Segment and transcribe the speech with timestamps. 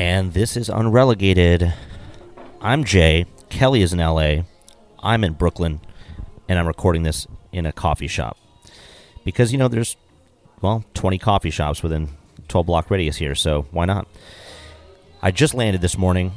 [0.00, 1.74] And this is Unrelegated.
[2.62, 3.26] I'm Jay.
[3.50, 4.44] Kelly is in LA.
[5.02, 5.82] I'm in Brooklyn.
[6.48, 8.38] And I'm recording this in a coffee shop.
[9.26, 9.98] Because, you know, there's,
[10.62, 12.08] well, 20 coffee shops within
[12.48, 14.08] 12 block radius here, so why not?
[15.20, 16.32] I just landed this morning.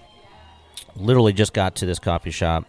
[0.97, 2.65] Literally just got to this coffee shop,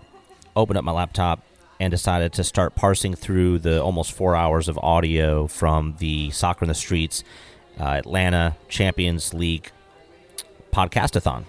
[0.54, 1.42] opened up my laptop,
[1.80, 6.66] and decided to start parsing through the almost four hours of audio from the Soccer
[6.66, 7.24] in the Streets
[7.80, 9.72] uh, Atlanta Champions League
[10.75, 11.45] podcastathon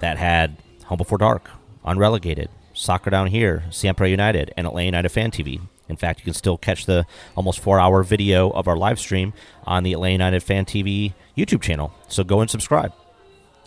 [0.00, 1.50] that had Home Before Dark,
[1.84, 5.60] Unrelegated, Soccer Down Here, Siempre United, and Atlanta United Fan TV.
[5.88, 7.04] In fact, you can still catch the
[7.36, 11.60] almost four hour video of our live stream on the Atlanta United Fan TV YouTube
[11.60, 11.92] channel.
[12.08, 12.92] So go and subscribe.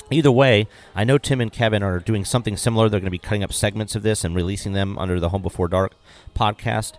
[0.10, 2.90] Either way, I know Tim and Kevin are doing something similar.
[2.90, 5.42] They're going to be cutting up segments of this and releasing them under the Home
[5.42, 5.94] Before Dark
[6.36, 6.94] podcast.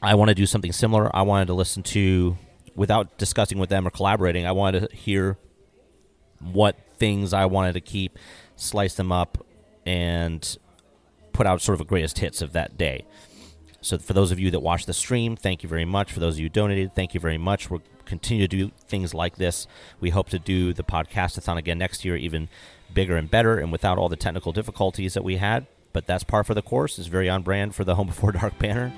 [0.00, 1.14] I want to do something similar.
[1.14, 2.36] I wanted to listen to,
[2.74, 5.36] without discussing with them or collaborating, I wanted to hear
[6.40, 8.18] what things I wanted to keep,
[8.56, 9.44] slice them up,
[9.86, 10.58] and
[11.32, 13.04] put out sort of a greatest hits of that day.
[13.80, 16.12] So for those of you that watched the stream, thank you very much.
[16.12, 17.70] For those of you who donated, thank you very much.
[17.70, 19.66] We'll continue to do things like this.
[20.00, 22.48] We hope to do the podcastathon again next year, even
[22.92, 25.66] bigger and better, and without all the technical difficulties that we had.
[25.92, 26.98] But that's par for the course.
[26.98, 28.92] It's very on brand for the Home Before Dark banner.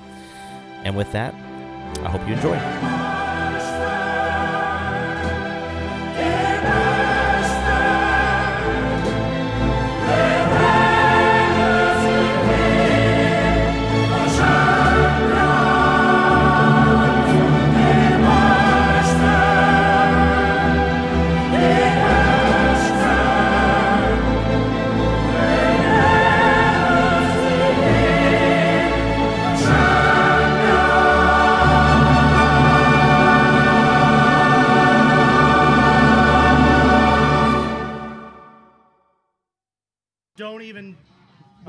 [0.83, 1.35] And with that,
[2.03, 3.20] I hope you enjoy.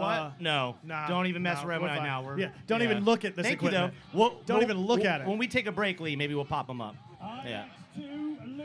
[0.02, 0.18] What?
[0.18, 0.76] Uh, no.
[0.84, 2.22] nah, Don't even mess nah, around we're right now.
[2.22, 3.94] We're, Yeah, don't even look at this Thank equipment.
[3.94, 4.18] You, though.
[4.18, 5.26] We'll, Don't we'll- even look we'll- at it.
[5.26, 6.96] When we take a break, Lee, maybe we'll pop them up.
[7.44, 7.64] Yeah.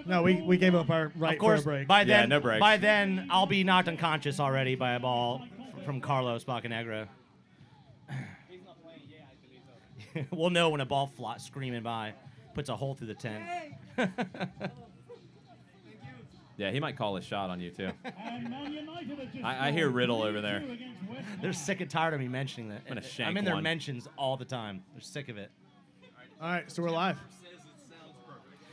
[0.05, 1.63] No, we, we gave up our right of course.
[1.63, 1.87] for a break.
[1.87, 2.59] By Yeah, then, no breaks.
[2.59, 5.43] by then, I'll be knocked unconscious already by a ball
[5.83, 7.07] from Carlos Bocanegra.
[10.31, 12.13] we'll know when a ball fly, screaming by
[12.53, 13.43] puts a hole through the tent.
[16.57, 17.91] Yeah, he might call a shot on you too.
[19.43, 20.63] I, I hear Riddle over there.
[21.41, 22.85] They're sick and tired of me mentioning that.
[22.87, 23.63] gonna shank I'm in their one.
[23.63, 24.83] mentions all the time.
[24.93, 25.51] They're sick of it.
[26.41, 27.17] All right, so we're live.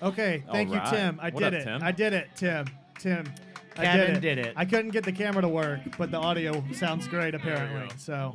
[0.02, 0.82] Okay, thank All you.
[0.90, 1.18] Tim.
[1.20, 1.64] I What did up, it.
[1.64, 1.82] Tim?
[1.82, 2.66] I did it, Tim.
[2.98, 3.32] Tim.
[3.76, 4.20] I Kevin did it.
[4.36, 4.52] did it.
[4.56, 7.88] I couldn't get the camera to work, but the audio sounds great apparently.
[7.98, 8.34] So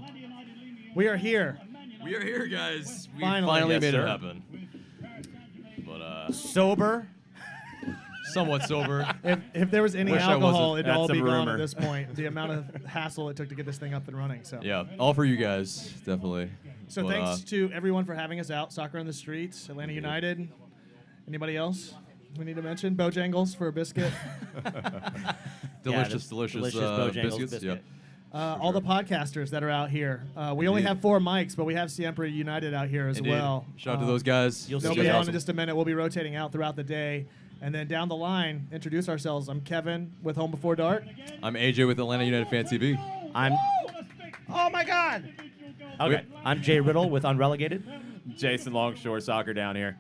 [0.96, 1.60] we are here.
[2.04, 3.08] We are here, guys.
[3.16, 3.52] We Finally.
[3.52, 4.04] finally, Yes, made sir.
[4.06, 4.44] it happen.
[5.86, 7.08] But uh, Sober.
[8.34, 9.08] Somewhat sober.
[9.24, 10.88] If, if there was any Wish I alcohol, wasn't.
[10.88, 11.52] it'd all That's be a gone rumor.
[11.54, 12.16] at this point.
[12.16, 14.44] The amount of hassle it took to get this thing up and running.
[14.44, 16.50] So yeah, all for you guys, definitely.
[16.88, 18.74] So But, thanks uh, to everyone for having us out.
[18.74, 20.48] Soccer on the streets, Atlanta United.
[21.28, 21.94] Anybody else
[22.38, 22.96] we need to mention?
[22.96, 24.12] Bojangles for a biscuit.
[25.84, 27.52] delicious, the delicious, delicious uh, Bojangles biscuits.
[27.52, 27.84] biscuit.
[28.32, 30.24] Uh, all the podcasters that are out here.
[30.38, 30.90] Uh, we only Indeed.
[30.90, 33.32] have four mics, but we have Siempre United out here as Indeed.
[33.32, 33.66] well.
[33.76, 34.70] Shout out to Um, those guys.
[34.70, 35.30] you'll They'll see be on awesome.
[35.30, 35.76] in just a minute.
[35.76, 37.26] We'll be rotating out throughout the day.
[37.62, 39.50] And then down the line, introduce ourselves.
[39.50, 41.04] I'm Kevin with Home Before Dark.
[41.44, 42.98] I'm AJ with Atlanta United Fan TV.
[43.36, 43.54] I'm.
[44.50, 45.32] Oh my God.
[46.00, 46.26] Okay.
[46.46, 47.84] I'm Jay Riddle with Unrelegated.
[48.36, 49.98] Jason Longshore soccer down here.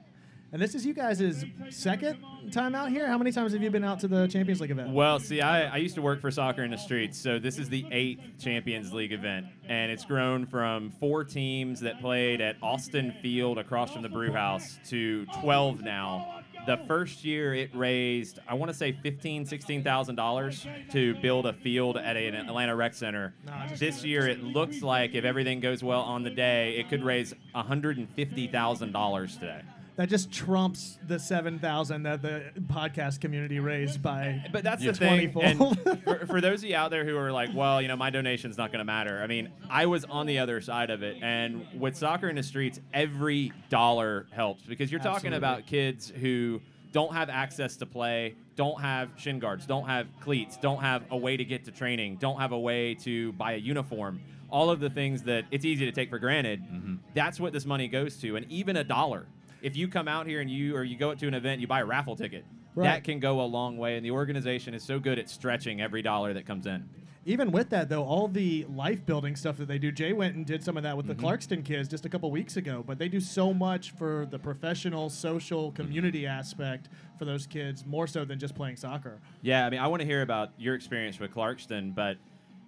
[0.51, 2.17] And this is you guys' second
[2.51, 3.07] time out here.
[3.07, 4.91] How many times have you been out to the Champions League event?
[4.91, 7.69] Well, see, I, I used to work for Soccer in the Streets, so this is
[7.69, 13.13] the eighth Champions League event, and it's grown from four teams that played at Austin
[13.21, 16.41] Field across from the Brew House to 12 now.
[16.65, 21.45] The first year it raised, I want to say fifteen, sixteen thousand dollars to build
[21.47, 23.33] a field at an Atlanta Rec Center.
[23.77, 27.33] this year it looks like if everything goes well on the day, it could raise
[27.55, 29.61] hundred and fifty thousand dollars today.
[29.99, 34.45] That just trumps the seven thousand that the podcast community raised by.
[34.49, 35.29] But that's the thing.
[35.29, 35.77] 20-fold.
[35.85, 38.09] And for, for those of you out there who are like, well, you know, my
[38.09, 39.21] donation's not going to matter.
[39.21, 42.43] I mean, I was on the other side of it, and with soccer in the
[42.43, 45.37] streets, every dollar helps because you're talking Absolutely.
[45.37, 46.61] about kids who
[46.93, 51.17] don't have access to play, don't have shin guards, don't have cleats, don't have a
[51.17, 54.21] way to get to training, don't have a way to buy a uniform.
[54.49, 56.63] All of the things that it's easy to take for granted.
[56.63, 56.95] Mm-hmm.
[57.13, 59.25] That's what this money goes to, and even a dollar.
[59.61, 61.81] If you come out here and you or you go to an event, you buy
[61.81, 62.45] a raffle ticket.
[62.75, 62.85] Right.
[62.85, 66.01] That can go a long way, and the organization is so good at stretching every
[66.01, 66.87] dollar that comes in.
[67.25, 70.45] even with that though, all the life building stuff that they do, Jay went and
[70.45, 71.19] did some of that with Mm-hmm.
[71.19, 72.83] the Clarkston kids just a couple weeks ago.
[72.85, 78.07] But they do so much for the professional, social, community aspect for those kids, more
[78.07, 79.19] so than just playing soccer.
[79.41, 82.17] Yeah, I mean, I want to hear about your experience with Clarkston, but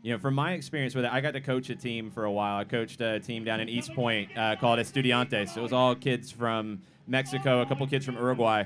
[0.04, 2.32] you know, from my experience with it, I got to coach a team for a
[2.32, 2.58] while.
[2.58, 5.56] I coached a team down in East Point uh, called Estudiantes.
[5.56, 8.64] It was all kids from Mexico, a couple kids from Uruguay,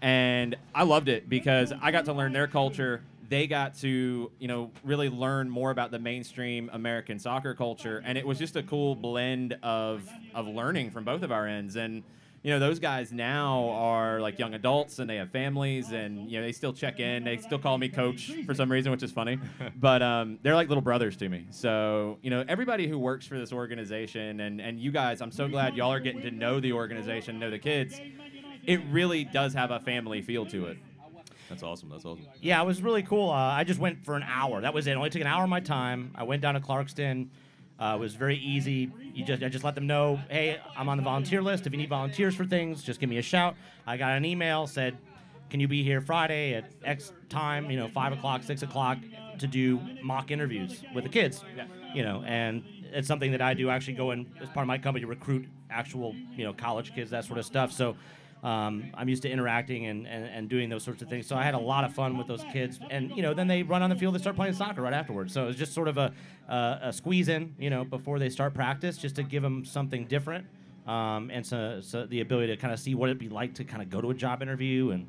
[0.00, 3.02] and I loved it because I got to learn their culture.
[3.28, 8.16] They got to, you know, really learn more about the mainstream American soccer culture, and
[8.16, 11.76] it was just a cool blend of of learning from both of our ends.
[11.76, 12.02] And
[12.48, 16.40] you know, those guys now are like young adults and they have families and, you
[16.40, 17.22] know, they still check in.
[17.22, 19.38] They still call me coach for some reason, which is funny.
[19.76, 21.44] but um, they're like little brothers to me.
[21.50, 25.46] So, you know, everybody who works for this organization and, and you guys, I'm so
[25.46, 28.00] glad y'all are getting to know the organization, know the kids.
[28.64, 30.78] It really does have a family feel to it.
[31.50, 31.90] That's awesome.
[31.90, 32.28] That's awesome.
[32.40, 33.28] Yeah, it was really cool.
[33.28, 34.62] Uh, I just went for an hour.
[34.62, 34.92] That was it.
[34.92, 34.96] it.
[34.96, 36.12] Only took an hour of my time.
[36.14, 37.28] I went down to Clarkston.
[37.80, 38.90] Uh, it was very easy.
[39.14, 41.66] You just I just let them know, hey, I'm on the volunteer list.
[41.66, 43.54] If you need volunteers for things, just give me a shout.
[43.86, 44.96] I got an email said,
[45.48, 47.70] can you be here Friday at X time?
[47.70, 48.98] You know, five o'clock, six o'clock,
[49.38, 51.44] to do mock interviews with the kids.
[51.94, 53.70] You know, and it's something that I do.
[53.70, 57.10] Actually, go in as part of my company to recruit actual you know college kids,
[57.10, 57.72] that sort of stuff.
[57.72, 57.96] So.
[58.42, 61.26] Um, I'm used to interacting and, and, and doing those sorts of things.
[61.26, 62.78] So I had a lot of fun with those kids.
[62.90, 65.32] And, you know, then they run on the field, they start playing soccer right afterwards.
[65.32, 66.12] So it was just sort of a,
[66.48, 70.04] uh, a squeeze in, you know, before they start practice, just to give them something
[70.06, 70.46] different.
[70.86, 73.64] Um, and so, so the ability to kind of see what it'd be like to
[73.64, 75.06] kind of go to a job interview and,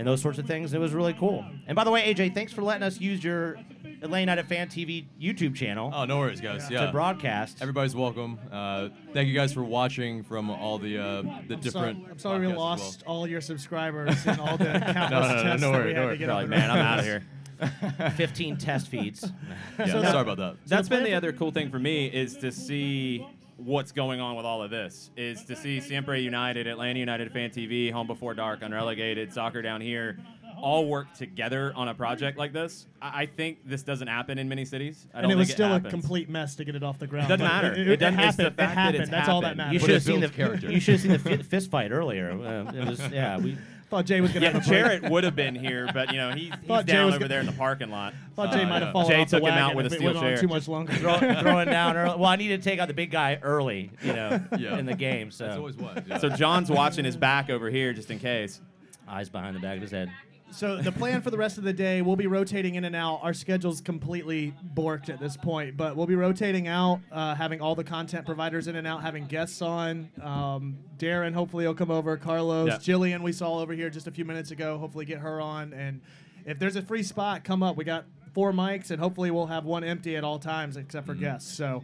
[0.00, 0.72] and those sorts of things.
[0.74, 1.44] It was really cool.
[1.66, 3.54] And by the way, AJ, thanks for letting us use your
[4.02, 6.68] Elaine Atlanta United Fan TV YouTube channel Oh, no worries, guys.
[6.70, 6.86] Yeah.
[6.86, 7.58] to broadcast.
[7.60, 8.38] Everybody's welcome.
[8.50, 11.98] Uh, thank you guys for watching from all the uh, the I'm different.
[12.00, 12.58] sorry, I'm sorry we podcasts as well.
[12.66, 14.64] lost all your subscribers and all the
[14.94, 16.14] countless No, no, no, tests no that worry, no had worry.
[16.14, 17.22] to get They're on like, man, I'm out of here.
[18.16, 19.30] 15 test feeds.
[19.78, 20.56] Yeah, So sorry about that.
[20.66, 23.26] That's been the other cool thing for me is to see
[23.64, 25.10] what's going on with all of this.
[25.16, 29.80] Is to see Siempre United, Atlanta United Fan TV, Home Before Dark, Unrelegated, Soccer Down
[29.80, 30.18] Here,
[30.60, 32.86] all work together on a project like this.
[33.00, 35.06] I, I think this doesn't happen in many cities.
[35.14, 37.06] I And don't it was think still a complete mess to get it off the
[37.06, 37.28] ground.
[37.28, 37.72] Doesn't matter.
[37.72, 38.46] It, It it, doesn't- it's happened.
[38.46, 39.02] the fact that it happened.
[39.02, 39.72] it's That's all that matters.
[39.74, 40.70] You should have seen the builds character.
[40.72, 42.30] You should have seen the fi- fist fight earlier.
[42.32, 43.38] Uh, it was yeah.
[43.38, 43.56] We
[43.90, 44.80] thought Jay was gonna Yeah, have a break.
[44.84, 47.20] Jarrett would have been here, but you know he's, he's Thought Jay down was over
[47.24, 48.14] gonna- there in the parking lot.
[48.36, 48.92] thought Jay Uh, might have yeah.
[48.92, 50.36] fallen Jay off the took him out with a it steel chair.
[50.36, 50.92] too much longer.
[50.94, 52.16] throw, throwing down early.
[52.18, 54.78] Well, I needed to take out the big guy early, you know, Yeah.
[54.78, 55.26] in the game.
[55.28, 56.06] That's So always what.
[56.06, 56.18] Yeah.
[56.18, 58.60] So John's watching his back over here just in case.
[59.08, 60.08] eyes behind the back of his head.
[60.52, 63.20] So the plan for the rest of the day, we'll be rotating in and out.
[63.22, 67.74] Our schedule's completely borked at this point, but we'll be rotating out, uh, having all
[67.74, 70.10] the content providers in and out, having guests on.
[70.20, 72.16] Um, Darren, hopefully, he'll come over.
[72.16, 72.76] Carlos, Yeah.
[72.76, 74.78] Jillian, we saw over here just a few minutes ago.
[74.78, 75.72] Hopefully, get her on.
[75.72, 76.00] And
[76.44, 77.76] if there's a free spot, come up.
[77.76, 78.04] We got
[78.34, 81.52] four mics, and hopefully, we'll have one empty at all times except for guests.
[81.52, 81.82] So.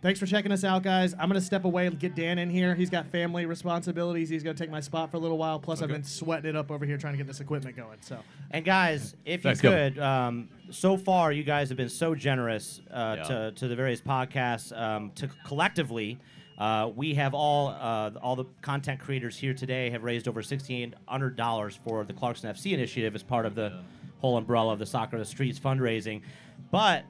[0.00, 1.12] Thanks for checking us out, guys.
[1.14, 2.72] I'm going to step away and get Dan in here.
[2.76, 4.28] He's got family responsibilities.
[4.28, 5.58] He's going to take my spot for a little while.
[5.58, 7.98] Plus, I've been sweating it up over here trying to get this equipment going.
[8.02, 8.18] So,
[8.52, 9.94] And guys, if you Thanks, Kevin.
[9.94, 13.22] could, um, so far you guys have been so generous uh, Yeah.
[13.24, 14.76] to, to the various podcasts.
[14.80, 16.20] Um, to collectively,
[16.58, 20.94] uh, we have all uh, all the content creators here today have raised over sixteen
[21.06, 23.80] hundred dollars for the Clarkston FC initiative as part of the
[24.20, 26.20] whole umbrella of the Soccer in the Streets fundraising.
[26.72, 27.04] But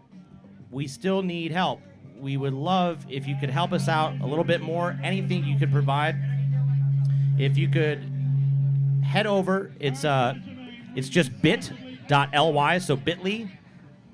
[0.71, 1.81] we still need help.
[2.21, 4.99] We would love if you could help us out a little bit more.
[5.03, 6.17] Anything you could provide.
[7.39, 8.05] If you could
[9.05, 10.35] head over, it's uh,
[10.97, 13.49] it's just bit.ly, so bit.ly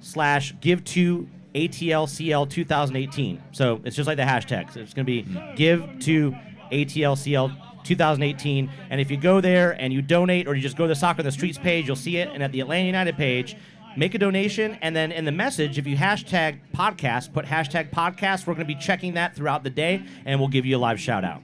[0.01, 3.43] slash give to ATLCL 2018.
[3.53, 4.77] So it's just like the hashtags.
[4.77, 5.23] It's going to be
[5.57, 6.35] give to
[6.71, 8.71] ATLCL 2018.
[8.91, 11.23] And if you go there and you donate or you just go to the Soccer
[11.23, 12.29] the Streets page, you'll see it.
[12.33, 13.57] And at the Atlanta United page,
[13.97, 14.79] make a donation.
[14.83, 18.47] And then in the message, if you hashtag podcast, put hashtag podcast.
[18.47, 21.01] We're going to be checking that throughout the day and we'll give you a live
[21.01, 21.43] shout out.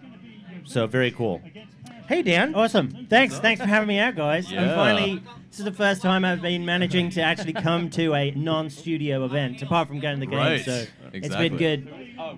[0.65, 1.41] So very cool.
[2.09, 2.55] Hey, Dan.
[2.57, 3.07] Awesome.
[3.09, 3.39] Thanks.
[3.39, 4.51] Thanks for having me out, guys.
[4.51, 4.75] And Yeah.
[4.75, 9.25] finally, this is the first time I've been managing to actually come to a non-studio
[9.25, 10.39] event, apart from going to the game.
[10.39, 10.65] Right.
[10.65, 11.89] So It's been good.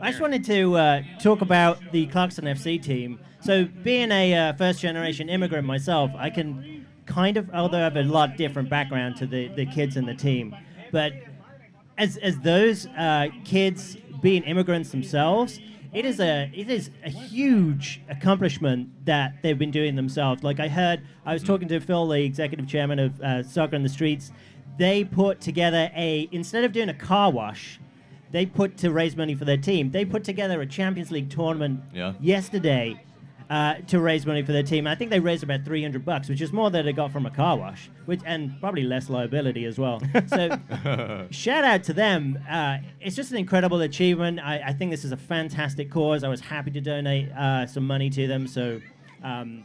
[0.01, 3.19] I just wanted to uh, talk about the Clarkston FC team.
[3.41, 8.03] So, being a uh, first-generation immigrant myself, I can kind of, although I have a
[8.05, 10.55] lot different background to the, the kids in the team,
[10.91, 11.13] but
[11.99, 15.61] as as those uh, kids being immigrants themselves,
[15.93, 20.43] it is a it is a huge accomplishment that they've been doing themselves.
[20.43, 23.83] Like I heard, I was talking to Phil, the executive chairman of uh, Soccer in
[23.83, 24.33] the Streets.
[24.79, 27.79] They put together a instead of doing a car wash,
[28.31, 29.91] they put to raise money for their team.
[29.91, 32.15] They put together a Champions League tournament Yeah.
[32.21, 33.03] yesterday.
[33.53, 34.87] Uh, to raise money for their team.
[34.87, 37.31] I think they raised about 300 bucks, which is more than they got from a
[37.31, 40.01] car wash, which and probably less liability as well.
[40.29, 40.59] So
[41.31, 42.39] shout out to them.
[42.49, 44.41] Uh, it's just an incredible achievement.
[44.41, 46.25] I, I think this is a fantastic cause.
[46.25, 48.47] I was happy to donate uh, some money to them.
[48.47, 48.81] So
[49.23, 49.65] um,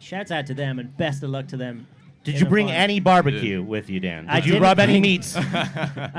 [0.00, 1.86] shouts out to them and best of luck to them.
[2.24, 2.82] Did you bring final.
[2.82, 4.28] any barbecue with you, Dan?
[4.28, 5.36] I Did you didn't rub any bring- meats?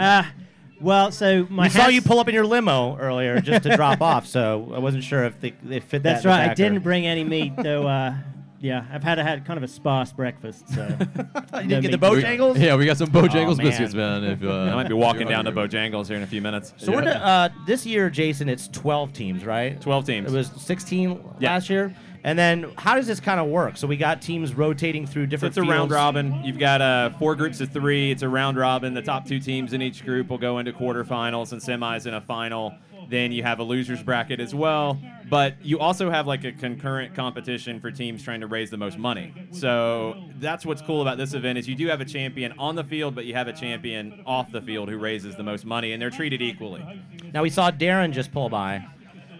[0.83, 4.01] Well, so my I saw you pull up in your limo earlier just to drop
[4.11, 6.15] off, so I wasn't sure if they, they fit that.
[6.15, 6.49] That's right.
[6.49, 7.87] I didn't bring any meat, though.
[7.87, 8.15] Uh,
[8.59, 10.69] yeah, I've had had kind of a sparse breakfast.
[10.69, 11.05] So You
[11.53, 11.97] no didn't get the.
[11.97, 12.59] Bojangles?
[12.59, 13.65] Yeah, we got some Bojangles Oh, man.
[13.67, 14.23] biscuits, man.
[14.23, 15.67] If, uh, I might be walking down to hungry.
[15.67, 16.73] Bojangles here in a few minutes.
[16.77, 17.13] So we're Yeah.
[17.13, 18.47] to, uh, this year, Jason.
[18.49, 19.79] It's 12 teams, right?
[19.81, 20.33] 12 teams.
[20.33, 21.51] It was 16 Yeah.
[21.53, 21.93] last year.
[22.25, 23.75] And then how does this kind of work?
[23.75, 25.57] So we got teams rotating through So different.
[25.57, 26.41] it's a round robin.
[26.43, 28.11] You've got uh, four groups of three.
[28.11, 28.93] It's a round robin.
[28.93, 32.21] The top two teams in each group will go into quarterfinals and semis and a
[32.21, 32.73] final.
[33.09, 34.97] Then you have a losers bracket as well.
[35.29, 38.97] But you also have like a concurrent competition for teams trying to raise the most
[38.97, 39.33] money.
[39.51, 42.83] So that's what's cool about this event is you do have a champion on the
[42.85, 46.01] field, but you have a champion off the field who raises the most money, and
[46.01, 47.03] they're treated equally.
[47.33, 48.85] Now we saw Darren just pull by.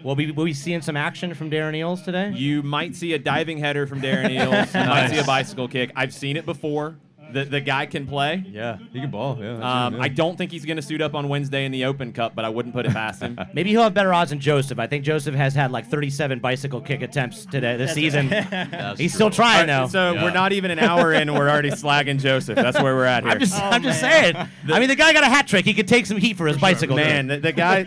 [0.04, 2.30] Will we will we seeing some action from Darren Eales today?
[2.34, 4.72] You might see a diving header from Darren Eales.
[4.78, 5.90] You might see a bicycle kick.
[5.96, 6.96] I've seen it before.
[7.32, 8.44] The, the guy can play.
[8.46, 9.38] Yeah, he can ball.
[9.40, 9.54] Yeah.
[9.86, 10.00] Um.
[10.00, 12.44] I don't think he's going to suit up on Wednesday in the Open Cup, but
[12.44, 13.40] I wouldn't put it past him.
[13.54, 14.78] Maybe he'll have better odds than Josef.
[14.78, 18.28] I think Josef has had like 37 bicycle kick attempts today this season.
[18.96, 19.08] He's true.
[19.08, 19.88] still trying though.
[19.88, 20.22] so Yeah.
[20.22, 22.54] we're not even an hour in, and we're already slagging Josef.
[22.56, 23.32] That's where we're at here.
[23.32, 24.34] I'm just, Oh, I'm just man.
[24.34, 24.48] saying.
[24.72, 25.64] I mean, the guy got a hat trick.
[25.64, 26.94] He could take some heat for his bicycle.
[26.94, 27.86] man, the, the guy.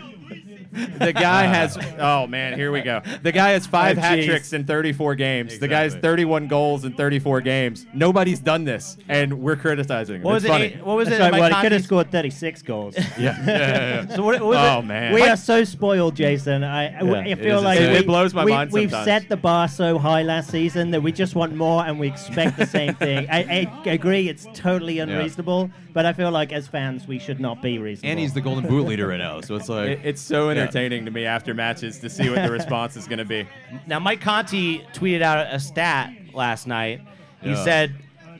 [0.98, 3.00] The guy has oh man, here we go.
[3.22, 4.26] The guy has five Oh, hat jeez.
[4.26, 5.58] tricks in 34 games.
[5.58, 6.08] The guy's Exactly.
[6.08, 7.86] 31 goals in 34 games.
[7.94, 10.22] Nobody's done this, and we're criticizing him.
[10.22, 10.52] What was it's it?
[10.52, 10.64] funny.
[10.66, 11.22] eight- what was That's it?
[11.24, 11.32] right.
[11.32, 12.96] Well, he could have Conti's- scored 36 goals.
[13.18, 14.16] Yeah, yeah, yeah, yeah.
[14.16, 14.84] So what, what was Oh it?
[14.84, 16.62] man, We are so spoiled, Jason.
[16.64, 17.92] I, I- Yeah, I it feel is like insane.
[17.92, 19.04] we, It blows my we, mind We've sometimes.
[19.22, 22.56] set the bar so high last season that we just want more, and we expect
[22.58, 23.26] the same thing.
[23.30, 27.60] I, I agree, it's totally unreasonable, but I feel like as fans, we should not
[27.62, 28.10] be reasonable.
[28.10, 31.04] and he's the Golden Boot leader right now, so it's like It- it's so entertaining
[31.06, 33.46] to me after matches to see what the response is going to be.
[33.86, 37.00] Now, Mike Conti tweeted out a stat last night.
[37.42, 37.64] He Yeah.
[37.64, 37.94] said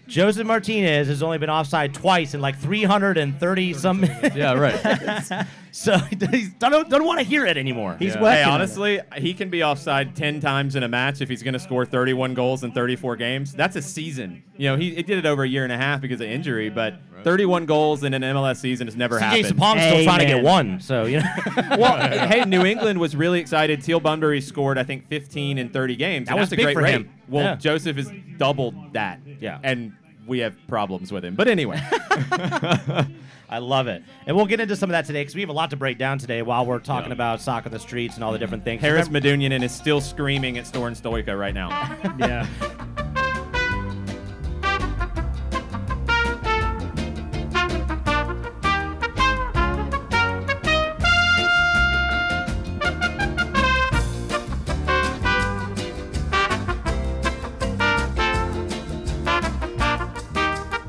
[0.07, 4.35] Josef Martinez has only been offside twice in like 330 some minutes.
[4.37, 5.47] yeah, right.
[5.71, 6.17] so he
[6.59, 7.97] don't, don't want to hear it anymore.
[7.99, 8.35] He's Yeah.
[8.35, 11.61] Hey, honestly, he can be offside 10 times in a match if he's going to
[11.61, 13.53] score 31 goals in 34 games.
[13.53, 14.43] That's a season.
[14.57, 16.69] You know, he, he did it over a year and a half because of injury,
[16.71, 19.45] but 31 goals in an MLS season has never CJ happened.
[19.47, 20.81] Sapong's still trying to get one.
[20.81, 21.27] So, you know.
[21.79, 23.83] well, hey, New England was really excited.
[23.83, 26.29] Teal Bunbury scored, I think, 15 in 30 games.
[26.29, 26.93] That was that's a great for rate.
[26.93, 27.11] him.
[27.29, 27.55] Well, Yeah.
[27.57, 29.21] Josef has doubled that.
[29.41, 29.59] Yeah.
[29.63, 29.95] And
[30.27, 31.35] we have problems with him.
[31.35, 31.81] But anyway.
[33.51, 34.03] I love it.
[34.27, 35.97] And we'll get into some of that today because we have a lot to break
[35.99, 37.15] down today while we're talking Yeah.
[37.15, 38.81] about soccer in the streets and all the different things.
[38.83, 41.69] Harris Remember- Medunjanin is still screaming at Sorin Stoica right now.
[42.19, 42.47] yeah.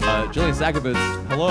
[0.01, 1.49] Uh, Sakovits, hello,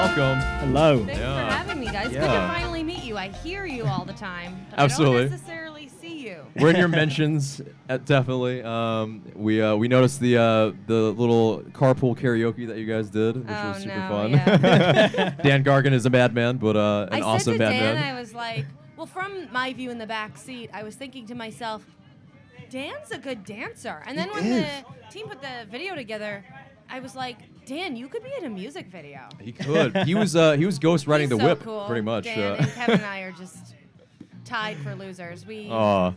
[0.00, 0.38] welcome.
[0.60, 1.04] Hello.
[1.04, 1.48] Thanks Yeah.
[1.48, 2.08] for having me, guys.
[2.08, 3.16] Good to finally meet you.
[3.18, 4.66] I hear you all the time.
[4.70, 5.16] But Absolutely.
[5.18, 6.36] I don't necessarily see you.
[6.56, 8.62] We're in your mentions, uh, definitely.
[8.62, 13.36] Um, we uh, we noticed the uh, the little carpool karaoke that you guys did,
[13.36, 14.30] which Oh, was super no, fun.
[14.32, 15.34] yeah.
[15.42, 18.16] Dan Gargan is a madman, but uh, an I awesome said to Dan, madman.
[18.16, 18.64] I was like,
[18.96, 21.84] well, from my view in the back seat, I was thinking to myself,
[22.70, 24.02] Dan's a good dancer.
[24.06, 24.64] And then He when is.
[24.64, 26.44] the team put the video together,
[26.88, 27.36] I was like,
[27.66, 29.20] Dan, you could be in a music video.
[29.40, 29.96] He could.
[29.98, 31.84] he was uh, he was ghost riding He's the so whip, cool.
[31.86, 32.24] pretty much.
[32.24, 33.74] Dan uh, and Kevin and I are just
[34.44, 35.46] tied for losers.
[35.46, 36.12] We Aw.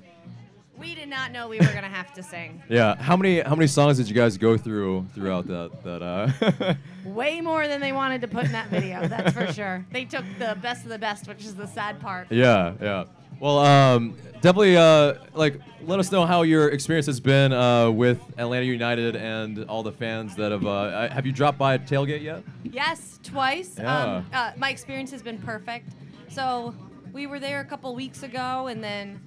[0.78, 2.64] we did not know we were gonna have to sing.
[2.70, 2.96] yeah.
[2.96, 6.02] How many how many songs did you guys go through throughout that that?
[6.02, 6.74] Uh,
[7.06, 9.86] Way more than they wanted to put in that video, that's for sure.
[9.92, 12.32] They took the best of the best, which is the sad part.
[12.32, 13.04] yeah, yeah.
[13.40, 14.78] Well, um, definitely.
[14.78, 19.66] Uh, like, let us know how your experience has been uh, with Atlanta United and
[19.66, 20.66] all the fans that have.
[20.66, 22.44] Uh, uh, have you dropped by a tailgate yet?
[22.64, 23.76] Yes, twice.
[23.80, 24.18] Yeah.
[24.18, 25.90] Um, uh, my experience has been perfect.
[26.30, 26.76] So
[27.12, 29.20] we were there a couple weeks ago, and then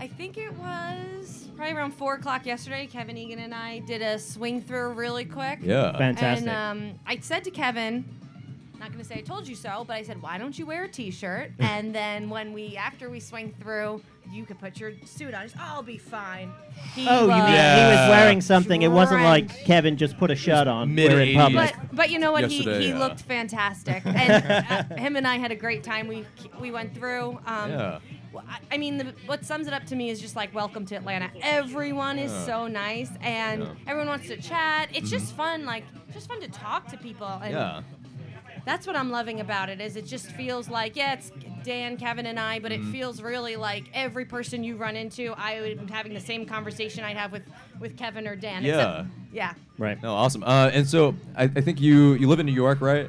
[0.00, 2.86] I think it was probably around four o'clock yesterday.
[2.86, 5.60] Kevin Egan and I did a swing through really quick.
[5.62, 5.96] Yeah.
[5.96, 6.48] Fantastic.
[6.48, 8.04] And um, I said to Kevin,
[8.78, 10.88] not gonna say I told you so, but I said, why don't you wear a
[10.88, 11.52] T-shirt?
[11.58, 15.42] and then when we, after we swing through, you could put your suit on.
[15.42, 16.52] He's, I'll be fine.
[16.94, 18.82] He Oh, you mean was- he was wearing something?
[18.82, 19.64] It wasn't like Drenched.
[19.66, 20.94] Kevin just put a shirt on.
[20.94, 21.36] mid- We're in 80s.
[21.36, 21.74] public.
[21.88, 22.48] But but you know what?
[22.50, 22.98] He, Yesterday, he yeah.
[22.98, 26.06] looked fantastic, and uh, him and I had a great time.
[26.08, 26.24] We
[26.60, 27.38] we went through.
[27.46, 27.98] Um, Yeah.
[28.30, 30.84] Well, I, I mean, the, what sums it up to me is just like welcome
[30.86, 31.30] to Atlanta.
[31.42, 32.44] Everyone is Yeah.
[32.44, 33.68] so nice, and Yeah.
[33.86, 34.90] everyone wants to chat.
[34.92, 37.26] It's just fun, like just fun to talk to people.
[37.26, 37.82] And Yeah.
[38.68, 39.80] That's what I'm loving about it.
[39.80, 41.32] Is it just feels like yeah, it's
[41.64, 42.92] Dan, Kevin, and I, but it Mm-hmm.
[42.92, 47.16] feels really like every person you run into, I am having the same conversation I'd
[47.16, 47.42] have with
[47.80, 48.62] with Kevin or Dan.
[48.64, 48.74] Yeah.
[49.00, 49.54] Except, yeah.
[49.78, 50.00] Right.
[50.02, 50.42] No, awesome.
[50.44, 53.08] Uh, and so I, I think you you live in New York, right?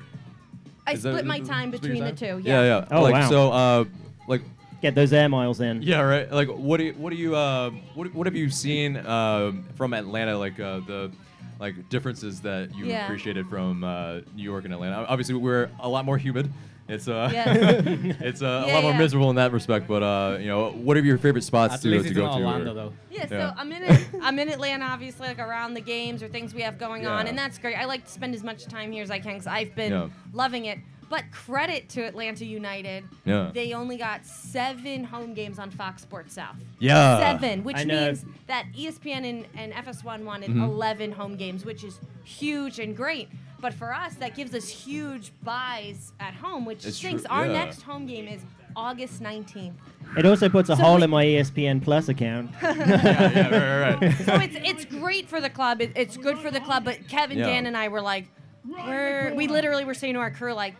[0.87, 2.41] I Is that- split my is- time split your between the time?
[2.41, 2.49] two.
[2.49, 2.85] Yeah, yeah.
[2.91, 3.29] Oh, like, wow.
[3.29, 3.85] So, uh,
[4.27, 4.41] like,
[4.81, 5.81] Get those air miles in.
[5.81, 6.31] yeah, right.
[6.31, 9.93] Like, what do you, what do you, uh, what, what have you seen uh, from
[9.93, 10.37] Atlanta?
[10.37, 11.11] Like uh, the
[11.59, 13.03] like differences that you Yeah.
[13.05, 15.05] appreciated from uh, New York and Atlanta.
[15.07, 16.51] Obviously, we're a lot more humid.
[16.87, 17.53] It's uh, Yeah.
[17.55, 18.97] it's uh, a Yeah, lot more yeah.
[18.97, 19.87] miserable in that respect.
[19.87, 22.25] But uh, you know, what are your favorite spots At to, least to it's go
[22.55, 22.71] in to?
[22.71, 22.93] or- though.
[23.11, 26.53] Yeah, so I'm in it, I'm in Atlanta, obviously, like around the games or things
[26.53, 27.75] we have going on, and that's great.
[27.75, 30.07] I like to spend as much time here as I can because I've been Yeah.
[30.33, 30.79] loving it.
[31.09, 33.49] But credit to Atlanta United, Yeah.
[33.53, 36.55] they only got seven home games on Fox Sports South.
[36.77, 37.19] Yeah.
[37.19, 38.05] Seven, which I know.
[38.05, 40.63] means that E ESPN and, and FS1 wanted Mhm.
[40.63, 43.27] 11 home games, which is huge and great.
[43.59, 47.23] But for us, that gives us huge buys at home, which It's stinks.
[47.23, 47.53] true, Our yeah.
[47.53, 48.41] next home game is
[48.75, 49.73] August 19th.
[50.15, 52.51] It also puts a So hole in my ESPN Plus account.
[52.61, 54.17] yeah, yeah, right, right, right.
[54.25, 55.81] so it's it's great for the club.
[55.81, 56.85] It, it's good for the club.
[56.85, 57.47] But Kevin, Yeah.
[57.47, 58.27] Dan, and I were like,
[58.65, 60.75] we're we literally were saying to our crew like,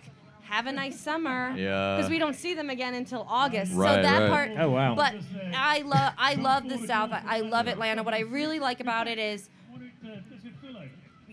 [0.50, 1.54] have a nice summer.
[1.56, 1.96] Yeah.
[1.96, 3.74] Because we don't see them again until August.
[3.74, 4.30] Right, so that right.
[4.30, 4.52] part.
[4.58, 4.96] Oh, wow.
[4.96, 5.16] But
[5.54, 7.12] I love I love the South.
[7.12, 8.04] I, I love Atlanta.
[8.04, 9.50] What I really like about it is.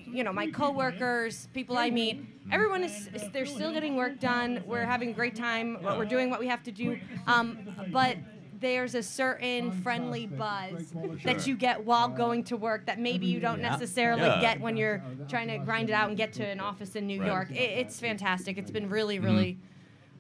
[0.08, 4.62] You know, my coworkers, people I meet, everyone is, is they're still getting work done.
[4.64, 5.78] We're having a great time.
[5.82, 6.99] We're doing what we have to do.
[7.26, 7.58] Um,
[7.90, 8.16] but
[8.60, 10.92] there's a certain friendly buzz
[11.25, 14.40] that you get while going to work that maybe you don't necessarily Yeah.
[14.40, 17.20] get when you're trying to grind it out and get to an office in New
[17.20, 17.26] Right.
[17.26, 17.50] York.
[17.50, 18.58] It, it's fantastic.
[18.58, 19.26] It's been really, mm-hmm.
[19.26, 19.58] really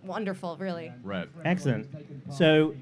[0.02, 0.92] wonderful, really.
[1.02, 1.28] right.
[1.44, 1.88] Excellent.
[2.30, 2.74] So,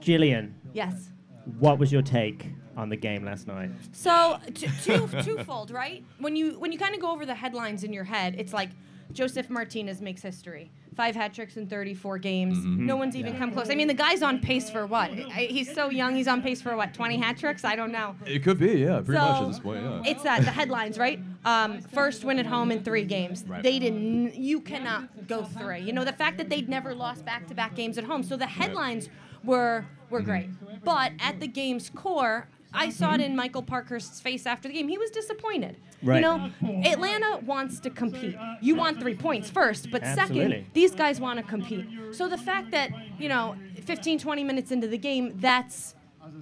[0.00, 1.10] Jillian, Yes.
[1.58, 3.70] what was your take on the game last night?
[3.92, 6.04] So t- two twofold, right?
[6.18, 8.70] When you when you kind of go over the headlines in your head, it's like
[9.12, 10.70] Josef Martinez makes history.
[10.94, 12.58] Five hat tricks in 34 games.
[12.58, 12.84] Mm-hmm.
[12.84, 13.70] No one's even come close.
[13.70, 15.10] I mean, the guy's on pace for what?
[15.10, 16.14] I, he's so young.
[16.14, 16.92] He's on pace for what?
[16.92, 17.64] 20 hat tricks?
[17.64, 18.14] I don't know.
[18.26, 20.02] It could be, yeah, pretty so much at this point, yeah.
[20.04, 21.18] It's that the headlines, right?
[21.46, 23.42] Um, first win at home in three games.
[23.48, 23.62] Right.
[23.62, 24.34] They didn't.
[24.34, 25.80] You cannot go three.
[25.80, 28.22] You know the fact that they'd never lost back-to-back games at home.
[28.22, 29.08] So the headlines
[29.44, 30.28] were were Mm-hmm.
[30.30, 32.48] great, but at the game's core.
[32.74, 34.88] I saw it in Michael Parkhurst's face after the game.
[34.88, 35.76] He was disappointed.
[36.02, 36.16] Right.
[36.16, 36.50] You know,
[36.84, 38.36] Atlanta wants to compete.
[38.60, 40.50] You want three points first, but Absolutely.
[40.50, 41.86] second, these guys want to compete.
[42.12, 45.94] So the fact that, you know, 15, 20 minutes into the game, that's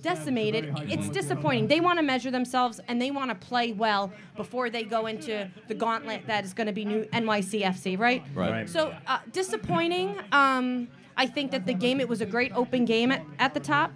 [0.03, 1.67] decimated, it's disappointing.
[1.67, 5.51] They want to measure themselves and they want to play well before they go into
[5.69, 8.23] the gauntlet that is going to be new NYCFC, right?
[8.35, 8.51] Right.
[8.51, 8.69] Right.
[8.69, 10.17] So uh, disappointing.
[10.33, 13.61] Um, I think that the game, it was a great open game at, at the
[13.61, 13.93] top.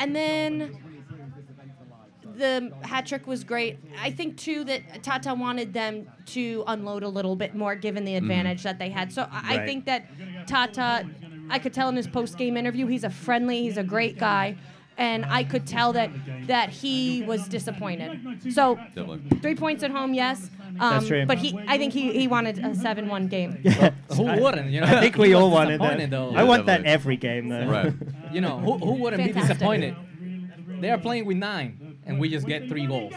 [0.00, 0.76] And then
[2.36, 3.78] the hat trick was great.
[4.00, 8.16] I think too that Tata wanted them to unload a little bit more, given the
[8.16, 9.12] advantage that they had.
[9.12, 10.06] So I, I think that
[10.46, 11.08] Tata,
[11.50, 14.56] I could tell in his post game interview, he's a friendly, he's a great guy,
[14.96, 16.10] and I could tell that
[16.46, 18.20] that he was disappointed.
[18.52, 19.38] So Definitely.
[19.40, 20.50] three points at home, yes.
[20.80, 21.24] Um, That's true.
[21.26, 23.60] But he, I think he, he wanted a seven-one game.
[23.64, 23.90] Yeah.
[24.16, 24.70] Who wouldn't?
[24.70, 25.98] You know, I think we all wanted that.
[25.98, 26.34] disappointed, Though.
[26.34, 27.66] I want that every game, though.
[27.66, 27.92] Right.
[28.32, 29.96] You know, who, who wouldn't be disappointed?
[30.80, 33.12] They are playing with nine, and we just get three goals,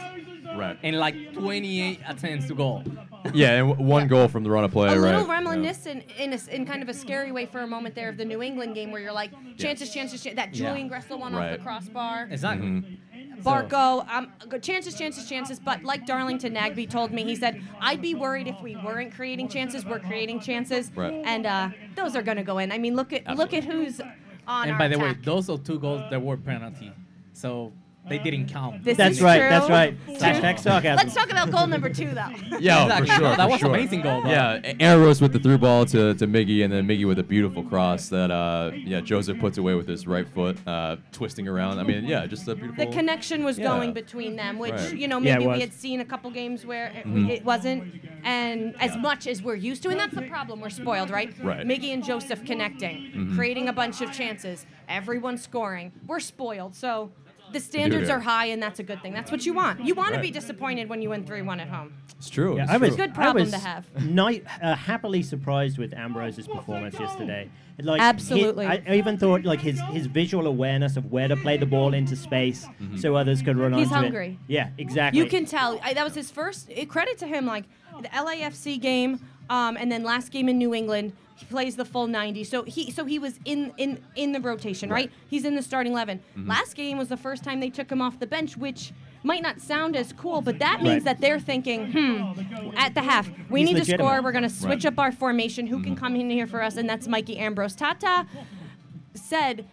[0.55, 0.77] Right.
[0.83, 2.83] and like 28 attempts to goal.
[3.33, 5.11] Yeah, and w- one goal from the run of play, a right?
[5.11, 5.33] little Yeah.
[5.33, 8.15] reminiscent in, a s in kind of a scary way for a moment there of
[8.15, 10.37] the New England game where you're like chances, chances, chances.
[10.37, 10.67] That Yeah.
[10.69, 12.27] Julian Gressel one off the crossbar.
[12.31, 12.67] Exactly.
[12.67, 13.41] Mm-hmm.
[13.41, 15.59] Barco, um, good chances, chances, chances.
[15.59, 19.49] But like Darlington Nagbe told me, he said, I'd be worried if we weren't creating
[19.49, 19.83] chances.
[19.85, 21.21] We're creating chances, Right.
[21.25, 22.71] and uh, those are going to go in.
[22.71, 23.99] I mean, look at look at who's
[24.47, 26.91] on And our by the way, those are two goals that were penalty,
[27.33, 27.73] so
[28.09, 28.83] they didn't count.
[28.83, 29.39] This That's is right.
[29.39, 29.49] true.
[29.49, 29.97] That's right.
[30.07, 30.95] Hashtag sarcasm.
[30.95, 32.27] Let's talk about goal number two, though.
[32.59, 33.07] Yeah, Exactly.
[33.07, 33.35] for sure.
[33.35, 33.69] That for was sure.
[33.69, 34.31] amazing goal, bro.
[34.31, 37.19] Yeah, A- Aaron Rose with the through ball to, to Miggy, and then Miggy with
[37.19, 41.47] a beautiful cross that uh, yeah Josef puts away with his right foot, uh, twisting
[41.47, 41.79] around.
[41.79, 42.85] I mean, yeah, just a beautiful.
[42.85, 43.65] the connection was Yeah.
[43.67, 44.97] going between them, which Right.
[44.97, 47.29] you know Yeah, maybe we had seen a couple games where it, Mhm.
[47.29, 50.59] it wasn't, and as much as we're used to, and that's the problem.
[50.61, 51.33] We're spoiled, right?
[51.43, 51.65] Right.
[51.65, 53.35] Miggy and Josef connecting, Mhm.
[53.35, 55.91] creating a bunch of chances, everyone scoring.
[56.07, 57.11] We're spoiled, so.
[57.53, 59.13] The standards are high, and that's a good thing.
[59.13, 59.83] That's what you want.
[59.85, 60.17] You want Right.
[60.17, 61.93] to be disappointed when you win 3 1 at home.
[62.17, 62.57] It's true.
[62.57, 62.97] Yeah, it's I was true.
[63.05, 63.85] Good problem I was to have.
[64.03, 67.49] Ni- uh, happily surprised with Ambrose's performance yesterday.
[67.79, 68.65] Like Absolutely.
[68.65, 71.93] I, I even thought like his his visual awareness of where to play the ball
[71.93, 72.97] into space Mm-hmm.
[72.97, 74.01] so others could run He's onto it.
[74.03, 74.39] hungry.
[74.47, 75.21] Yeah, exactly.
[75.21, 75.79] You can tell.
[75.83, 76.69] I, that was his first.
[76.75, 77.45] eh, credit to him.
[77.45, 77.65] Like
[78.01, 82.07] the LAFC game, Um, and then last game in New England, he plays the full
[82.07, 82.43] 90.
[82.43, 85.11] So he so he was in in in the rotation, right?
[85.29, 86.19] He's in the starting 11.
[86.19, 86.49] Mm-hmm.
[86.49, 88.91] Last game was the first time they took him off the bench, which
[89.23, 91.03] might not sound as cool, but that means Right.
[91.05, 94.21] that they're thinking, hmm, at the half, we He's need to score.
[94.21, 94.93] We're going to switch Right.
[94.93, 95.67] up our formation.
[95.67, 96.03] Who can Mm-hmm.
[96.05, 96.77] come in here for us?
[96.77, 97.75] And that's Mikey Ambrose.
[97.75, 98.25] Tata
[99.15, 99.65] said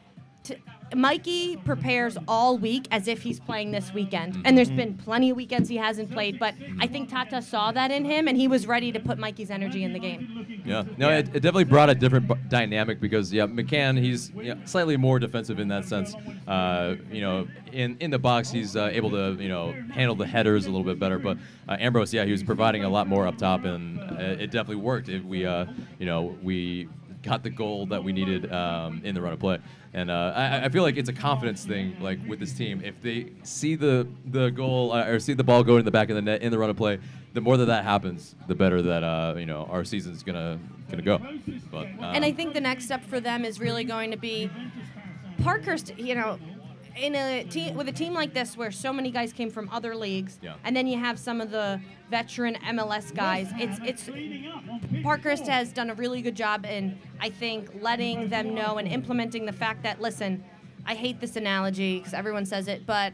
[0.45, 0.57] to,
[0.95, 4.41] Mikey prepares all week as if he's playing this weekend.
[4.45, 7.91] And there's been plenty of weekends he hasn't played, but I think Tata saw that
[7.91, 10.63] in him and he was ready to put Mikey's energy in the game.
[10.65, 14.55] Yeah, no, It, it definitely brought a different bu- dynamic because yeah, McCann he's you
[14.55, 16.15] know, slightly more defensive in that sense.
[16.47, 20.27] Uh, you know, in in the box he's uh, able to you know handle the
[20.27, 21.19] headers a little bit better.
[21.19, 24.51] But uh, Ambrose, yeah, he was providing a lot more up top, and uh, it
[24.51, 25.09] definitely worked.
[25.09, 25.67] If we uh,
[25.99, 26.89] you know we
[27.23, 29.59] got the goal that we needed um, in the run of play.
[29.95, 32.83] And uh, I, I feel like it's a confidence thing, like with this team.
[32.85, 36.11] If they see the the goal uh, or see the ball go in the back
[36.11, 36.99] of the net in the run of play,
[37.33, 40.59] the more that that happens, the better that uh, you know our season's gonna
[40.91, 41.21] gonna go.
[41.71, 44.51] But um, And I think the next step for them is really going to be
[45.43, 46.39] Parkhurst, you know,
[46.97, 49.95] in a team with a team like this where so many guys came from other
[49.97, 50.55] leagues Yeah.
[50.65, 51.81] and then you have some of the
[52.11, 54.11] veteran MLS guys it's it's
[55.03, 59.47] Parkhurst has done a really good job in I think letting them know and implementing
[59.47, 60.45] the fact that listen
[60.87, 63.13] I hate this analogy because everyone says it but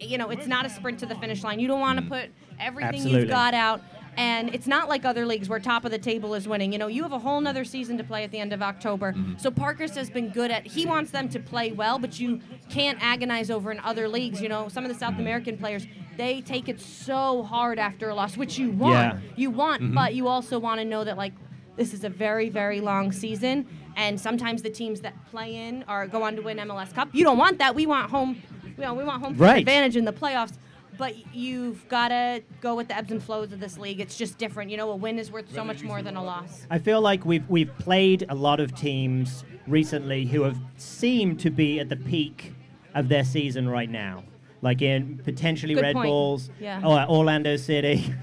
[0.00, 2.08] you know it's not a sprint to the finish line you don't want to mm.
[2.08, 3.20] put everything Absolutely.
[3.20, 3.80] you've got out
[4.16, 6.72] and it's not like other leagues where top of the table is winning.
[6.72, 9.12] You know, you have a whole nother season to play at the end of October.
[9.12, 9.38] Mm-hmm.
[9.38, 10.66] So Parkhurst has been good at.
[10.66, 14.42] He wants them to play well, but you can't agonize over in other leagues.
[14.42, 15.22] You know, some of the South mm-hmm.
[15.22, 19.14] American players they take it so hard after a loss, which you want.
[19.14, 19.20] Yeah.
[19.36, 19.94] You want, mm-hmm.
[19.94, 21.32] but you also want to know that like
[21.76, 26.06] this is a very very long season, and sometimes the teams that play in or
[26.06, 27.08] go on to win MLS Cup.
[27.12, 27.74] You don't want that.
[27.74, 28.42] We want home.
[28.76, 29.58] You know, we want home Right.
[29.58, 30.54] advantage in the playoffs.
[30.98, 33.98] But you've got to go with the ebbs and flows of this league.
[34.00, 34.70] It's just different.
[34.70, 36.66] You know, a win is worth so much more than a loss.
[36.70, 41.50] I feel like we've we've played a lot of teams recently who have seemed to
[41.50, 42.52] be at the peak
[42.94, 44.24] of their season right now.
[44.60, 46.06] Like in potentially Good Red point.
[46.06, 46.82] Bulls Yeah.
[46.84, 48.14] or Orlando City,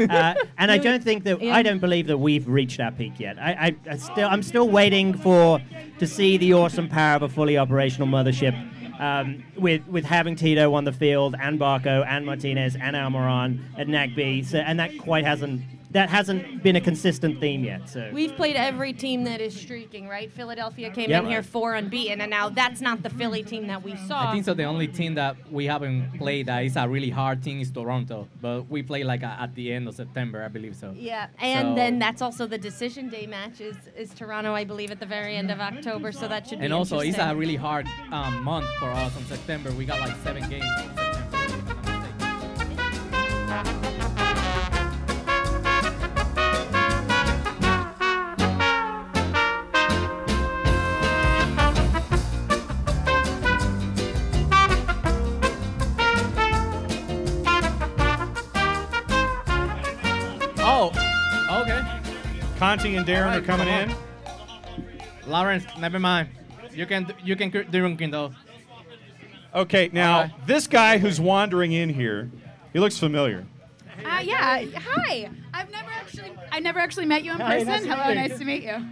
[0.00, 1.54] uh, and I don't think that yeah.
[1.54, 3.38] I don't believe that we've reached our peak yet.
[3.38, 5.60] I, I, I still I'm still waiting for
[5.98, 8.54] to see the awesome power of a fully operational mothership.
[8.98, 13.88] Um, with with having Tito on the field and Barco and Martinez and Almiron at
[13.88, 15.62] Nagbe, so and that quite hasn't
[15.94, 17.88] that hasn't been a consistent theme yet.
[17.88, 20.30] So We've played every team that is streaking, right?
[20.30, 21.22] Philadelphia came Yep.
[21.22, 24.28] in here four unbeaten, and now that's not the Philly team that we saw.
[24.28, 24.54] I think so.
[24.54, 28.26] The only team that we haven't played that is a really hard team is Toronto,
[28.42, 30.92] but we play like a, at the end of September, I believe so.
[30.96, 34.90] Yeah, and So- then that's also the decision day match is, is Toronto, I believe,
[34.90, 36.10] at the very end of October.
[36.10, 39.24] So that should be And also, it's a really hard um, month for us on
[39.26, 39.70] September.
[39.72, 40.66] We got like seven games.
[62.74, 63.94] Conti and Darren Alright, are coming in.
[65.28, 66.28] Lawrence, never mind.
[66.72, 68.32] You can you can keep drinking though.
[69.54, 70.46] Okay, now Alright.
[70.48, 72.32] this guy who's wandering in here,
[72.72, 73.46] he looks familiar.
[74.04, 74.64] Uh, yeah.
[74.74, 75.30] Hi.
[75.52, 77.68] I've never actually I never actually met you in Hi, person.
[77.68, 78.88] nice Hello, meet nice to meet you.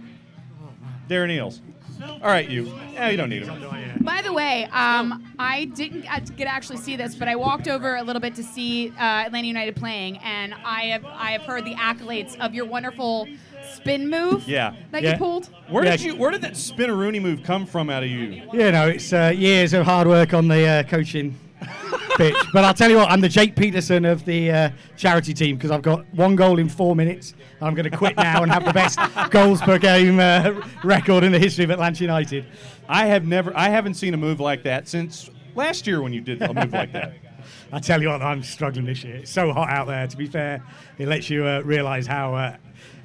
[1.09, 1.59] Darren Eales.
[2.01, 2.67] All right, you.
[2.93, 4.01] Yeah, you don't need him.
[4.01, 7.95] By the way, um, I didn't get to actually see this, but I walked over
[7.97, 11.65] a little bit to see uh, Atlanta United playing, and I have I have heard
[11.65, 13.27] the accolades of your wonderful
[13.75, 14.73] spin move Yeah.
[14.91, 15.11] that Yeah.
[15.13, 15.49] you pulled.
[15.69, 15.91] Where Yeah.
[15.91, 16.15] did you?
[16.15, 18.41] Where did that spinneroonie move come from out of you?
[18.53, 21.35] You know, it's uh, years of hard work on the uh, coaching
[22.17, 22.35] pitch.
[22.53, 25.71] But I'll tell you what, I'm the Jake Peterson of the uh, charity team because
[25.71, 27.33] I've got one goal in four minutes.
[27.59, 28.99] And I'm going to quit now and have the best
[29.31, 30.51] goals per game uh,
[30.83, 32.45] record in the history of Atlanta United.
[32.89, 33.55] I have never.
[33.57, 36.73] I haven't seen a move like that since last year when you did a move
[36.73, 37.13] like that.
[37.71, 39.15] I tell you what, I'm struggling this year.
[39.15, 40.05] It's so hot out there.
[40.05, 40.61] To be fair,
[40.99, 42.55] it lets you uh, realise how uh,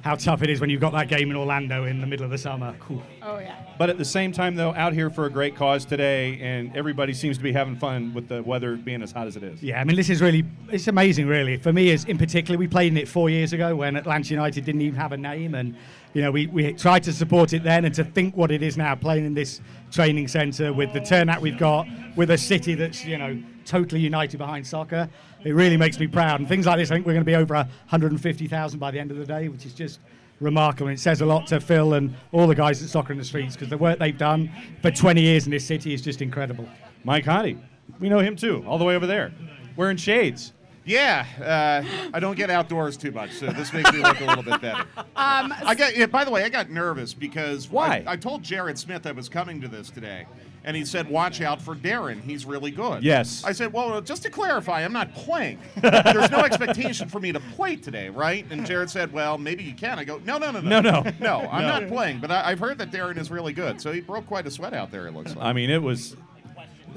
[0.01, 2.31] how tough it is when you've got that game in Orlando in the middle of
[2.31, 2.73] the summer.
[2.79, 3.03] Cool.
[3.21, 3.55] Oh yeah.
[3.77, 7.13] But at the same time, though, out here for a great cause today, and everybody
[7.13, 9.61] seems to be having fun with the weather being as hot as it is.
[9.63, 11.57] Yeah, I mean, this is really, it's amazing, really.
[11.57, 14.65] For me, is in particular, we played in it four years ago when Atlanta United
[14.65, 15.55] didn't even have a name.
[15.55, 15.75] And,
[16.13, 18.77] you know, we, we tried to support it then and to think what it is
[18.77, 19.61] now, playing in this
[19.91, 24.37] training centre with the turnout we've got, with a city that's, you know, totally united
[24.37, 25.07] behind soccer.
[25.43, 26.39] It really makes me proud.
[26.39, 29.11] And things like this, I think we're going to be over 150,000 by the end
[29.11, 29.99] of the day, which is just
[30.39, 30.87] remarkable.
[30.87, 33.25] And it says a lot to Phil and all the guys at Soccer in the
[33.25, 36.67] Streets because the work they've done for 20 years in this city is just incredible.
[37.03, 37.59] Mike Hottie,
[37.99, 39.31] we know him too, all the way over there,
[39.75, 40.53] wearing shades.
[40.85, 44.43] Yeah, uh, I don't get outdoors too much, so this makes me look a little
[44.43, 44.85] bit better.
[44.97, 45.95] Um, I got.
[45.95, 48.03] Yeah, by the way, I got nervous because Why?
[48.07, 50.25] I, I told Jared Smith I was coming to this today,
[50.63, 52.21] and he said, "Watch out for Darren.
[52.21, 53.43] He's really good." Yes.
[53.45, 55.59] I said, "Well, just to clarify, I'm not playing.
[55.81, 59.73] There's no expectation for me to play today, right?" And Jared said, "Well, maybe you
[59.73, 61.11] can." I go, "No, no, no, No, no, no.
[61.19, 61.39] no.
[61.49, 61.79] I'm No.
[61.79, 63.79] not playing, but I, I've heard that Darren is really good.
[63.81, 65.07] So he broke quite a sweat out there.
[65.07, 66.15] It looks like." I mean, it was.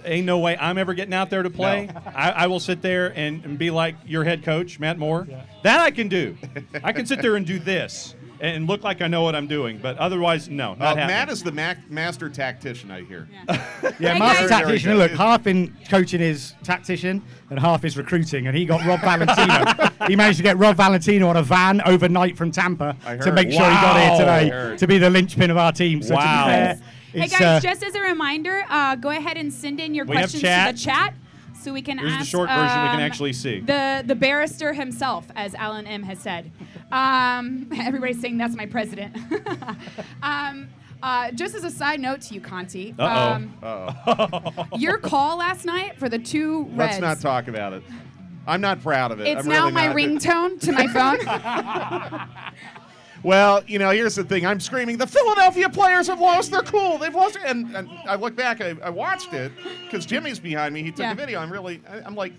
[0.04, 1.88] Ain't no way I'm ever getting out there to play.
[2.12, 5.28] I, I will sit there and, and be like your head coach, Matt Moore.
[5.62, 6.36] That I can do.
[6.82, 9.78] I can sit there and do this and look like I know what I'm doing,
[9.80, 10.74] but otherwise, no.
[10.74, 11.06] Not Uh.
[11.06, 13.28] Matt is the mac- master tactician, I hear.
[13.48, 13.54] Yeah,
[13.98, 14.98] Hey, master tactician.
[14.98, 15.16] Look, good.
[15.18, 19.72] half in coaching is tactician and half is recruiting, and he got Rob Valentino.
[20.08, 23.34] he managed to get Rob Valentino on a van overnight from Tampa to heard.
[23.34, 26.02] make sure he got here today to be the linchpin of our team.
[26.02, 26.44] So Wow.
[26.44, 26.78] to be fair,
[27.12, 30.04] Hey it's, guys, uh, just as a reminder, uh, go ahead and send in your
[30.06, 30.68] questions chat.
[30.68, 31.14] to the chat
[31.62, 32.28] so we can Here's the ask.
[32.30, 33.60] short version we can um, actually see.
[33.60, 36.50] The the barrister himself, as Alan M has said.
[36.92, 39.16] Um, everybody's saying that's my president.
[40.22, 40.68] um,
[41.02, 42.94] uh, just as a side note to you, Conti.
[42.98, 43.54] Um,
[44.76, 47.00] your call last night for the two Reds.
[47.00, 47.82] Let's not talk about it.
[48.46, 49.26] I'm not proud of it.
[49.26, 49.96] It's I'm now really my not.
[49.96, 51.18] ringtone to my phone.
[53.22, 54.44] Well, you know, here's the thing.
[54.44, 56.98] I'm screaming, the Philadelphia players have lost their cool.
[56.98, 57.42] They've lost it.
[57.44, 59.52] And, and I look back, I, I watched it
[59.84, 60.82] because Jimmy's behind me.
[60.82, 61.12] He took Yeah.
[61.12, 61.38] a video.
[61.38, 62.32] I'm really, I, I'm like,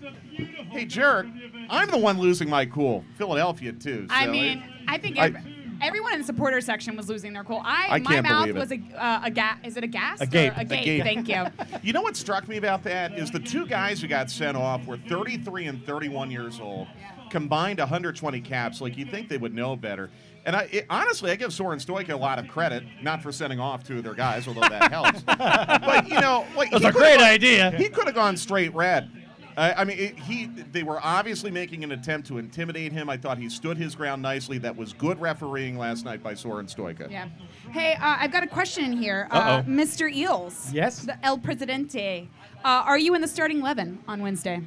[0.70, 1.26] hey, jerk,
[1.70, 3.02] I'm the one losing my cool.
[3.16, 4.06] Philadelphia, too.
[4.10, 5.32] I mean, it- I think I-
[5.80, 7.62] everyone in the supporter section was losing their cool.
[7.64, 8.58] I, I my can't mouth believe it.
[8.58, 9.58] was a uh, a gas.
[9.64, 10.20] Is it a gas?
[10.20, 10.54] A gape.
[10.56, 10.84] A A gape.
[10.84, 11.02] gape.
[11.02, 11.46] Thank you.
[11.82, 14.86] You know what struck me about that is the two guys who got sent off
[14.86, 16.86] were 33 and 31 years old,
[17.30, 18.80] combined 120 caps.
[18.82, 20.10] Like you think they would know better.
[20.46, 23.60] And I it, honestly, I give Sorin Stoica a lot of credit, not for sending
[23.60, 25.22] off two of their guys, although that helps.
[25.26, 27.70] but you know, like That's he a great gone- idea.
[27.72, 29.10] He could have gone straight red.
[29.56, 33.08] I I mean, it, he they were obviously making an attempt to intimidate him.
[33.08, 34.58] I thought he stood his ground nicely.
[34.58, 37.10] That was good refereeing last night by Sorin Stoica.
[37.10, 37.28] Yeah.
[37.70, 40.12] Hey, uh, I've got a question here, uh, Mr.
[40.14, 40.72] Eales.
[40.72, 41.00] Yes?
[41.00, 42.28] The El Presidente.
[42.64, 44.60] Uh, are you in the starting eleven on Wednesday?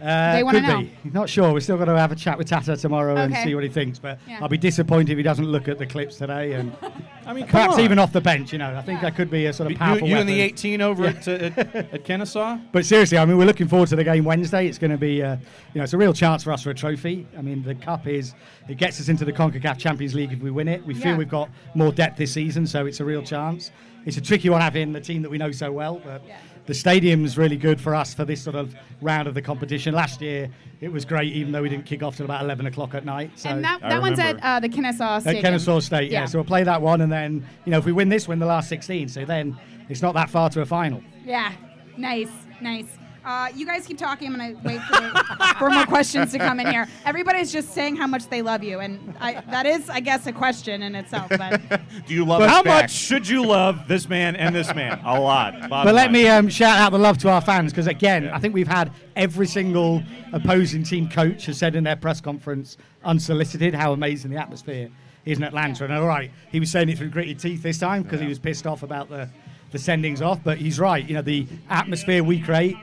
[0.00, 0.80] Uh, They wanna could know.
[0.80, 0.92] be.
[1.12, 1.52] Not sure.
[1.52, 3.98] We're still going to have a chat with Tata tomorrow and see what he thinks.
[3.98, 4.38] But Yeah.
[4.40, 6.52] I'll be disappointed if he doesn't look at the clips today.
[6.52, 6.72] And
[7.26, 7.80] I mean, perhaps on.
[7.80, 8.52] even off the bench.
[8.52, 10.08] You know, I think that could be a sort of You, powerful.
[10.08, 12.58] you and the 18 over at, uh, at, at Kennesaw?
[12.72, 14.66] But seriously, I mean, we're looking forward to the game Wednesday.
[14.66, 15.36] It's going to be, uh,
[15.74, 17.26] you know, it's a real chance for us for a trophy.
[17.36, 18.34] I mean, the cup is,
[18.68, 20.84] it gets us into the Concacaf Champions League if we win it.
[20.86, 23.70] We feel we've got more depth this season, so it's a real chance.
[24.06, 26.22] It's a tricky one having the team that we know so well, but
[26.68, 29.94] the stadium's really good for us for this sort of round of the competition.
[29.94, 30.50] Last year,
[30.82, 33.30] it was great, even though we didn't kick off till about 11 o'clock at night.
[33.36, 35.38] So and that, that one's at uh, the Kennesaw Stadium.
[35.38, 36.20] at Kennesaw State, yeah.
[36.20, 36.26] Yeah.
[36.26, 38.44] So we'll play that one, and then, you know, if we win this, win the
[38.44, 39.08] last 16.
[39.08, 39.56] So then
[39.88, 41.02] it's not that far to a final.
[41.24, 41.52] Yeah.
[41.96, 42.28] Nice.
[42.60, 42.98] Nice.
[43.24, 44.28] Uh, you guys keep talking.
[44.32, 46.86] I'm gonna wait for, for more questions to come in here.
[47.04, 50.32] Everybody's just saying how much they love you, and I, that is, I guess, a
[50.32, 51.28] question in itself.
[51.30, 51.60] But
[52.06, 52.82] Do you love But us how back?
[52.84, 55.00] much should you love this man and this man?
[55.04, 55.52] A lot.
[55.68, 56.12] Bottom But let line.
[56.12, 58.92] me um, shout out the love to our fans because again, I think we've had
[59.16, 60.02] every single
[60.32, 64.88] opposing team coach has said in their press conference, unsolicited, how amazing the atmosphere
[65.24, 65.84] is in Atlanta.
[65.84, 68.38] And all right, he was saying it through gritted teeth this time because he was
[68.38, 69.28] pissed off about the
[69.70, 70.42] the sendings off.
[70.42, 71.06] But he's right.
[71.06, 72.76] You know, the atmosphere we create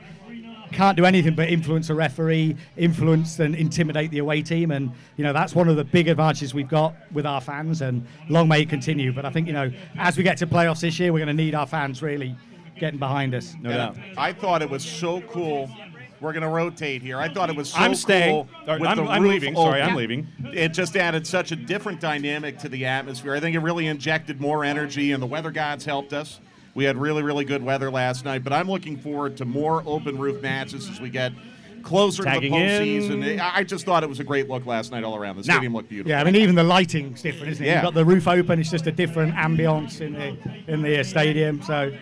[0.76, 5.24] can't do anything but influence a referee, influence and intimidate the away team, and you
[5.24, 7.80] know that's one of the big advantages we've got with our fans.
[7.80, 9.12] And long may it continue.
[9.12, 11.42] But I think you know as we get to playoffs this year, we're going to
[11.44, 12.36] need our fans really
[12.78, 13.54] getting behind us.
[13.60, 14.04] No And doubt.
[14.18, 15.70] I thought it was so cool.
[16.20, 17.18] We're going to rotate here.
[17.18, 18.30] I thought it was so I'm staying.
[18.34, 18.48] cool.
[18.78, 19.54] With I'm- the I'm roof leaving.
[19.54, 20.26] Sorry, I'm leaving.
[20.52, 23.34] It just added such a different dynamic to the atmosphere.
[23.34, 26.40] I think it really injected more energy, and the weather gods helped us.
[26.76, 30.18] We had really, really good weather last night, but I'm looking forward to more open
[30.18, 31.32] roof matches as we get
[31.82, 33.40] closer Tagging to the postseason.
[33.40, 35.36] I I just thought it was a great look last night all around.
[35.36, 36.10] The Now- stadium looked beautiful.
[36.10, 37.68] Yeah, I mean even the lighting's different, isn't it?
[37.68, 37.74] Yeah.
[37.76, 40.36] You've got the roof open; it's just a different ambience in the
[40.70, 41.62] in the uh, stadium.
[41.62, 41.92] So,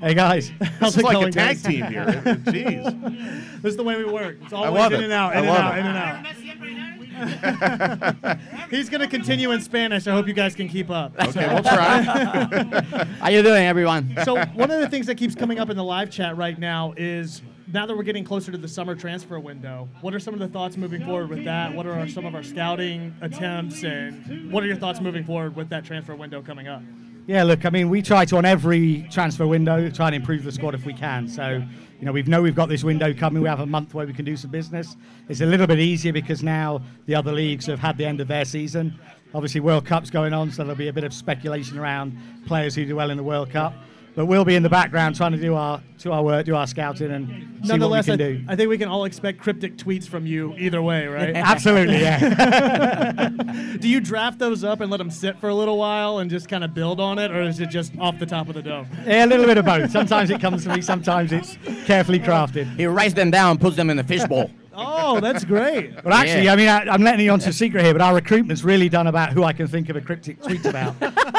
[0.00, 1.62] hey guys, this how's is it like going, a tag guys?
[1.62, 2.04] team here.
[2.46, 3.60] Jeez.
[3.60, 4.38] This is the way we work.
[4.40, 5.04] It's always in it.
[5.04, 5.80] and out, I in and out, it.
[5.80, 6.81] in and out.
[8.70, 10.06] He's going to continue in Spanish.
[10.06, 11.12] I hope you guys can keep up.
[11.20, 12.02] Okay, we'll try.
[13.20, 14.16] How you doing, everyone?
[14.24, 16.94] so one of the things that keeps coming up in the live chat right now
[16.96, 20.40] is now that we're getting closer to the summer transfer window, what are some of
[20.40, 21.72] the thoughts moving forward with that?
[21.72, 25.56] What are our, some of our scouting attempts, and what are your thoughts moving forward
[25.56, 26.82] with that transfer window coming up?
[27.26, 30.50] Yeah, look, I mean, we try to on every transfer window try and improve the
[30.50, 31.28] squad if we can.
[31.28, 31.62] So,
[32.02, 33.44] you know, we know we've got this window coming.
[33.44, 34.96] We have a month where we can do some business.
[35.28, 38.26] It's a little bit easier because now the other leagues have had the end of
[38.26, 38.98] their season.
[39.32, 42.84] Obviously, World Cup's going on, so there'll be a bit of speculation around players who
[42.84, 43.72] do well in the World Cup.
[44.14, 46.66] But we'll be in the background trying to do our to our work, do our
[46.66, 48.44] scouting, and see what we Nonetheless, can I, do.
[48.48, 51.30] I think we can all expect cryptic tweets from you either way, right?
[51.34, 53.28] Absolutely, yeah.
[53.80, 56.48] do you draft those up and let them sit for a little while and just
[56.48, 58.86] kind of build on it, or is it just off the top of the dome?
[59.06, 59.90] Yeah, a little bit of both.
[59.90, 62.74] Sometimes it comes to me, sometimes it's carefully crafted.
[62.76, 64.50] He writes them down, puts them in the fishbowl.
[64.74, 65.94] Oh, that's great.
[66.02, 66.52] But actually, Yeah.
[66.52, 69.06] I mean, I, I'm letting you onto a secret here, but our recruitment's really done
[69.06, 70.94] about who I can think of a cryptic tweet about.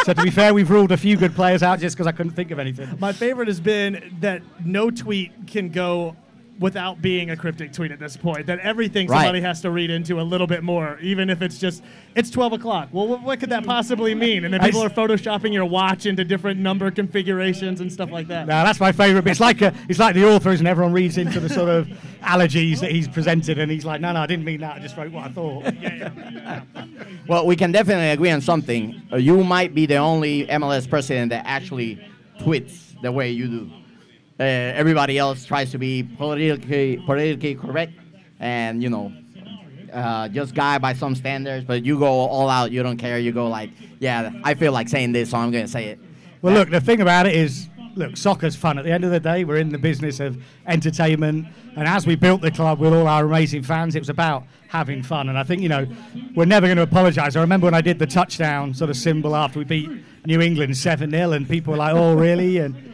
[0.05, 2.33] so to be fair, we've ruled a few good players out just because I couldn't
[2.33, 2.87] think of anything.
[2.99, 6.15] My favorite has been that no tweet can go
[6.59, 8.45] without being a cryptic tweet at this point.
[8.45, 9.21] That everything Right.
[9.23, 11.83] somebody has to read into a little bit more, even if it's just
[12.15, 12.89] it's 12 o'clock.
[12.91, 14.45] Well, what, what could that possibly mean?
[14.45, 18.27] And then I people are photoshopping your watch into different number configurations and stuff like
[18.27, 18.47] that.
[18.47, 19.31] No, that's my favourite bit.
[19.31, 21.87] It's like a, it's like the author is, and everyone reads into the sort of
[22.21, 24.75] allergies that he's presented, and he's like, "No, no, I didn't mean that.
[24.75, 25.63] I just wrote what I thought."
[27.27, 29.01] Well, we can definitely agree on something.
[29.11, 31.99] Uh, you might be the only MLS president that actually
[32.39, 33.71] tweets the way you do.
[34.43, 37.93] Uh, everybody else tries to be politically politically correct,
[38.39, 39.13] and you know,
[39.93, 41.63] uh, just guy by some standards.
[41.65, 42.71] But you go all out.
[42.71, 43.17] You don't care.
[43.19, 45.99] You go like, yeah, I feel like saying this, so I'm gonna say it.
[46.41, 48.77] Well, look, the thing about it is, look, soccer's fun.
[48.77, 51.47] At the end of the day, we're in the business of entertainment.
[51.77, 55.03] And as we built the club with all our amazing fans, it was about having
[55.03, 55.29] fun.
[55.29, 55.87] And I think, you know,
[56.35, 57.37] we're never going to apologise.
[57.37, 59.89] I remember when I did the touchdown sort of symbol after we beat
[60.25, 62.57] New England 7 0, and people were like, oh, really?
[62.57, 62.92] And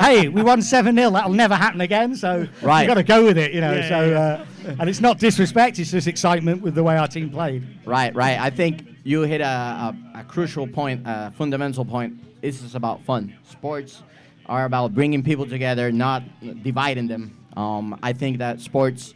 [0.00, 1.10] hey, we won 7 0.
[1.10, 2.14] That'll never happen again.
[2.16, 2.82] So Right.
[2.82, 3.72] you've got to go with it, you know.
[3.72, 7.06] Yeah, so, yeah, Uh, and it's not disrespect, it's just excitement with the way our
[7.08, 7.62] team played.
[7.84, 8.38] Right, right.
[8.38, 12.14] I think you hit a, a, a crucial point, a fundamental point.
[12.42, 13.32] This is about fun.
[13.48, 14.02] Sports
[14.46, 16.22] are about bringing people together, not
[16.62, 17.36] dividing them.
[17.56, 19.14] Um, I think that sports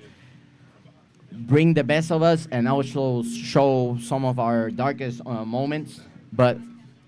[1.33, 6.01] bring the best of us and also show some of our darkest uh, moments.
[6.33, 6.59] But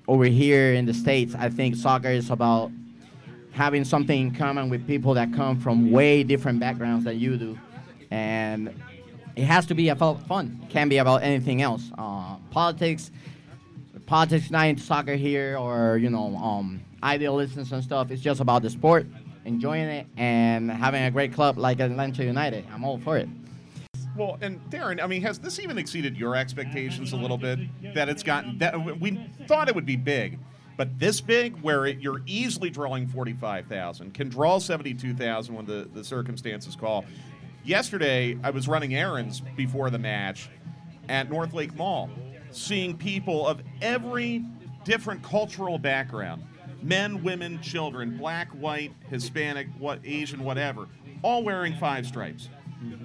[0.09, 2.71] over here in the States, I think soccer is about
[3.53, 7.59] having something in common with people that come from way different backgrounds than you do.
[8.11, 8.75] And
[9.37, 10.61] it has to be about fun.
[10.63, 11.91] It can't be about anything else.
[11.97, 13.11] Uh, politics,
[14.07, 18.11] politics into soccer here or, you know, um, and stuff.
[18.11, 19.07] It's just about the sport,
[19.45, 22.67] enjoying it, and having a great club like Atlanta United.
[22.73, 23.29] I'm all for it.
[24.17, 27.61] Well, and Darren, I mean, has this even exceeded your expectations a little bit?
[27.95, 30.39] That it's gotten that we thought it would be big,
[30.77, 35.67] but this big, where it, you're easily drawing forty-five thousand, can draw seventy-two thousand when
[35.67, 37.05] the the circumstances call.
[37.65, 40.49] Yesterday, I was running errands before the match
[41.09, 42.11] at Northlake Mall,
[42.51, 44.45] seeing people of every
[44.85, 46.43] different cultural background
[46.83, 50.89] men, women, children, black, white, Hispanic, what, Asian, whatever,
[51.23, 52.49] all wearing five stripes.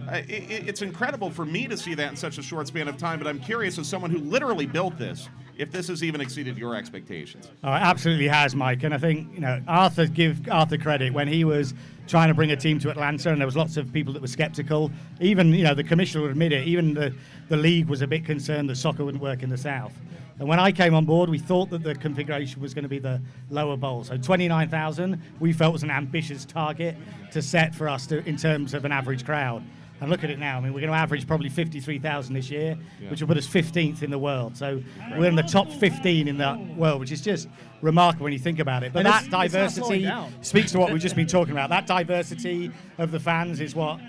[0.08, 0.24] Uh, i- i-
[0.66, 3.28] it's incredible for me to see that in such a short span of time, but
[3.28, 7.50] I'm curious, as someone who literally built this, if this has even exceeded your expectations.
[7.64, 8.84] Oh, it absolutely has, Mike.
[8.84, 11.74] And I think you know Arthur give Arthur credit when he was
[12.08, 14.28] trying to bring a team to Atlanta, and there was lots of people that were
[14.28, 14.92] sceptical.
[15.20, 16.68] Even you know the commissioner would admit it.
[16.68, 17.14] Even the
[17.50, 19.94] the league was a bit concerned that soccer wouldn't work in the south.
[20.40, 23.00] And when I came on board, we thought that the configuration was going to be
[23.00, 24.04] the lower bowl.
[24.04, 26.96] So 29,000 we felt was an ambitious target
[27.32, 29.64] to set for us to, in terms of an average crowd.
[30.00, 30.58] And look at it now.
[30.58, 33.10] I mean, we're going to average probably 53,000 this year, Yeah.
[33.10, 34.56] which will put us 15th in the world.
[34.56, 34.82] So
[35.18, 37.48] we're in the top 15 in the world, which is just
[37.82, 38.94] remarkable when you think about it.
[38.94, 41.52] But And that it's- it's not slowing diversity speaks to what we've just been talking
[41.52, 41.70] about.
[41.70, 44.00] That diversity of the fans is what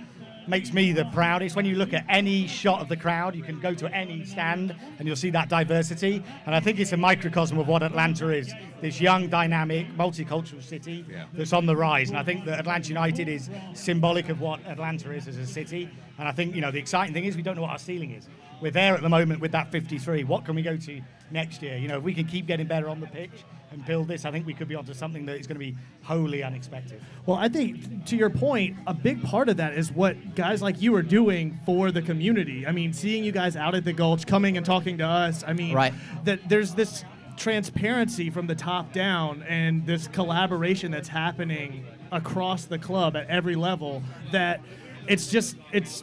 [0.48, 1.56] makes me the proudest.
[1.56, 4.74] When you look at any shot of the crowd, you can go to any stand
[4.98, 6.22] and you'll see that diversity.
[6.46, 11.04] And I think it's a microcosm of what Atlanta is this young, dynamic, multicultural city
[11.32, 12.10] that's on the rise.
[12.10, 15.90] And I think that Atlanta United is symbolic of what Atlanta is as a city.
[16.18, 18.12] And I think, you know, the exciting thing is we don't know what our ceiling
[18.12, 18.28] is.
[18.60, 20.24] We're there at the moment with that 53.
[20.24, 21.76] What can we go to next year?
[21.76, 24.30] You know, if we can keep getting better on the pitch and build this, I
[24.30, 27.00] think we could be onto something that is going to be wholly unexpected.
[27.26, 30.80] Well, I think to your point, a big part of that is what guys like
[30.80, 32.66] you are doing for the community.
[32.66, 35.44] I mean, seeing you guys out at the Gulch, coming and talking to us.
[35.46, 35.92] I mean, Right.
[36.24, 37.04] that there's this
[37.36, 43.54] transparency from the top down and this collaboration that's happening across the club at every
[43.54, 44.02] level
[44.32, 44.60] that
[45.06, 46.02] it's just it's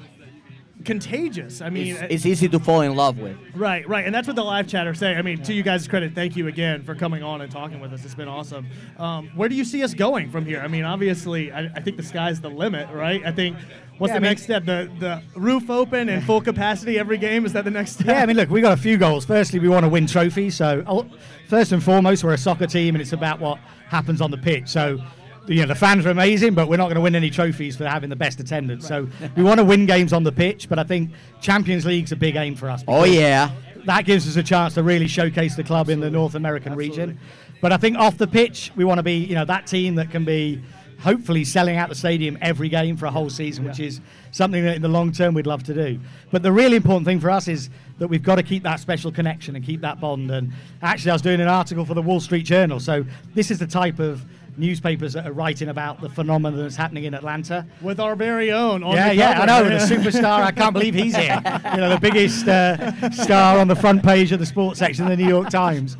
[0.86, 1.62] contagious.
[1.62, 3.36] I mean, It's, it's easy to fall in love with.
[3.56, 5.17] Right, right, and that's what the live chat are saying.
[5.17, 7.91] I mean, to you guys' credit, thank you again for coming on and talking with
[7.93, 8.06] us.
[8.06, 8.67] It's been awesome.
[8.98, 10.62] Um, where do you see us going from here?
[10.62, 13.21] I mean, obviously, I, I think the sky's the limit, right?
[13.26, 13.58] I think.
[13.98, 14.65] What's Yeah, the I mean- next step?
[14.65, 17.45] The the roof open and full capacity every game.
[17.45, 18.08] Is that the next step?
[18.08, 19.24] Yeah, I mean, look, we got a few goals.
[19.26, 20.54] Firstly, we want to win trophies.
[20.58, 21.06] So, oh,
[21.48, 24.67] first and foremost, we're a soccer team, and it's about what happens on the pitch.
[24.67, 25.00] So,
[25.47, 27.86] you know, the fans are amazing, but we're not going to win any trophies for
[27.86, 28.88] having the best attendance.
[28.88, 31.11] So, we want to win games on the pitch, but I think
[31.41, 32.84] Champions League's a big aim for us.
[32.88, 33.51] Oh, yeah.
[33.86, 37.20] that gives us a chance to really showcase the club in the North American region.
[37.61, 40.11] But I think off the pitch, we want to be, you know, that team that
[40.11, 40.61] can be
[40.99, 44.01] hopefully selling out the stadium every game for a whole season, which is
[44.32, 45.99] something that in the long term we'd love to do.
[46.32, 49.11] But the really important thing for us is that we've got to keep that special
[49.11, 50.32] connection and keep that bond.
[50.32, 50.51] And
[50.82, 53.67] actually, I was doing an article for the Wall Street Journal, so this is the
[53.67, 54.26] type of
[54.58, 57.66] newspapers that are writing about the phenomenon that's happening in Atlanta.
[57.82, 58.84] With our very own.
[58.84, 59.64] On yeah, yeah, I know.
[59.64, 60.41] The superstar.
[60.41, 61.41] I can't believe he's here.
[61.74, 65.10] You know, the biggest uh, star on the front page of the sports section of
[65.10, 65.97] the New York Times.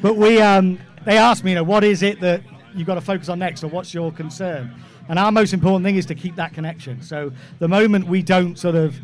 [0.00, 2.42] But we, um, they asked me, you know, what is it that
[2.74, 4.74] you've got to focus on next, or what's your concern?
[5.08, 7.00] And our most important thing is to keep that connection.
[7.02, 8.94] So the moment we don't sort of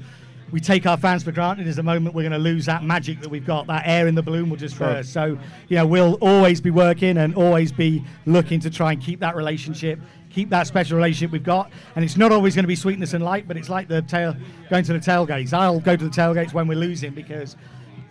[0.51, 3.21] we take our fans for granted is the moment we're going to lose that magic
[3.21, 3.67] that we've got.
[3.67, 4.87] That air in the balloon will just Sure.
[4.95, 5.13] burst.
[5.13, 5.39] So,
[5.69, 9.35] you know, we'll always be working and always be looking to try and keep that
[9.37, 9.99] relationship,
[10.31, 11.71] keep that special relationship we've got.
[11.97, 14.37] And it's not always going to be sweetness and light, but it's like the tail
[14.71, 15.53] going to the tailgates.
[15.53, 17.57] I'll go to the tailgates when we're losing because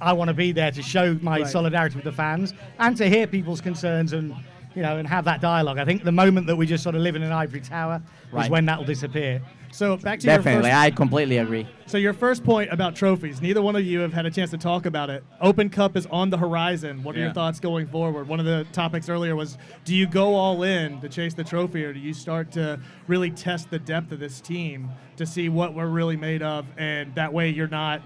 [0.02, 1.48] I want to be there to show my Right.
[1.48, 4.34] solidarity with the fans and to hear people's concerns and
[4.76, 5.78] you know and have that dialogue.
[5.78, 8.02] I think the moment that we just sort of live in an ivory tower
[8.38, 9.42] is when that will disappear.
[9.74, 10.76] So back to Definitely, your first.
[10.76, 11.68] I completely agree.
[11.88, 14.58] So your first point about trophies, neither one of you have had a chance to
[14.58, 15.24] talk about it.
[15.42, 17.02] Open Cup is on the horizon.
[17.02, 18.28] What are your thoughts going forward?
[18.28, 21.84] One of the topics earlier was do you go all in to chase the trophy
[21.84, 25.74] or do you start to really test the depth of this team to see what
[25.74, 28.02] we're really made of and that way you're not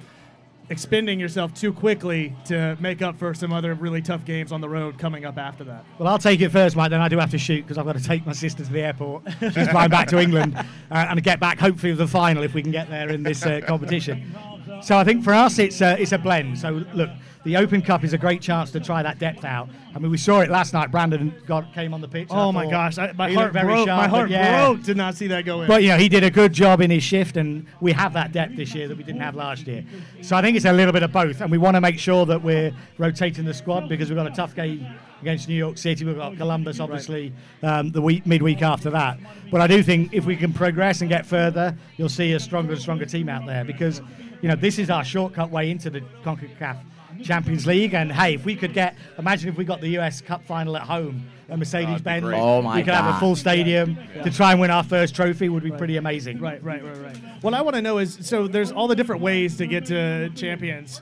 [0.70, 4.70] expending yourself too quickly to make up for some other really tough games on the
[4.70, 5.86] road coming up after that.
[5.98, 6.90] Well, I'll take it first, Mike.
[6.90, 8.82] Then I do have to shoot because I've got to take my sister to the
[8.82, 9.24] airport.
[9.40, 12.62] She's flying back to England uh, and get back hopefully with the final if we
[12.62, 14.36] can get there in this uh, competition.
[14.82, 16.60] So I think for us it's uh, it's a blend.
[16.60, 17.10] So look,
[17.48, 19.70] the Open Cup is a great chance to try that depth out.
[19.96, 20.92] I mean, we saw it last night.
[20.92, 22.28] Brandon got came on the pitch.
[22.30, 23.88] Oh my gosh, I, my he heart very broke.
[23.88, 24.66] sharp, my heart yeah.
[24.66, 24.84] broke.
[24.84, 25.68] Did not see that go in.
[25.68, 28.34] But you know, he did a good job in his shift, and we have that
[28.34, 29.86] depth this year that we didn't have last year.
[30.22, 32.26] So I think it's a little bit of both, and we want to make sure
[32.26, 34.86] that we're rotating the squad because we've got a tough game
[35.22, 36.04] against New York City.
[36.04, 37.32] We've got Columbus, obviously,
[37.64, 39.18] um, the week midweek after that.
[39.50, 42.74] But I do think if we can progress and get further, you'll see a stronger
[42.74, 44.02] and stronger team out there because
[44.42, 46.78] you know this is our shortcut way into the Concacaf.
[47.24, 50.44] Champions League, and hey, if we could get, imagine if we got the US Cup
[50.46, 52.26] final at home, a Mercedes Benz.
[52.26, 55.50] Oh my We could have a full stadium to try and win our first trophy
[55.50, 56.40] would be pretty amazing.
[56.40, 57.18] Right, right, right, right.
[57.42, 60.30] What I want to know is so there's all the different ways to get to
[60.30, 61.02] champions.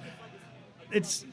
[0.92, 1.26] It's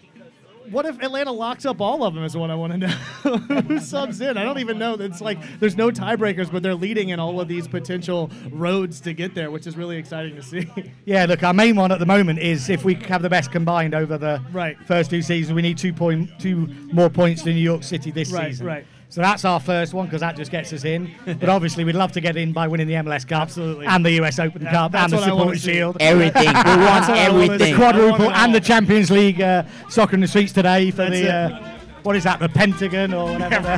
[0.72, 2.24] what if Atlanta locks up all of them?
[2.24, 2.88] Is what I want to know.
[3.68, 4.36] Who subs in?
[4.36, 4.94] I don't even know.
[4.94, 9.12] It's like there's no tiebreakers, but they're leading in all of these potential roads to
[9.12, 10.68] get there, which is really exciting to see.
[11.04, 13.94] Yeah, look, our main one at the moment is if we have the best combined
[13.94, 14.76] over the Right.
[14.86, 18.30] first two seasons, we need two point two more points than New York City this
[18.32, 18.66] Right, season.
[18.66, 18.86] right.
[19.12, 21.14] So that's our first one because that just gets us in.
[21.26, 23.84] but obviously, we'd love to get in by winning the MLS Cup Absolutely.
[23.84, 25.58] and the US Open That- Cup and the what Support.
[25.58, 25.96] Shield.
[26.00, 26.46] Everything.
[26.46, 27.72] We want That's what I wanna everything.
[27.72, 30.90] the quadruple I want it and the Champions League uh, soccer in the streets today
[30.90, 32.40] for That's the uh, what is that?
[32.40, 33.68] The Pentagon or whatever.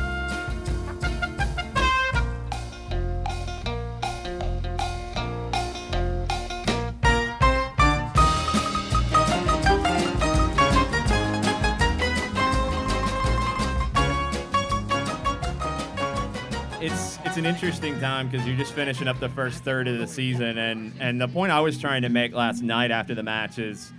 [16.81, 20.07] it's it's an interesting time because you're just finishing up the first third of the
[20.07, 23.59] season, and and the point I was trying to make last night after the match
[23.59, 23.91] is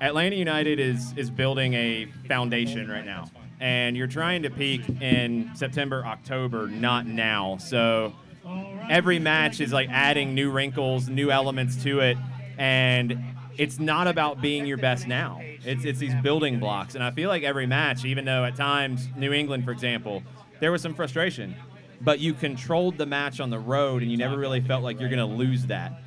[0.00, 5.50] Atlanta United is is building a foundation right now, and you're trying to peak in
[5.54, 7.58] September, October, not now.
[7.58, 8.12] So
[8.88, 12.16] every match is like adding new wrinkles, new elements to it,
[12.58, 13.22] and
[13.56, 15.40] it's not about being your best now.
[15.64, 19.08] It's it's these building blocks, and I feel like every match, even though at times
[19.16, 20.24] New England, for example,
[20.58, 21.54] there was some frustration,
[22.00, 25.08] but you controlled the match on the road, and you never really felt like you're
[25.08, 26.00] going to lose that.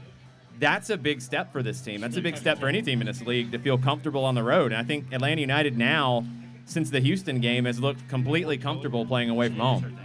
[0.60, 2.02] That's a big step for this team.
[2.02, 4.44] That's a big step for any team in this league to feel comfortable on the
[4.44, 4.72] road.
[4.74, 6.26] And I think Atlanta United now,
[6.66, 10.00] since the Houston game, has looked completely comfortable playing away from home.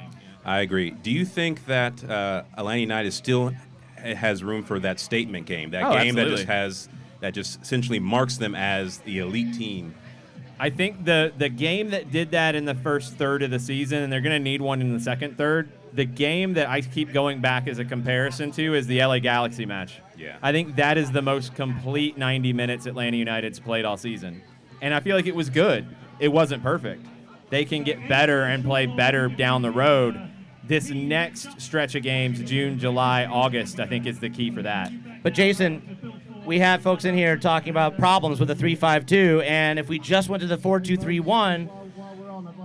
[0.45, 0.91] I agree.
[0.91, 3.53] Do you think that uh, Atlanta United still
[3.97, 6.89] has room for that statement game, that Oh, game that just has
[7.21, 9.95] that just essentially marks them as the elite team?
[10.65, 14.03] I think the the game that did that in the first third of the season,
[14.03, 15.71] and they're going to need one in the second third.
[15.93, 19.67] The game that I keep going back as a comparison to is the LA Galaxy
[19.67, 20.01] match.
[20.17, 20.39] Yeah.
[20.41, 24.41] I think that is the most complete 90 minutes Atlanta United's played all season,
[24.81, 25.87] and I feel like it was good.
[26.19, 27.05] It wasn't perfect.
[27.51, 30.19] They can get better and play better down the road.
[30.67, 34.91] This next stretch of games, June, July, August, I think is the key for that.
[35.23, 39.89] But Jason, we have folks in here talking about problems with the 352, and if
[39.89, 41.71] we just went to the 4231,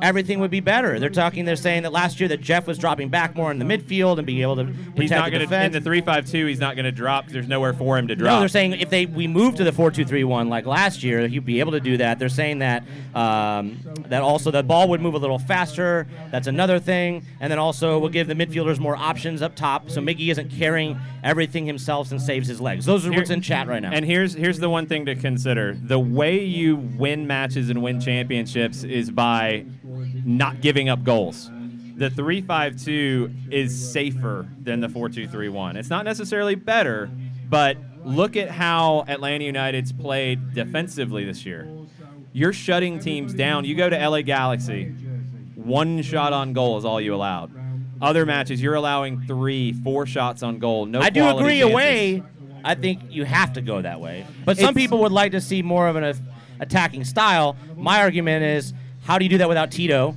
[0.02, 1.00] everything would be better.
[1.00, 1.46] They're talking.
[1.46, 4.26] They're saying that last year that Jeff was dropping back more in the midfield and
[4.26, 5.76] being able to protect He's not the going to defense.
[5.76, 6.46] in the three-five-two.
[6.46, 7.28] He's not going to drop.
[7.28, 8.34] There's nowhere for him to drop.
[8.36, 11.04] No, they're saying if they we move to the four two three one like last
[11.04, 12.20] year, he'd be able to do that.
[12.20, 12.84] They're saying that
[13.16, 16.08] um, that also the ball would move a little faster.
[16.32, 20.02] That's another thing, and then also we'll give the midfielders more options up top, so
[20.02, 22.86] Mickey isn't carrying everything himself and saves his legs.
[22.86, 23.92] Those are what's in chat right now.
[23.92, 28.00] And here's here's the one thing to consider: the way you win matches and win
[28.00, 29.66] championships is by
[30.26, 31.50] not giving up goals.
[31.96, 35.76] The three-five-two is safer than the four-two-three-one.
[35.76, 37.10] It's not necessarily better,
[37.50, 41.68] but look at how Atlanta United's played defensively this year.
[42.32, 43.66] You're shutting teams down.
[43.66, 44.86] You go to LA Galaxy,
[45.56, 47.52] one shot on goal is all you allowed.
[48.02, 50.86] Other matches, you're allowing three, four shots on goal.
[50.86, 51.60] No, I do agree.
[51.60, 51.74] chances.
[51.74, 52.24] Away,
[52.64, 54.26] I think you have to go that way.
[54.46, 56.14] But some It's- people would like to see more of an
[56.62, 57.58] attacking style.
[57.76, 58.74] My argument is,
[59.10, 60.16] how do you do that without Tito?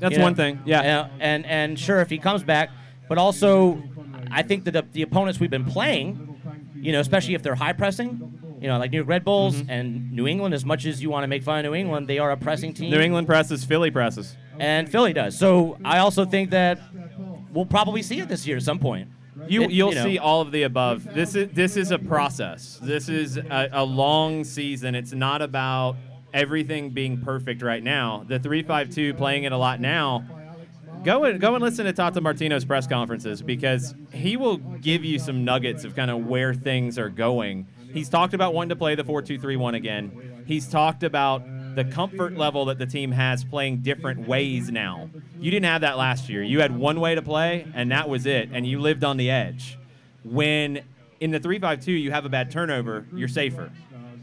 [0.00, 0.24] That's You know?
[0.24, 0.60] one thing.
[0.66, 0.82] Yeah.
[0.82, 2.70] You know, and and sure if he comes back,
[3.08, 3.82] but also,
[4.30, 6.40] I think that the, the opponents we've been playing,
[6.74, 8.36] you know, especially if they're high pressing.
[8.60, 9.70] You know, like New York Red Bulls Mm-hmm.
[9.70, 10.52] and New England.
[10.54, 12.74] As much as you want to make fun of New England, they are a pressing
[12.74, 12.90] team.
[12.90, 14.36] New England presses, Philly presses.
[14.58, 15.38] and Philly does.
[15.38, 16.78] So I also think that
[17.54, 19.08] we'll probably see it this year at some point.
[19.48, 20.04] You, It- you'll know.
[20.04, 21.04] see all of the above.
[21.14, 22.78] This is this is a process.
[22.82, 24.94] This is a, a long season.
[24.94, 25.96] It's not about
[26.32, 28.24] everything being perfect right now.
[28.26, 30.24] The three five two playing it a lot now.
[31.04, 35.18] Go and go and listen to Tata Martino's press conferences because he will give you
[35.18, 37.66] some nuggets of kind of where things are going.
[37.92, 40.44] He's talked about wanting to play the four two three one again.
[40.46, 41.42] He's talked about
[41.74, 45.08] the comfort level that the team has playing different ways now.
[45.38, 46.42] You didn't have that last year.
[46.42, 49.30] You had one way to play, and that was it, and you lived on the
[49.30, 49.78] edge.
[50.24, 50.80] When
[51.20, 53.70] in the 352 you have a bad turnover, you're safer.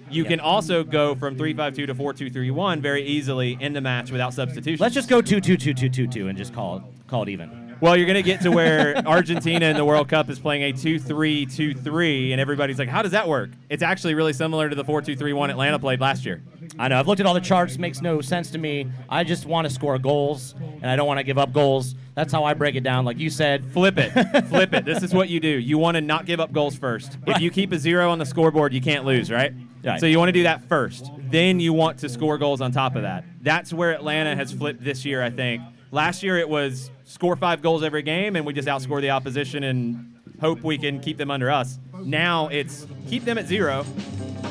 [0.09, 4.81] You can also go from 352 to 4231 very easily in the match without substitution.
[4.81, 7.29] Let's just go two two two two two two and just call it call it
[7.29, 7.67] even.
[7.79, 10.71] Well, you're going to get to where Argentina in the World Cup is playing a
[10.71, 13.51] 2 3 2 3, and everybody's like, how does that work?
[13.69, 16.41] It's actually really similar to the 4 2 3 1 Atlanta played last year.
[16.79, 16.99] I know.
[16.99, 17.77] I've looked at all the charts.
[17.77, 18.87] Makes no sense to me.
[19.09, 21.93] I just want to score goals, and I don't want to give up goals.
[22.15, 23.05] That's how I break it down.
[23.05, 24.09] Like you said, flip it,
[24.49, 24.83] flip it.
[24.83, 25.49] This is what you do.
[25.49, 27.17] You want to not give up goals first.
[27.27, 29.53] If you keep a zero on the scoreboard, you can't lose, right?
[29.87, 29.99] Right.
[29.99, 31.09] So you want to do that first.
[31.29, 33.23] Then you want to score goals on top of that.
[33.41, 35.61] That's where Atlanta has flipped this year, I think.
[35.91, 39.63] Last year it was score five goals every game, and we just outscore the opposition
[39.63, 41.79] and hope we can keep them under us.
[42.01, 43.85] Now it's keep them at zero,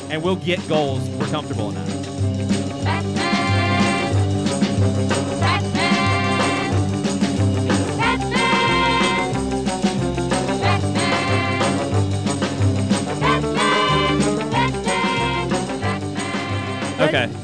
[0.09, 1.07] and we'll get goals.
[1.11, 2.66] We're comfortable in that.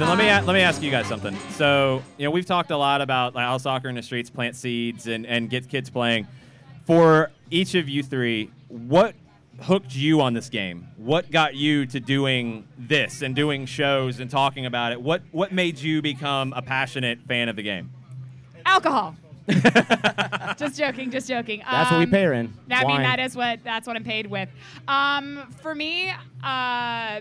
[0.02, 1.36] Then let me a- let me ask you guys something.
[1.50, 4.56] So you know we've talked a lot about like, how soccer in the streets plant
[4.56, 6.26] seeds and and get kids playing.
[6.86, 9.14] For each of you three, what
[9.60, 10.88] hooked you on this game?
[10.96, 15.00] What got you to doing this and doing shows and talking about it?
[15.00, 17.90] What what made you become a passionate fan of the game?
[18.66, 19.14] Alcohol.
[20.56, 21.62] just joking, just joking.
[21.68, 22.52] That's what we Um, pay her in.
[22.70, 24.48] I mean, that is what that's what I'm paid with.
[24.88, 27.20] Um, for me, uh,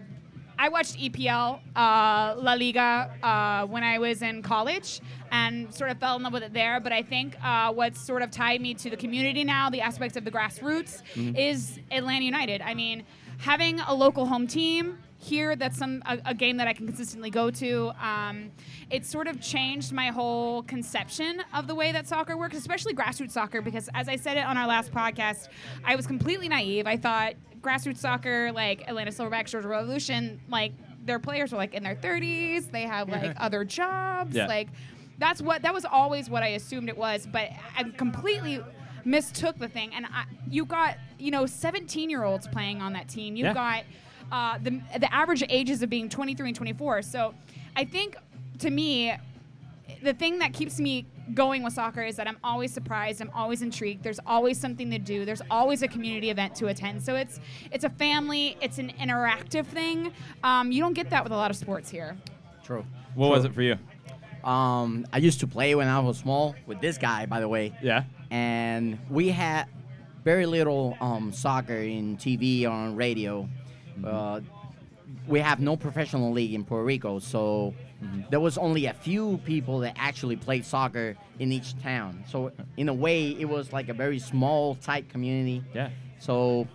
[0.64, 5.01] I watched EPL, uh, La Liga, uh, when I was in college,
[5.32, 6.80] and sort of fell in love with it there.
[6.80, 10.18] But I think uh, what's sort of tied me to the community now, the aspects
[10.18, 11.36] of the grassroots, Mhm.
[11.36, 12.62] is Atlanta United.
[12.62, 13.05] I mean,
[13.39, 17.32] having a local home team here that's some a, a game that I can consistently
[17.32, 17.91] go to.
[17.99, 18.51] Um,
[18.91, 23.32] it's sort of changed my whole conception of the way that soccer works, especially grassroots
[23.32, 23.62] soccer.
[23.64, 25.47] Because as I said it on our last podcast,
[25.84, 26.86] I was completely naive.
[26.86, 30.74] I thought grassroots soccer, like Atlanta Silverbacks, Georgia Revolution, like
[31.05, 32.72] their players were like in their 30s.
[32.72, 34.36] They have like other jobs.
[34.36, 34.47] Yeah.
[34.47, 34.70] Like
[35.20, 37.28] that's what that was always what I assumed it was.
[37.32, 38.59] But I completely
[39.05, 43.07] mistook the thing, and I, you got you know 17 year olds playing on that
[43.09, 43.36] team.
[43.36, 43.53] You've Yeah.
[43.53, 43.84] got
[44.32, 47.01] uh, the the average ages of being 23 and 24.
[47.03, 47.34] So
[47.76, 48.16] I think
[48.59, 49.14] to me,
[50.03, 53.22] the thing that keeps me going with soccer is that I'm always surprised.
[53.22, 54.04] I'm always intrigued.
[54.04, 55.26] There's always something to do.
[55.26, 57.02] There's always a community event to attend.
[57.04, 57.40] So it's
[57.72, 58.58] it's a family.
[58.62, 60.12] It's an interactive thing.
[60.44, 62.18] Um, you don't get that with a lot of sports here.
[62.64, 62.86] True.
[63.16, 63.78] What was it for you?
[64.44, 67.74] Um, I used to play when I was small with this guy, by the way.
[67.82, 68.04] Yeah.
[68.32, 69.68] And we had
[70.24, 73.48] very little um, soccer in TV or on radio.
[74.04, 74.42] Uh,
[75.28, 77.74] we have no professional league in Puerto Rico, so
[78.04, 78.22] Mm-hmm.
[78.32, 82.24] there was only a few people that actually played soccer in each town.
[82.28, 85.64] So in a way, it was like a very small, tight community.
[85.72, 85.91] Yeah.
[86.18, 86.68] So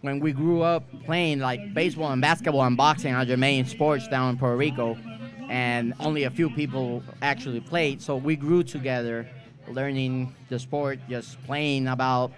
[0.00, 4.08] when we grew up playing like baseball and basketball and boxing are the main sports
[4.08, 4.98] down in Puerto Rico,
[5.48, 8.02] and only a few people actually played.
[8.02, 9.28] So we grew together,
[9.68, 12.32] learning the sport, just playing about.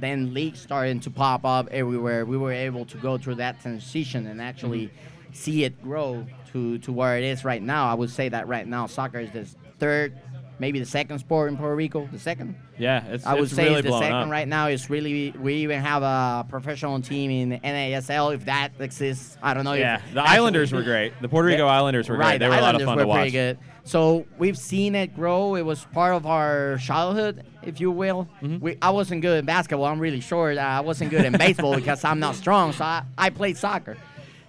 [0.00, 2.26] Then leagues started to pop up everywhere.
[2.26, 5.32] We were able to go through that transition and actually mm-hmm.
[5.32, 7.90] see it grow to, to where it is right now.
[7.90, 9.44] I would say that right now soccer is the
[9.78, 10.18] third,
[10.58, 12.08] maybe the second sport in Puerto Rico.
[12.12, 12.56] The second.
[12.78, 14.30] Yeah, it's, I would it's say really it's the second up.
[14.30, 14.66] right now.
[14.66, 19.36] It's really we even have a professional team in NASL if that exists.
[19.42, 19.74] I don't know.
[19.74, 21.12] Yeah, if the Islanders were great.
[21.20, 21.72] The Puerto Rico Yeah.
[21.72, 22.38] Islanders were right, great.
[22.38, 23.16] They the were a lot of Islanders fun were to watch.
[23.18, 23.58] Pretty good.
[23.84, 25.56] So we've seen it grow.
[25.56, 28.28] It was part of our childhood, if you will.
[28.40, 28.64] Mm-hmm.
[28.64, 29.86] We, I wasn't good in basketball.
[29.86, 30.56] I'm really short.
[30.56, 32.72] I wasn't good in baseball because I'm not strong.
[32.72, 33.96] So I, I played soccer,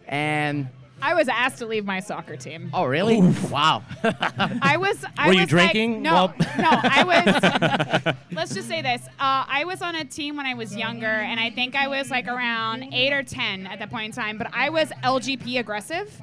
[0.07, 0.67] and
[1.03, 2.69] I was asked to leave my soccer team.
[2.73, 3.21] oh really?
[3.51, 3.83] Wow.
[4.03, 5.03] I was.
[5.17, 5.95] I Were was you drinking?
[5.95, 6.69] Like, no, Well- no.
[6.81, 8.15] I was.
[8.31, 9.01] let's just say this.
[9.19, 12.09] Uh, I was on a team when I was younger, and I think I was
[12.09, 14.37] like around eight or ten at that point in time.
[14.37, 16.21] But I was LGP aggressive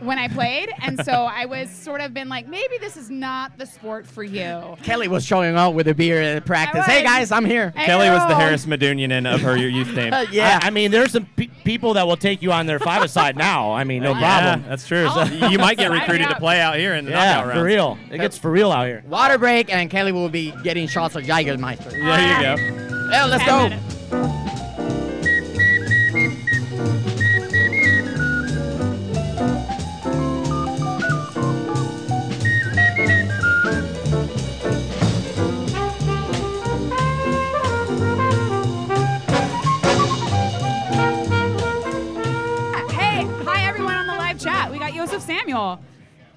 [0.00, 3.58] when I played, and so I was sort of been like, maybe this is not
[3.58, 4.76] the sport for you.
[4.82, 6.84] Kelly was showing up with a beer at practice.
[6.86, 7.70] Hey guys, I'm here.
[7.76, 8.38] Hey, Kelly was the girl.
[8.40, 10.12] Haris Medunjanin of her youth team.
[10.32, 10.58] yeah.
[10.62, 13.72] I, I mean, there's some pe- people that will take you on their five-a-side now.
[13.72, 14.64] I mean, no problem.
[14.68, 15.08] That's true.
[15.10, 17.98] So you might get recruited to play out here in the knockout Yeah, for real.
[18.10, 19.02] It gets for real out here.
[19.06, 21.90] Water break, and Kelly will be getting shots of Jägermeister.
[21.90, 23.10] There you go.
[23.10, 23.76] Yeah, let's Ten go.
[23.76, 24.39] minutes.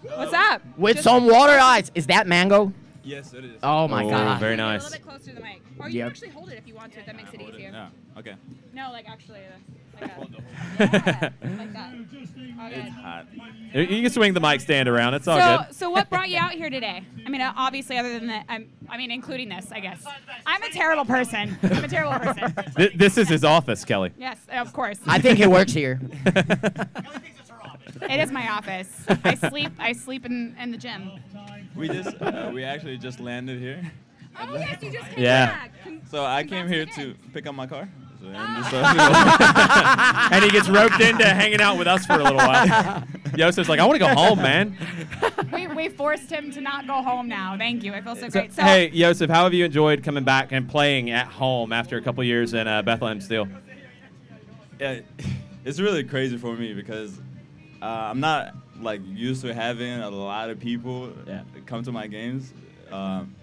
[0.03, 0.61] What's up?
[0.77, 1.91] With Just- some water ice.
[1.95, 2.73] Is that mango?
[3.05, 3.59] Yes, it is.
[3.63, 4.39] Oh my Oh, god.
[4.39, 4.83] very A nice.
[4.83, 5.61] little bit closer to the mic.
[5.77, 6.05] Or you Yep.
[6.05, 6.99] can actually hold it if you want to.
[7.05, 7.69] That makes it easier.
[7.71, 7.87] Yeah.
[8.17, 8.35] Okay.
[8.73, 10.31] No, like actually, uh, like
[10.79, 11.33] that.
[11.41, 11.93] Yeah, like that.
[12.65, 12.89] Okay.
[12.89, 13.25] Hot.
[13.73, 15.15] You you can swing the mic stand around.
[15.15, 15.75] It's all So, good.
[15.75, 17.03] so what brought you out here today?
[17.25, 20.01] I mean, uh, obviously, other than that, I'm, I mean, including this, I guess.
[20.45, 21.57] I'm a terrible person.
[21.63, 22.53] I'm a terrible person.
[22.77, 24.11] Th- this is his office, Kelly.
[24.17, 24.99] Yes, of course.
[25.07, 25.99] I think he works here.
[28.01, 28.89] It is my office.
[29.23, 29.71] I sleep.
[29.79, 31.11] I sleep in, in the gym.
[31.75, 33.91] We just uh, we actually just landed here.
[34.39, 35.45] Oh yes, you just came Yeah.
[35.47, 35.71] back.
[35.83, 37.87] Con- So I came here to pick up my car.
[38.21, 38.33] So Oh.
[38.35, 43.03] I'm and he gets roped into hanging out with us for a little while.
[43.35, 44.77] Joseph's like, I want to go home, man.
[45.51, 47.57] we, we forced him to not go home now.
[47.57, 47.93] Thank you.
[47.93, 48.53] I feel so great.
[48.53, 52.01] So, hey, Joseph, how have you enjoyed coming back and playing at home after a
[52.01, 53.47] couple years in uh, Bethlehem Steel?
[54.79, 54.99] yeah,
[55.65, 57.19] it's really crazy for me because
[57.83, 61.11] uh, I'm not like used to having a lot of people
[61.65, 62.53] come to my games.
[62.89, 63.35] Um,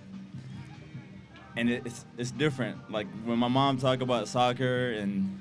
[1.57, 2.91] and it's it's different.
[2.91, 5.39] Like when my mom talk about soccer and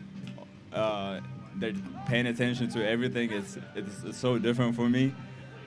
[0.74, 1.22] uh,
[1.56, 1.74] they're
[2.08, 5.16] paying attention to everything, it's it's, it's so different for me.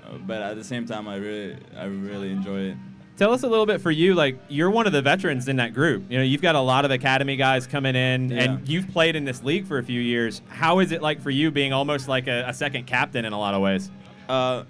[0.05, 2.77] Uh, but at the same time, I really I really enjoy it.
[3.19, 4.15] Tell us a little bit for you.
[4.15, 6.05] Like, you're one of the veterans in that group.
[6.11, 8.43] You know, you've got a lot of academy guys coming in, Yeah.
[8.43, 10.41] and you've played in this league for a few years.
[10.49, 13.39] How is it like for you being almost like a, a second captain in a
[13.39, 13.91] lot of ways?
[14.29, 14.65] Uh,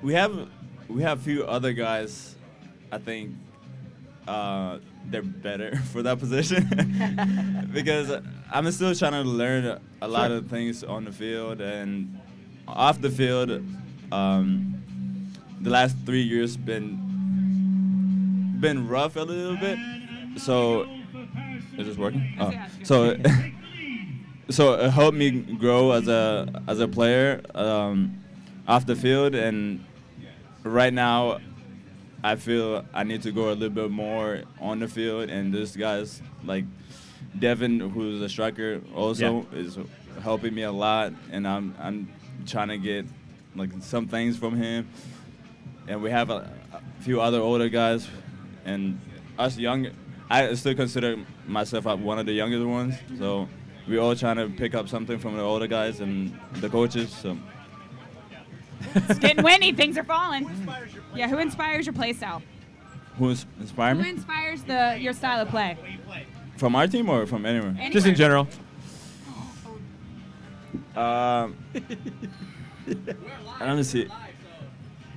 [0.00, 0.48] we have
[0.88, 2.34] we have a few other guys.
[2.90, 3.32] I think
[4.26, 8.10] uh, they're better for that position because
[8.50, 10.38] I'm still trying to learn a lot Sure.
[10.38, 12.18] of things on the field and
[12.66, 13.62] off the field.
[14.10, 14.81] Um,
[15.62, 16.98] the last three years been
[18.60, 19.78] been rough a little bit.
[20.36, 20.88] So
[21.78, 22.36] is this working?
[22.40, 22.52] Oh.
[22.82, 23.16] So
[24.50, 28.22] so it helped me grow as a as a player um,
[28.66, 29.84] off the field, and
[30.62, 31.38] right now
[32.22, 35.30] I feel I need to go a little bit more on the field.
[35.30, 36.64] And this guy's like
[37.38, 39.78] Devin, who's a striker, also is
[40.22, 42.08] helping me a lot, and I'm I'm
[42.46, 43.06] trying to get
[43.56, 44.88] like some things from him.
[45.88, 48.08] And we have a, a few other older guys,
[48.64, 49.00] and
[49.38, 49.88] us young.
[50.30, 51.16] I still consider
[51.46, 53.48] myself uh, one of the youngest ones, so
[53.88, 57.10] we're all trying to pick up something from the older guys and the coaches.
[57.12, 57.36] So
[58.94, 59.72] it's getting windy.
[59.72, 60.48] Things are falling.
[61.14, 62.42] Yeah, who inspires your play style?
[63.18, 65.76] who ins- inspired Who inspires the your style of play?
[66.56, 67.76] from our team or from anywhere?
[67.90, 68.46] Just in general.
[70.96, 71.56] Um,
[73.60, 74.08] let me see.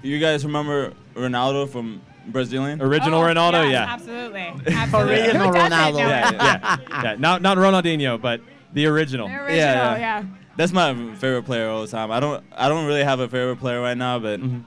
[0.06, 2.80] You guys remember Ronaldo from Brazilian?
[2.80, 3.86] Original oh, Ronaldo, yeah.
[3.90, 4.54] Absolutely.
[4.68, 5.14] Absolutely.
[5.22, 5.94] Original doesn't Ronaldo.
[5.94, 7.16] know Yeah, yeah, yeah.
[7.18, 8.42] Not not Ronaldinho, but
[8.74, 9.28] the original.
[9.28, 10.24] The original, yeah.
[10.58, 12.12] That's my favorite player all the time.
[12.12, 14.60] I don't I don't really have a favorite player right now, but mm-hmm.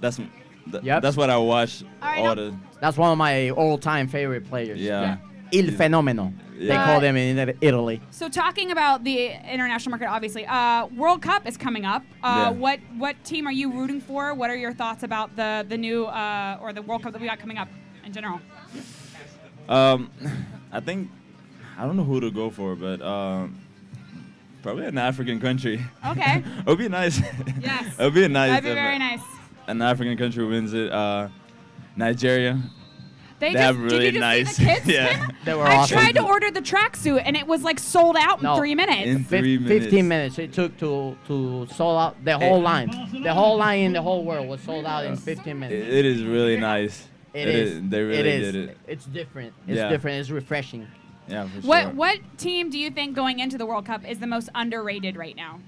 [0.00, 1.02] that's th- Yep.
[1.02, 4.48] that's what I watch All right, all now- the That's one of my all-time favorite
[4.48, 4.80] players.
[4.80, 5.18] yeah.
[5.52, 6.32] Il Fenomeno.
[6.58, 8.00] They call them in Italy.
[8.10, 12.02] So talking about the international market, obviously, uh, World Cup is coming up.
[12.22, 12.50] Uh, Yeah.
[12.50, 14.34] What what team are you rooting for?
[14.34, 17.26] What are your thoughts about the the new uh, or the World Cup that we
[17.26, 17.68] got coming up
[18.04, 18.40] in general?
[19.68, 20.10] Um,
[20.72, 21.10] I think
[21.78, 23.58] I don't know who to go for, but um,
[24.62, 25.80] probably an African country.
[26.06, 26.42] Okay.
[26.58, 27.20] it would be nice.
[27.60, 27.94] Yes.
[27.98, 28.50] it would be nice.
[28.50, 29.20] That'd be very nice.
[29.66, 30.92] An African country wins it.
[30.92, 31.28] Uh,
[31.96, 32.60] Nigeria.
[33.40, 34.56] They, They just have really did you just nice.
[34.56, 34.86] see the kids?
[34.86, 35.28] yeah.
[35.44, 35.98] They were I awesome.
[35.98, 38.56] tried to order the tracksuit and it was like sold out in No.
[38.56, 39.06] three minutes.
[39.06, 42.88] In Fif- three 15 minutes it took to to sold out the whole line.
[43.22, 45.86] The whole line in the whole world was sold out in 15 minutes.
[45.88, 47.08] It- it is really nice.
[47.34, 47.82] It is.
[47.90, 48.52] They really it is.
[48.52, 48.78] did it.
[48.86, 49.52] It's different.
[49.66, 49.88] It's Yeah.
[49.88, 50.20] different.
[50.20, 50.86] It's refreshing.
[51.26, 51.90] Yeah, for What sure.
[51.92, 55.34] what team do you think going into the World Cup is the most underrated right
[55.34, 55.58] now?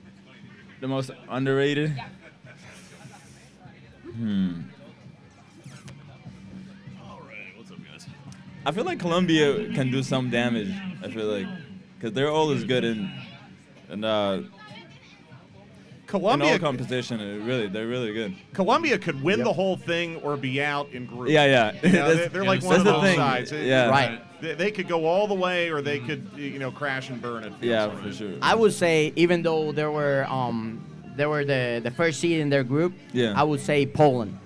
[0.81, 2.01] The most underrated.
[4.15, 4.61] Hmm.
[8.67, 10.71] I feel like Colombia can do some damage.
[11.03, 11.47] I feel like,
[11.97, 13.11] because they're always good in,
[13.91, 14.43] in uh,
[16.07, 17.21] Colombia- in all competition.
[17.21, 18.35] uh, Really, they're really good.
[18.53, 21.29] Colombia could win the whole thing or be out in group.
[21.29, 21.73] Yeah, yeah.
[21.87, 23.17] You know, they're, they're like one of the those thing.
[23.17, 23.53] sides.
[23.53, 23.89] Yeah.
[23.89, 24.21] Right.
[24.41, 27.45] They, they could go all the way, or they could, you know, crash and burn
[27.45, 27.53] it.
[27.61, 28.03] Yeah, like.
[28.03, 28.33] for sure.
[28.43, 30.85] I would say even though there were um
[31.17, 33.33] they were the the first seed in their group, Yeah.
[33.37, 34.37] I would say Poland.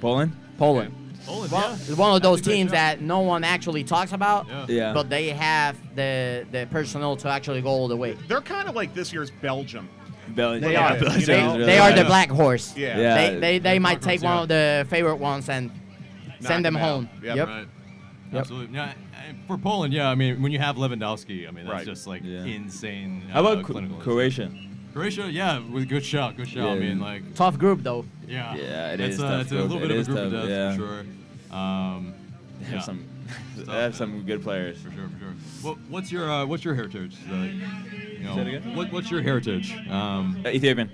[0.00, 0.32] Poland.
[0.58, 0.94] Poland.
[1.28, 1.72] Poland, One, yeah.
[1.74, 4.66] it's one of those That's a great teams that no one actually talks about, Yeah.
[4.68, 4.92] Yeah.
[4.94, 8.16] but they have the the personnel to actually go all the way.
[8.28, 9.88] They're kind of like this year's Belgium.
[10.28, 10.62] Belgium.
[10.62, 10.98] They Yeah, are.
[10.98, 12.76] you Belgium They, really they are the black horse.
[12.76, 12.98] Yeah.
[12.98, 13.14] Yeah.
[13.16, 15.70] They they, they might take one of the favorite ones and
[16.40, 17.08] send them them home.
[17.22, 17.36] Yep.
[17.36, 17.48] Yep.
[17.48, 17.66] Right.
[18.32, 18.40] Yep.
[18.40, 18.74] Absolutely.
[18.76, 18.92] Yeah,
[19.46, 20.10] for Poland, yeah.
[20.10, 21.86] I mean, when you have Lewandowski, I mean, that's Right.
[21.86, 22.44] just like Yeah.
[22.44, 23.22] insane.
[23.32, 23.98] How uh, about Cro- clinical.
[23.98, 24.50] Croatia?
[24.98, 26.70] Croatia, yeah, with good shot, good shot.
[26.70, 28.04] I mean, like, Tough group though.
[28.26, 29.70] yeah, Yeah, it it's, is uh, tough It's a group.
[29.70, 30.72] little It bit of a group tough, of death yeah.
[30.72, 31.56] for sure.
[31.56, 32.14] Um,
[32.60, 33.04] They yeah, have some.
[33.58, 34.78] They have some good players.
[34.78, 35.34] for sure, for sure.
[35.62, 37.16] What, what's your uh, what's your heritage?
[37.30, 38.74] Like, you know, Say it again?
[38.74, 39.72] What, what's your heritage?
[39.88, 40.90] Um, Uh, Ethiopian.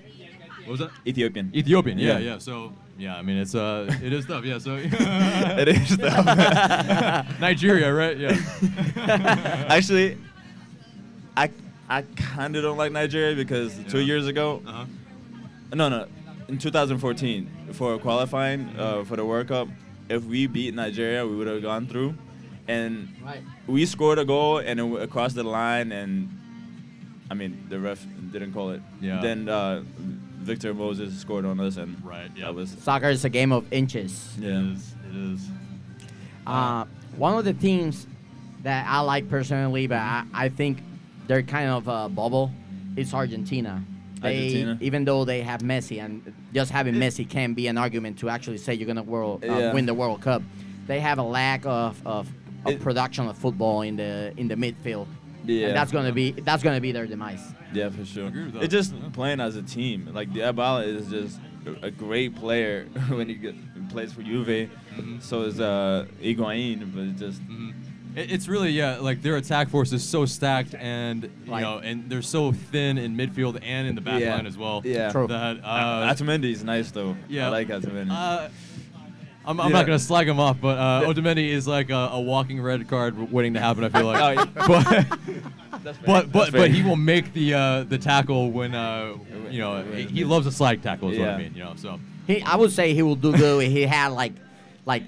[0.65, 0.91] what was that?
[1.07, 1.51] Ethiopian.
[1.55, 1.99] Ethiopian.
[1.99, 2.33] Yeah, Yeah.
[2.33, 2.39] yeah.
[2.39, 4.45] So yeah, I mean, it's uh, it is tough.
[4.45, 4.59] Yeah.
[4.59, 7.41] So it is tough.
[7.41, 8.19] Nigeria, right?
[8.19, 8.37] Yeah.
[9.71, 10.19] Actually,
[11.39, 11.49] I
[11.95, 14.85] I kind of don't like Nigeria because two years ago, Uh-huh.
[15.75, 16.07] no, no,
[16.49, 19.69] in 2014 for qualifying uh, for the World Cup,
[20.09, 22.15] if we beat Nigeria, we would have gone through,
[22.67, 23.43] and Right.
[23.69, 26.29] we scored a goal and it w- across the line, and
[27.31, 28.83] I mean the ref didn't call it.
[29.01, 29.21] Yeah.
[29.21, 29.83] Then uh,
[30.43, 32.31] Victor Moses scored on us, and Right.
[32.37, 32.47] Yeah.
[32.47, 34.35] that was Soccer is a game of inches.
[34.41, 34.49] yeah.
[34.59, 34.95] It is.
[35.11, 35.49] It is.
[36.47, 36.85] Uh,
[37.17, 38.07] one of the teams
[38.65, 40.79] that I like personally, but I, I think
[41.27, 42.51] they're kind of a bubble,
[42.97, 43.83] is Argentina.
[44.21, 44.79] They, Argentina.
[44.81, 48.59] Even though they have Messi, and just having Messi can be an argument to actually
[48.59, 49.73] say you're gonna world, uh, Yeah.
[49.73, 50.43] win the World Cup.
[50.87, 52.29] They have a lack of, of,
[52.65, 55.07] of It- production of football in the in the midfield,
[55.45, 55.69] Yeah.
[55.69, 57.41] and that's gonna be that's gonna be their demise.
[57.73, 58.29] Yeah, for sure.
[58.29, 58.63] agree with that.
[58.65, 59.09] It's just Yeah.
[59.13, 60.09] playing as a team.
[60.15, 64.47] Like Dybala is just a- a great player when he, get, he plays for Juve.
[64.47, 65.19] Mm-hmm.
[65.21, 67.75] So is uh, Higuain, but it's just It,
[68.17, 71.61] it's really yeah, like their attack force is so stacked, and you Right.
[71.63, 74.37] know, and they're so thin in midfield and in the back Yeah.
[74.37, 74.83] line as well.
[74.85, 75.11] Yeah.
[75.13, 75.27] True.
[75.27, 77.17] That uh, is nice though.
[77.29, 77.47] yeah.
[77.47, 78.11] I like Otamendi.
[78.11, 78.49] Uh,
[79.47, 79.77] I'm, I'm Yeah.
[79.79, 81.13] not gonna slag him off, but uh, Yeah.
[81.13, 83.85] Otamendi is like a, a walking red card waiting to happen.
[83.85, 88.51] I feel like, Oh, but but but, but he will make the uh, the tackle
[88.51, 89.15] when uh,
[89.51, 91.11] you know he, he loves a slag tackle.
[91.11, 91.35] Is what Yeah.
[91.35, 91.53] I mean.
[91.55, 94.33] You know, so He, I would say he will do good if he had like
[94.87, 95.03] like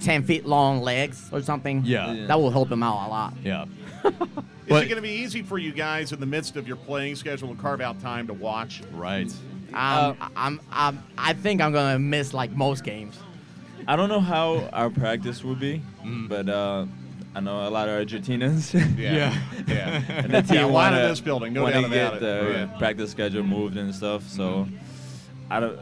[0.00, 1.82] ten feet long legs or something.
[1.84, 2.12] Yeah.
[2.12, 2.26] Yeah.
[2.26, 3.34] that will help him out a lot.
[3.44, 3.64] yeah.
[4.04, 6.76] Is But- it going to be easy for you guys in the midst of your
[6.76, 8.82] playing schedule to carve out time to watch?
[8.92, 9.26] Right.
[9.74, 13.18] Um, I'm, I'm, I think I'm gonna miss like most games.
[13.88, 16.28] I don't know how our practice will be, Mm.
[16.28, 16.86] but uh,
[17.34, 18.72] I know a lot of Argentinians.
[18.98, 19.36] Yeah.
[19.68, 20.02] Yeah.
[20.08, 22.14] and the team Yeah, a lot in wanna- this building, no wanna doubt about get
[22.14, 22.20] it.
[22.20, 22.78] the Yeah.
[22.78, 24.28] practice schedule moved and stuff.
[24.28, 24.66] So,
[25.50, 25.78] I don't.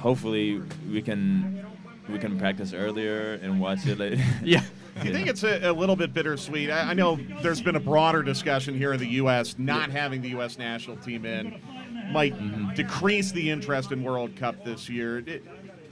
[0.00, 1.63] hopefully, we can
[2.08, 4.22] we can practice earlier and watch it later.
[4.42, 4.62] Yeah.
[5.02, 6.70] Do you think it's a, a little bit bittersweet?
[6.70, 9.56] I, I know there's been a broader discussion here in the U.S.
[9.58, 10.56] Not having the U.S.
[10.56, 11.60] national team in
[12.12, 12.74] might Mm-hmm.
[12.74, 15.18] decrease the interest in World Cup this year.
[15.26, 15.44] It-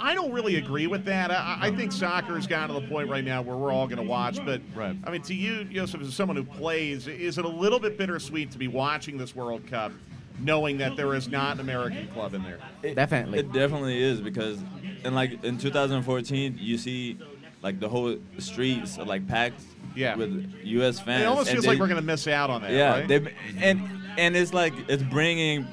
[0.04, 1.30] I don't really agree with that.
[1.30, 3.98] I, I think soccer has gotten to the point right now where we're all going
[4.02, 4.44] to watch.
[4.44, 4.96] But Right.
[5.04, 8.50] I mean, to you, Joseph, as someone who plays, is it a little bit bittersweet
[8.50, 9.92] to be watching this World Cup,
[10.40, 12.58] knowing that there is not an American club in there?
[12.82, 13.38] It- Definitely.
[13.40, 14.58] It definitely is because,
[15.04, 17.18] in like in 2014, you see,
[17.62, 19.62] like the whole streets are like packed.
[19.94, 20.16] Yeah.
[20.16, 21.00] With U.S.
[21.00, 21.22] fans.
[21.22, 22.70] It almost and feels they- like we're going to miss out on that.
[22.72, 22.90] Yeah.
[23.00, 23.06] right?
[23.08, 23.82] They, and
[24.16, 25.66] and it's like it's bringing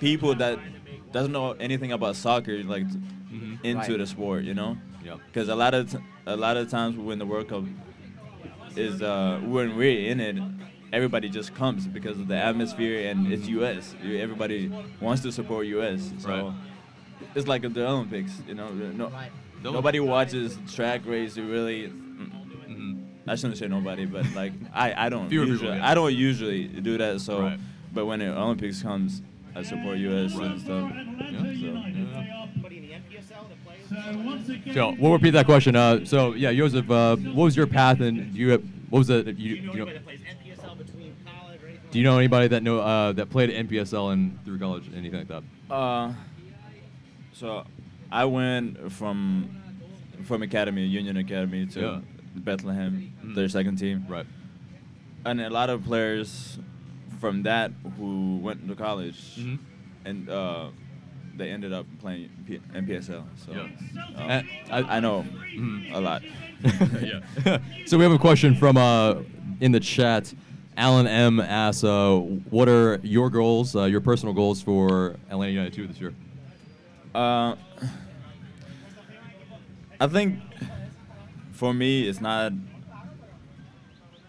[0.00, 0.58] people that
[1.12, 2.98] doesn't know anything about soccer like t-
[3.62, 3.98] into Right.
[3.98, 4.42] the sport.
[4.42, 4.76] You know.
[5.04, 5.20] Yep.
[5.26, 7.62] Because a lot of t- a lot of times when the World Cup
[8.76, 10.36] is uh, when we're in it,
[10.92, 13.94] everybody just comes because of the atmosphere and it's U.S.
[14.04, 16.12] Everybody wants to support U.S.
[16.18, 16.52] So Right.
[17.34, 18.68] it's like the Olympics, you know.
[18.70, 19.08] No,
[19.62, 21.36] No- nobody watches track race.
[21.36, 25.90] Really, mm, I shouldn't say nobody, but like I, I don't Fewer people, usually yeah.
[25.90, 27.20] I don't usually do that.
[27.20, 27.60] So, Right.
[27.92, 29.22] but when the Olympics comes,
[29.54, 30.34] I support U.S.
[30.36, 30.92] and stuff.
[34.72, 35.74] So we'll repeat that question.
[35.76, 39.34] Uh, so yeah, Joseph, uh, what was your path and you have, what was the
[39.36, 39.92] you, you know?
[41.90, 45.18] Do you know anybody that know uh, that played at NPSL and through college, anything
[45.18, 45.42] like that?
[45.74, 46.12] Uh,
[47.32, 47.64] so
[48.12, 49.50] I went from
[50.24, 52.00] from academy, Union Academy, to Yeah.
[52.36, 53.34] Bethlehem, Mm.
[53.34, 54.04] their second team.
[54.08, 54.26] Right.
[55.24, 56.58] And a lot of players
[57.18, 59.58] from that who went to college, Mhm.
[60.04, 60.68] and uh,
[61.36, 63.24] they ended up playing P- NPSL.
[63.36, 64.14] So Yeah.
[64.16, 65.24] uh, I, I know
[65.56, 65.92] Mhm.
[65.94, 66.22] a lot.
[67.02, 67.58] yeah.
[67.86, 69.16] so we have a question from uh,
[69.60, 70.32] in the chat.
[70.80, 72.16] Alan M asks, uh,
[72.48, 76.14] "What are your goals, uh, your personal goals for Atlanta United 2 this year?"
[77.14, 77.54] Uh,
[80.00, 80.38] I think
[81.52, 82.52] for me, it's not.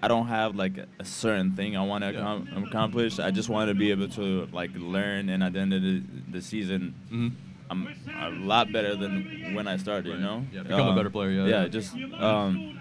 [0.04, 3.18] I don't have like a, a certain thing I want to accom- accomplish.
[3.20, 6.02] I just want to be able to like learn, and at the end of the,
[6.32, 7.32] the season, Mhm.
[7.70, 7.88] I'm
[8.20, 10.10] a lot better than when I started.
[10.12, 11.68] You know, Yeah, become a Um, better player, yeah, yeah, yeah.
[11.70, 12.78] just um,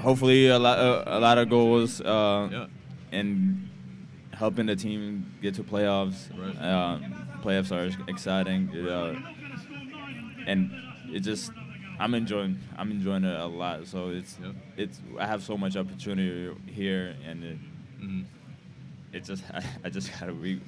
[0.00, 2.66] hopefully a lot, a, a lot of goals, uh,
[3.12, 3.68] and
[4.32, 6.28] helping the team get to playoffs.
[6.36, 6.56] Right.
[6.64, 9.14] Um, playoffs are exciting, uh,
[10.46, 10.70] and
[11.12, 11.52] it just
[11.98, 13.86] I'm enjoying I'm enjoying it a lot.
[13.86, 14.38] So it's
[14.76, 17.58] it's I have so much opportunity here, and it,
[18.00, 18.22] Mm-hmm.
[19.12, 20.60] It just I, I just gotta re-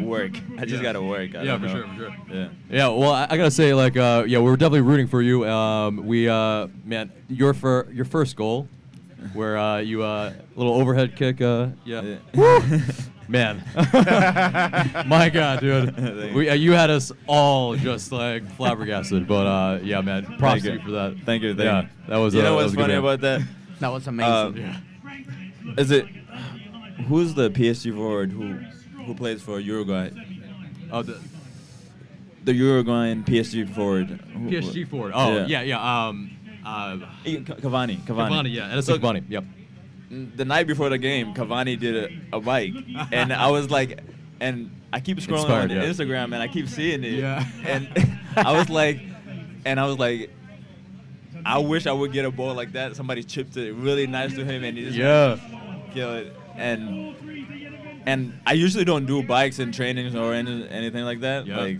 [0.00, 0.32] work.
[0.58, 0.82] I just Yeah.
[0.82, 1.34] gotta work.
[1.34, 1.72] I yeah, for know.
[1.72, 2.16] sure, for sure.
[2.32, 2.48] Yeah.
[2.70, 5.48] Yeah, well, I, I gotta say, like, uh, yeah, we're definitely rooting for you.
[5.48, 8.68] Um, we, uh, man, your fir- your first goal,
[9.32, 12.60] where uh, you uh, little overhead kick, uh, yeah, Woo!
[13.28, 13.64] man,
[15.06, 19.26] my God, dude, we, uh, you had us all just like flabbergasted.
[19.26, 20.78] But uh, yeah, man, props Thank to you.
[20.78, 21.16] you for that.
[21.24, 21.54] Thank you.
[21.54, 21.88] Thank yeah, you.
[22.08, 22.34] that was.
[22.34, 23.40] You uh, know what's was funny about that?
[23.80, 24.82] That was Uh, amazing.
[25.76, 26.06] Is it
[27.08, 28.54] who's the PSG forward who
[29.04, 30.10] who plays for Uruguay?
[30.90, 31.18] Oh, the
[32.44, 34.08] the Uruguayan PSG forward.
[34.36, 35.12] PSG forward.
[35.14, 36.06] Oh, yeah, yeah.
[36.08, 36.30] Um,
[36.64, 38.04] uh, Cavani, Cavani.
[38.06, 39.44] Cavani, yeah, Edinson Cavani, yep.
[40.36, 41.96] The night before the game, Cavani did
[42.32, 42.74] a, a bike,
[43.10, 44.00] and I was like,
[44.40, 45.84] and I keep scrolling Inspired, on yeah.
[45.84, 47.44] Instagram, and I keep seeing it, Yeah.
[47.64, 47.88] and
[48.36, 49.00] I was like,
[49.64, 50.30] and I was like,
[51.44, 52.94] I wish I would get a ball like that.
[52.94, 55.38] Somebody chipped it really nice to him, and he just Yeah.
[55.92, 56.32] kill it.
[56.56, 57.14] And
[58.06, 61.46] and I usually don't do bikes in trainings or any, anything like that.
[61.46, 61.58] Yeah.
[61.58, 61.78] Like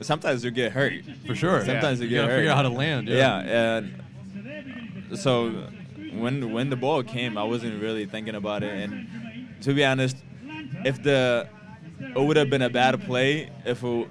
[0.00, 0.94] sometimes you get hurt.
[1.26, 1.64] For sure.
[1.64, 2.04] Sometimes Yeah.
[2.04, 2.38] you You get gotta hurt.
[2.38, 3.44] figure out how to land, yeah.
[3.44, 3.76] Yeah.
[3.78, 5.50] and so
[6.14, 8.72] when when the ball came, I wasn't really thinking about it.
[8.72, 9.06] And
[9.62, 10.16] to be honest,
[10.84, 11.48] if the
[12.00, 14.08] it would have been a bad play if it,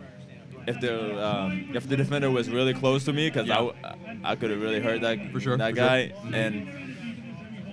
[0.68, 3.70] if the um, if the defender was really close to me because I
[4.24, 5.88] I could have really hurt that For sure, that for sure.
[5.88, 6.68] guy and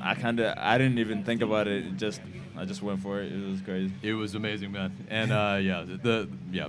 [0.04, 1.86] I kind of I didn't even think about it.
[1.86, 2.20] it just
[2.56, 3.32] I just went for it.
[3.32, 3.92] It was crazy.
[4.02, 4.94] It was amazing, man.
[5.08, 6.68] And uh, yeah, the, the yeah.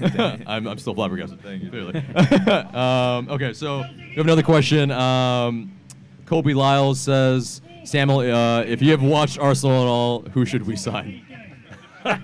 [0.46, 1.40] I'm, I'm still flabbergasted.
[1.40, 1.70] Thank you.
[1.70, 1.94] Clearly.
[2.74, 4.90] um, okay, so we have another question.
[4.90, 5.72] Um,
[6.26, 10.76] Kobe Lyles says, Samuel, uh, if you have watched Arsenal at all, who should we
[10.76, 11.24] sign?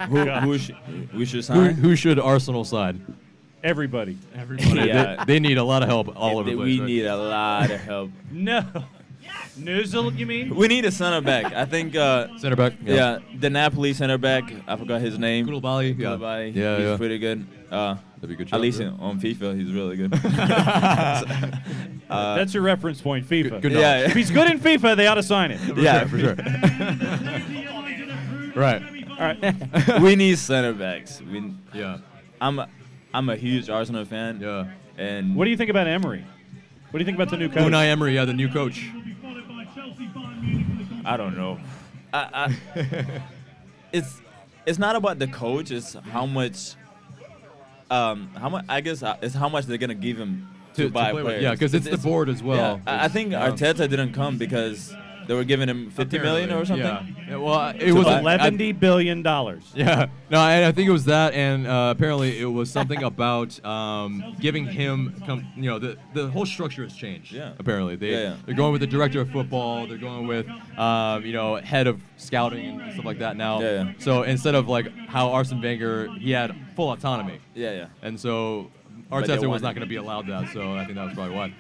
[0.09, 0.73] who, who sh-
[1.15, 1.75] we should Who, sign?
[1.75, 3.17] who should Arsenal sign?
[3.63, 4.19] Everybody.
[4.35, 4.89] Everybody.
[4.89, 5.25] Yeah.
[5.25, 6.65] They, they need a lot of help all over the place.
[6.65, 6.87] We right?
[6.87, 8.11] need a lot of help.
[8.31, 8.65] No.
[9.59, 10.55] Noozle, you mean?
[10.55, 11.53] We need a center back.
[11.53, 11.95] I think.
[11.97, 12.95] Uh, Center back, yeah.
[12.95, 13.19] Yeah.
[13.39, 14.45] the Napoli center back.
[14.67, 15.47] I forgot his name.
[15.47, 16.07] Koulibaly, yeah.
[16.09, 16.55] Koulibaly.
[16.55, 16.97] Yeah, he's yeah.
[16.97, 17.47] pretty good.
[17.71, 18.55] Uh, That'd be a good job.
[18.55, 18.89] At least yeah.
[18.89, 20.13] in- on FIFA, he's really good.
[22.11, 23.61] Uh, That's your reference point, FIFA.
[23.61, 24.09] good knowledge.
[24.09, 25.61] If he's good in FIFA, they ought to sign it.
[25.77, 26.35] yeah, for sure.
[28.57, 28.83] right.
[29.13, 30.01] All right.
[30.03, 31.23] we need center backs.
[31.23, 31.99] We, yeah.
[32.41, 32.69] I'm a,
[33.15, 34.41] I'm a huge Arsenal fan.
[34.41, 34.71] Yeah.
[34.99, 36.25] And What do you think about Emery?
[36.91, 37.63] What do you think about the new coach?
[37.63, 38.85] Unai Emery, yeah, the new coach.
[41.11, 41.59] I don't know.
[42.13, 42.29] I,
[42.77, 43.21] I,
[43.93, 44.21] it's
[44.67, 45.71] it's not about the coach.
[45.71, 46.75] It's how much.
[47.91, 48.65] Um, how much?
[48.69, 51.43] I guess uh, it's how much they're gonna give him to, To- buy players.
[51.43, 52.81] Yeah, 'cause it's the board as well.
[52.87, 53.33] Yeah, I, I think.
[53.33, 54.95] Arteta didn't come because
[55.31, 56.85] they were giving him fifty million or something.
[56.85, 57.07] Yeah.
[57.29, 59.63] Yeah, well, it To was buy- Eleventy billion dollars.
[59.77, 63.65] Yeah, no, I, I think it was that, and uh, apparently it was something about
[63.65, 67.31] um, giving him, com- you know, the the whole structure has changed.
[67.33, 67.53] Yeah.
[67.61, 68.37] Apparently, they Yeah, yeah.
[68.45, 72.01] they're going with the director of football, they're going with, um, you know, head of
[72.17, 73.61] scouting and stuff like that now.
[73.61, 73.93] Yeah, yeah.
[73.99, 77.39] So instead of like how Arsene Wenger, he had full autonomy.
[77.55, 77.87] Yeah, yeah.
[78.03, 78.73] And so
[79.09, 80.53] But Arteta was not going to be allowed that.
[80.53, 81.55] So I think that was probably why.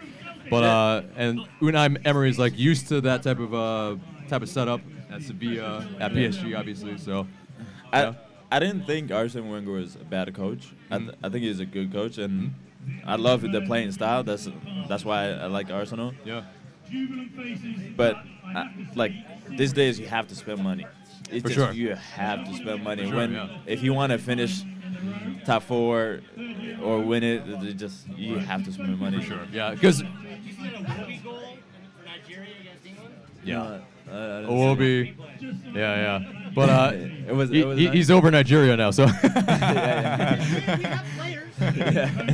[0.50, 3.96] But uh, and Unai Emery is like used to that type of uh,
[4.28, 4.80] type of setup
[5.10, 6.98] at Sevilla, at PSG, obviously.
[6.98, 7.26] So,
[7.92, 8.14] I, yeah.
[8.50, 10.72] I didn't think Arsene Wenger was a bad coach.
[10.90, 11.24] I, th- Mm-hmm.
[11.26, 12.54] I think he's a good coach, and
[13.06, 14.22] I love the playing style.
[14.24, 14.48] That's
[14.88, 16.14] that's why I, I like Arsenal.
[16.24, 16.44] Yeah.
[17.96, 18.16] But
[18.54, 19.12] uh, like
[19.56, 20.86] these days, you have to spend money.
[21.30, 21.72] It's For just, sure.
[21.72, 23.58] You have to spend money sure, when yeah.
[23.66, 24.64] if you want to finish
[25.44, 26.20] top four
[26.82, 29.18] or win it, it just you have to spend money.
[29.18, 29.40] For sure.
[29.52, 30.02] Yeah, because
[33.44, 33.78] yeah,
[34.10, 34.14] Uh, I
[34.50, 35.14] Iwobi.
[35.72, 36.50] Yeah, yeah.
[36.54, 36.92] But uh,
[37.28, 37.94] It was- he- it was he- nice.
[37.94, 39.06] he's over Nigeria now, so.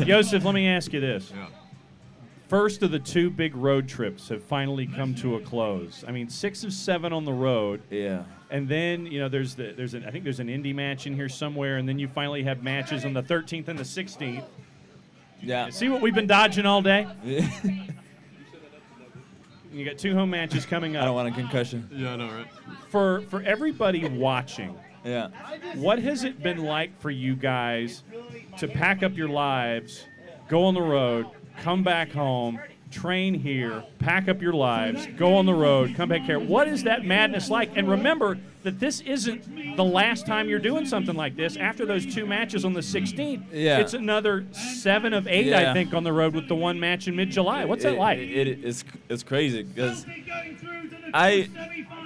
[0.04, 1.32] Joseph, let me ask you this.
[2.48, 6.04] First of the two big road trips have finally come to a close.
[6.06, 7.82] I mean, six of seven on the road.
[7.90, 8.22] Yeah.
[8.50, 11.14] And then you know there's the there's an I think there's an indie match in
[11.14, 14.44] here somewhere, and then you finally have matches on the 13th and the 16th.
[15.42, 15.70] Yeah.
[15.70, 17.08] See what we've been dodging all day.
[19.72, 21.02] you got two home matches coming up.
[21.02, 21.88] I don't want a concussion.
[21.92, 22.46] Yeah, I know, right?
[22.90, 25.30] For for everybody watching, Yeah.
[25.74, 28.04] what has it been like for you guys
[28.58, 30.04] to pack up your lives,
[30.48, 31.26] go on the road,
[31.62, 32.58] come back home,
[32.90, 36.38] train here, pack up your lives, go on the road, come back here?
[36.38, 37.76] What is that madness like?
[37.76, 41.56] And remember that this isn't the last time you're doing something like this.
[41.56, 43.78] After those two matches on the 16th, Yeah.
[43.78, 47.14] it's another seven of eight, I think, on the road with the one match in
[47.16, 47.64] mid-July.
[47.64, 48.18] What's that It- like?
[48.18, 50.04] It, it- it's it's crazy because
[51.14, 51.48] I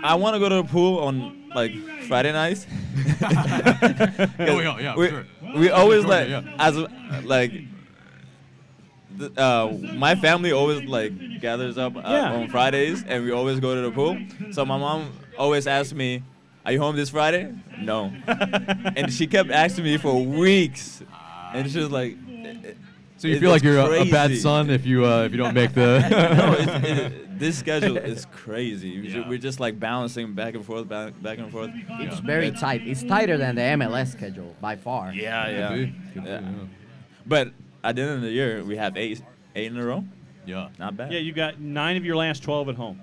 [0.02, 1.72] I want to go to the pool on like
[2.08, 2.66] Friday nights.
[3.20, 5.24] 'Cause Oh, yeah, yeah, we, sure.
[5.56, 6.42] we always Sure, like yeah.
[6.58, 6.76] as
[7.24, 7.52] like.
[9.20, 12.32] Th- Uh, my family always like gathers up uh, Yeah.
[12.34, 14.18] on Fridays, and we always go to the pool.
[14.52, 16.22] So my mom always asks me,
[16.66, 18.12] "Are you home this Friday?" No,
[18.96, 21.02] and she kept asking me for weeks,
[21.54, 22.16] and she was like,
[23.16, 25.38] So you it- feel like you're a, a bad son if you uh, if you
[25.38, 25.90] don't make the.
[26.40, 29.00] no, it's, it, this schedule is crazy.
[29.00, 31.70] We ju- We're just like balancing back and forth, back, back and forth.
[32.04, 32.80] It's very tight.
[32.86, 35.12] It's tighter than the MLS schedule by far.
[35.12, 35.68] Yeah, yeah.
[35.68, 35.92] Could be.
[36.14, 36.40] Could be, Yeah.
[36.40, 36.66] yeah.
[37.26, 37.46] But
[37.82, 39.22] at the end of the year, we have eight,
[39.54, 40.04] eight in a row.
[40.46, 40.68] Yeah.
[40.78, 41.12] Not bad.
[41.12, 43.00] Yeah, you got nine of your last 12 at home,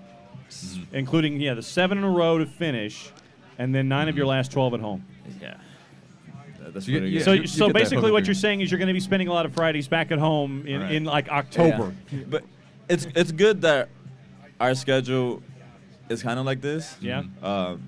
[0.49, 0.95] mm-hmm.
[0.95, 3.11] including, yeah, the seven in a row to finish,
[3.57, 4.31] and then nine of your mm-hmm.
[4.31, 5.05] last 12 at home.
[5.41, 5.57] Yeah.
[6.59, 7.25] That's So you- pretty yeah, good.
[7.25, 8.99] So, you- you so get that basically, what you're saying is you're going to be
[8.99, 10.91] spending a lot of Fridays back at home in, Right.
[10.91, 11.93] in like October.
[12.11, 12.19] Yeah.
[12.27, 12.43] But
[12.89, 13.89] it's it's good that
[14.59, 15.41] our schedule
[16.09, 16.95] is kind of like this.
[17.01, 17.23] Yeah.
[17.23, 17.45] Mm-hmm.
[17.45, 17.87] Um,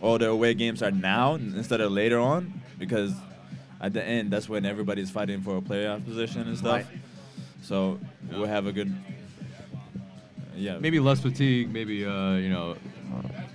[0.00, 3.12] all the away games are now instead of later on because
[3.80, 6.72] at the end that's when everybody's fighting for a playoff position and stuff.
[6.72, 6.86] Right.
[7.62, 7.98] So
[8.30, 8.92] we'll have a good.
[10.56, 10.78] Yeah.
[10.78, 11.72] maybe less fatigue.
[11.72, 12.76] Maybe uh, you know,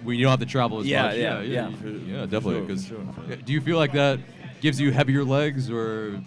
[0.03, 1.17] when you don't have to travel as Yeah, much.
[1.17, 2.59] yeah, yeah, yeah, you- for- yeah, for definitely.
[2.59, 3.29] sure, 'cause- for sure.
[3.29, 4.19] yeah, do you feel like that
[4.61, 6.21] gives you heavier legs, or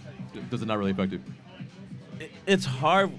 [0.51, 1.21] does it not really affect you?
[2.21, 3.11] it- it's hard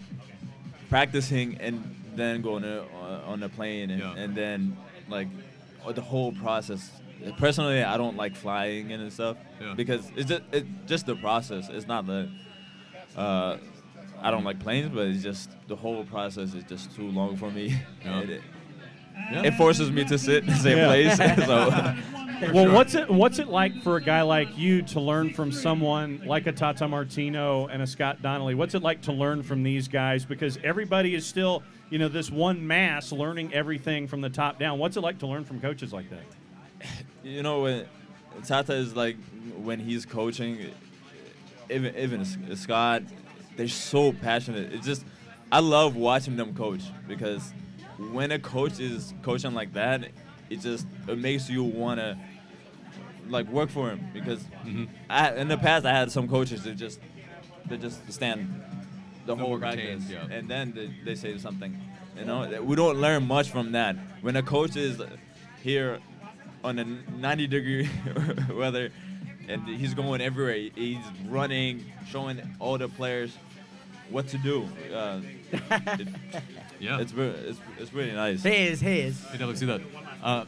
[0.89, 1.83] practicing and
[2.15, 4.15] then going to, uh, on the plane and, Yeah.
[4.15, 4.75] and then
[5.09, 5.27] like
[5.93, 6.91] the whole process.
[7.37, 9.73] Personally, I don't like flying and stuff Yeah.
[9.75, 11.67] because it's just it, just the process.
[11.69, 12.29] It's not the
[13.15, 13.57] uh,
[14.21, 17.51] I don't like planes, but it's just the whole process is just too long for
[17.51, 17.75] me.
[18.05, 18.19] Yeah.
[18.21, 18.41] it, it,
[19.31, 19.43] Yeah.
[19.45, 20.87] it forces me to sit in the same Yeah.
[20.87, 21.17] place.
[21.45, 21.95] so
[22.53, 26.21] Well, what's it what's it like for a guy like you to learn from someone
[26.23, 28.53] like a Tata Martino and a Scott Donnelly?
[28.53, 30.23] What's it like to learn from these guys?
[30.23, 34.77] Because everybody is still, you know, this one mass learning everything from the top down.
[34.77, 36.21] What's it like to learn from coaches like that?
[37.23, 37.85] you know when
[38.45, 39.17] Tata is like
[39.61, 40.71] when he's coaching,
[41.69, 43.03] even even Scott,
[43.55, 44.73] they're so passionate.
[44.73, 45.05] It's just
[45.51, 47.53] I love watching them coach because
[48.11, 50.09] when a coach is coaching like that,
[50.49, 52.17] it just it makes you wanna
[53.29, 54.43] like work for him because
[55.09, 56.99] I, in the past I had some coaches that just
[57.67, 58.63] they just stand
[59.25, 60.25] the No whole practice yeah.
[60.31, 61.79] and then they, they say something.
[62.17, 63.95] You know, we don't learn much from that.
[64.21, 64.99] When a coach is
[65.61, 65.99] here
[66.63, 67.89] on a 90 degree
[68.53, 68.89] weather
[69.47, 70.97] and he's going everywhere, he's
[71.27, 73.37] running, showing all the players
[74.09, 74.67] what to do.
[74.93, 76.07] Uh, it-
[76.79, 76.99] Yeah.
[76.99, 78.43] it's, it's it's really nice.
[78.43, 79.25] His, his.
[79.25, 79.81] I definitely see that.
[80.21, 80.45] Uh,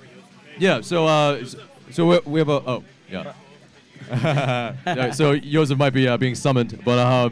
[0.59, 0.79] yeah.
[0.81, 1.43] So uh,
[1.89, 3.33] so we, we have a oh yeah.
[4.85, 7.29] Yeah, so Joseph might be uh, being summoned, but uh,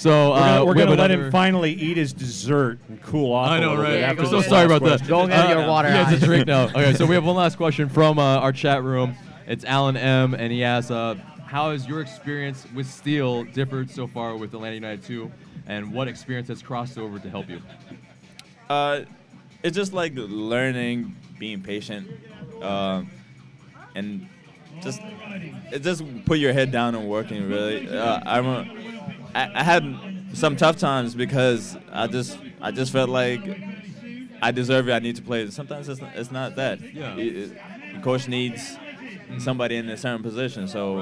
[0.00, 3.50] so We're uh, gonna, we're gonna let him finally eat his dessert and cool off.
[3.50, 3.90] I know, little right?
[3.90, 4.98] bit Yeah, after go so sorry last about that.
[5.00, 5.08] question.
[5.08, 6.64] Go get your water He has a drink now.
[6.70, 9.14] Okay, so we have one last question from uh, our chat room.
[9.46, 14.06] It's Alan M, and he asks, uh, "How has your experience with Steel differed so
[14.06, 15.30] far with Atlanta United 2,
[15.66, 17.60] and what experience has crossed over to help you?"
[18.70, 19.00] Uh,
[19.62, 22.08] it's just like learning, being patient,
[22.62, 23.10] um,
[23.94, 24.26] and
[24.80, 27.48] just it just put your head down and working.
[27.50, 28.99] Really, uh, I'm a,
[29.34, 29.84] I, I had
[30.34, 33.40] some tough times because I just I just felt like
[34.42, 34.92] I deserve it.
[34.92, 35.42] I need to play.
[35.42, 35.52] It.
[35.52, 36.80] Sometimes it's not, it's not that.
[36.80, 37.16] Yeah.
[37.16, 37.58] It- it-
[37.94, 38.76] the coach needs
[39.38, 40.68] somebody in a certain position.
[40.68, 41.00] So,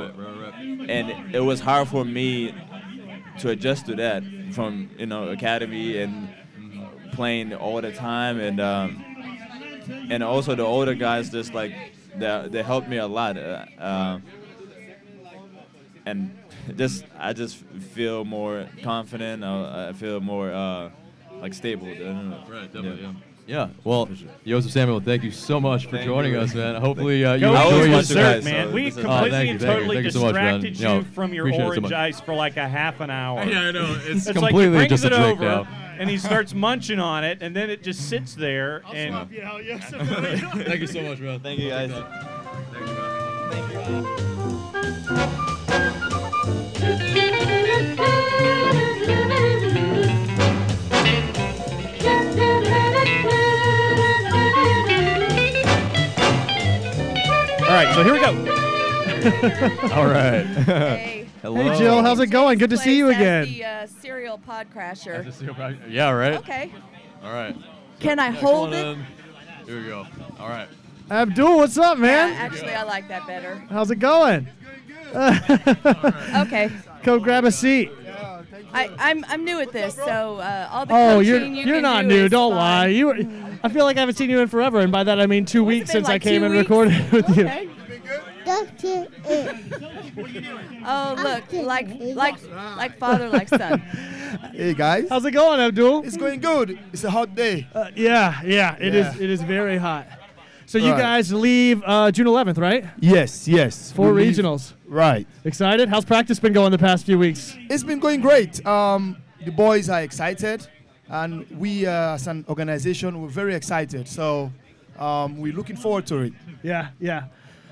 [0.88, 2.54] and it was hard for me
[3.40, 4.22] to adjust to that
[4.52, 6.28] from you know academy and
[7.12, 9.04] playing all the time and um,
[10.10, 11.72] and also the older guys just like
[12.16, 13.36] they they helped me a lot.
[13.36, 14.18] Uh, uh,
[16.06, 16.37] and
[16.76, 17.56] just I just
[17.94, 19.44] feel more confident.
[19.44, 20.90] Uh, I feel more uh,
[21.40, 21.86] like stable.
[21.88, 22.42] I don't know.
[22.48, 23.12] Right, definitely, yeah.
[23.46, 24.06] Yeah, well,
[24.44, 26.40] Joseph Samuel, thank you so much for Thank joining you.
[26.40, 26.74] us, man.
[26.82, 28.72] Hopefully, uh, you Go enjoy eat your dessert, man.
[28.74, 30.60] We Oh, completely thank and thank you, totally you so much, man.
[30.60, 33.42] distracted you from your appreciate it so orange ice for like a half an hour.
[33.48, 33.96] Yeah, I know.
[34.02, 35.68] It's like completely he brings just a it drink over, now.
[35.98, 38.82] and he starts munching on it, and then it just sits there.
[38.92, 39.14] and
[40.66, 41.40] Thank you so much, man.
[41.40, 41.90] Thank you, guys.
[57.60, 58.28] All right, so here we go.
[59.94, 60.46] All right.
[60.46, 61.14] Hey.
[61.40, 62.58] Hey, Jill, how's it going?
[62.58, 63.44] Good to see you again.
[63.44, 65.24] The uh, serial pod crasher.
[65.88, 66.34] Yeah, right?
[66.38, 66.72] Okay.
[67.22, 67.56] All right.
[68.00, 68.86] Can I Yeah, hold on it?
[68.86, 69.06] in.
[69.66, 70.06] Here we go.
[70.38, 70.68] All right.
[71.10, 72.32] Abdul, what's up, man?
[72.32, 73.54] Yeah, actually, I like that better.
[73.70, 74.48] How's it going?
[75.14, 76.70] Okay.
[77.02, 77.90] Come grab a seat.
[78.72, 81.82] I, I'm I'm new at this, so uh, all the Oh, you're you you're can
[81.82, 82.24] not do new.
[82.26, 82.58] is Don't fine.
[82.58, 82.86] lie.
[82.88, 83.16] You, were,
[83.62, 85.64] I feel like I haven't seen you in forever, and by that I mean two
[85.64, 86.68] weeks been since I like came two and weeks?
[86.68, 87.46] recorded with you.
[87.46, 87.68] Okay.
[90.86, 92.36] Oh, look, like like
[92.76, 93.82] like father, like son.
[94.52, 95.06] Hey guys.
[95.08, 96.04] How's it going, Abdul?
[96.04, 96.78] It's going good.
[96.92, 97.66] It's a hot day.
[97.74, 99.06] Uh, yeah, yeah, it is.
[99.16, 99.22] Yeah.
[99.22, 100.06] It is very hot.
[100.68, 101.00] So you Right.
[101.00, 102.84] guys leave uh, June 11th, right?
[103.00, 103.90] Yes, yes.
[103.90, 104.74] Four We leave- regionals.
[104.86, 105.26] Right.
[105.44, 105.88] Excited?
[105.88, 107.56] How's practice been going the past few weeks?
[107.70, 108.64] It's been going great.
[108.66, 110.66] Um, the boys are excited,
[111.08, 114.06] and we, uh, as an organization, we're very excited.
[114.08, 114.52] So
[114.98, 116.34] um, we're looking forward to it.
[116.62, 117.24] Yeah, yeah.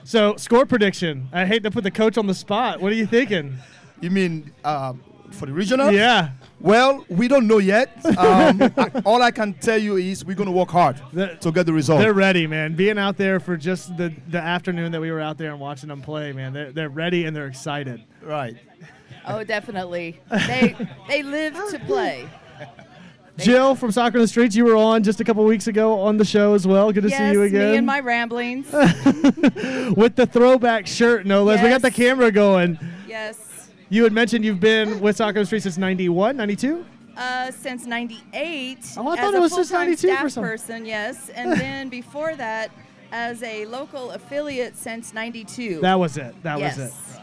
[0.04, 1.28] So score prediction.
[1.34, 2.80] I hate to put the coach on the spot.
[2.80, 3.58] What are you thinking?
[4.00, 4.94] You mean uh,
[5.32, 5.90] for the regional?
[5.92, 6.30] Yeah.
[6.60, 8.04] Well, we don't know yet.
[8.16, 11.66] Um, I- all I can tell you is we're going to work hard to get
[11.66, 12.00] the result.
[12.00, 12.74] They're ready, man.
[12.74, 15.88] Being out there for just the, the afternoon that we were out there and watching
[15.88, 18.02] them play, man, they're, they're ready and they're excited.
[18.22, 18.56] Right.
[19.26, 20.20] Oh, definitely.
[20.30, 20.76] They
[21.08, 22.28] they live to play.
[23.38, 26.16] Jill from Soccer in the Streets, you were on just a couple weeks ago on
[26.16, 26.90] the show as well.
[26.90, 27.72] Good to yes, see you again.
[27.72, 28.72] me and my ramblings.
[28.72, 31.62] With the throwback shirt, no less.
[31.62, 32.78] We got the camera going.
[33.06, 33.38] yes.
[33.88, 36.84] You had mentioned you've been with Soccer Street since 91, 92?
[37.16, 38.78] Uh, since '98.
[38.98, 41.52] Oh, I thought a it was just full-time 92 for staff some- person, yes, and
[41.52, 42.70] then before that,
[43.10, 45.80] as a local affiliate since '92.
[45.80, 46.34] That was it.
[46.42, 46.76] That yes.
[46.76, 47.20] was it.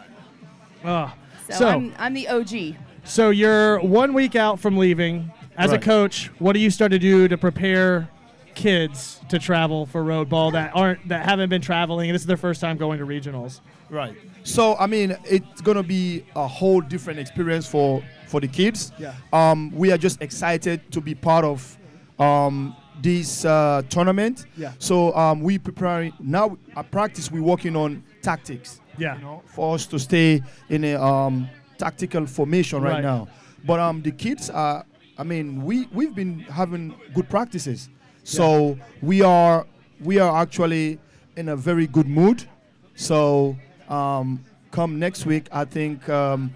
[0.85, 1.13] Oh.
[1.49, 2.75] So, So, I'm, I'm the OG.
[3.03, 5.29] so you're one week out from leaving.
[5.55, 8.09] As a coach, what do you start to do to prepare
[8.55, 12.27] kids to travel for road ball that aren't that haven't been traveling and this is
[12.27, 13.61] their first time going to regionals?
[13.89, 14.15] Right.
[14.43, 18.91] So I mean, it's gonna be a whole different experience for for the kids.
[18.97, 19.13] Yeah.
[19.31, 21.77] Um, we are just excited to be part of
[22.19, 24.45] um, this uh, tournament.
[24.57, 24.73] Yeah.
[24.79, 26.57] So um, we preparing now.
[26.75, 28.79] At practice, we're working on tactics.
[28.97, 29.17] Yeah.
[29.45, 33.03] For us to stay in a um, tactical formation right, Right.
[33.03, 33.27] now.
[33.65, 34.85] But um, the kids are.
[35.17, 37.89] I mean, we we've been having good practices.
[38.23, 39.65] So we are
[39.99, 40.99] we are actually
[41.35, 42.47] in a very good mood.
[42.95, 43.57] So
[43.89, 46.53] um, come next week, I think um,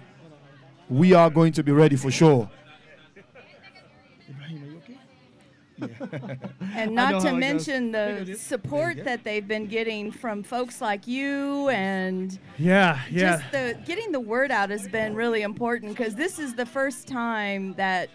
[0.88, 2.48] we are going to be ready for sure.
[6.74, 7.34] And not to how goes.
[7.40, 13.38] mention the support that they've been getting from folks like you and Yeah, yeah.
[13.38, 17.06] just the getting the word out has been really important because this is the first
[17.06, 18.10] time that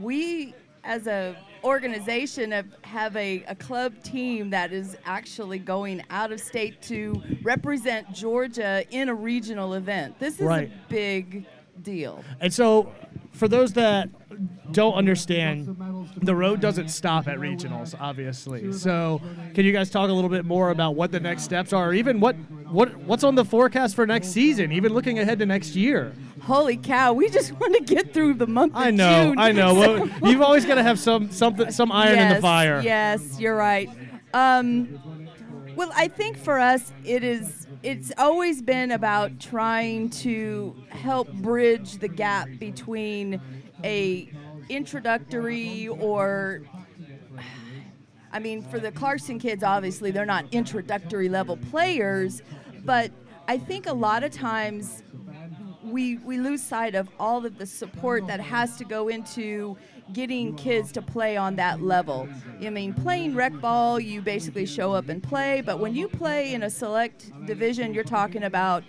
[0.00, 1.36] we as a
[1.66, 7.20] organization have, have a, a club team that is actually going out of state to
[7.42, 10.18] represent Georgia in a regional event.
[10.18, 10.68] This is Right.
[10.70, 11.44] a big
[11.82, 12.22] deal.
[12.40, 12.92] And so,
[13.32, 14.08] for those that
[14.72, 15.76] don't understand,
[16.22, 18.72] the road doesn't stop at regionals, obviously.
[18.72, 19.20] So,
[19.54, 21.94] can you guys talk a little bit more about what the next steps are, or
[21.94, 22.34] even what
[22.70, 26.12] what what's on the forecast for next season, even looking ahead to next year?
[26.46, 29.38] Holy cow, we just want to get through the month I know, June.
[29.38, 29.74] I know.
[29.74, 32.80] Well, you've always got to have some something, some iron in the fire.
[32.82, 33.90] Yes, you're right.
[34.32, 35.00] Um,
[35.74, 37.66] well, I think for us, it is.
[37.82, 43.40] It's always been about trying to help bridge the gap between
[43.84, 44.30] a
[44.68, 46.62] introductory or
[48.32, 52.42] I mean, for the Clarkston kids, obviously, they're not introductory level players,
[52.84, 53.10] but
[53.48, 55.02] I think a lot of times
[55.86, 59.76] we we lose sight of all of the support that has to go into
[60.12, 62.28] getting kids to play on that level.
[62.60, 66.54] I mean, playing rec ball, you basically show up and play, but when you play
[66.54, 68.84] in a select division, you're talking about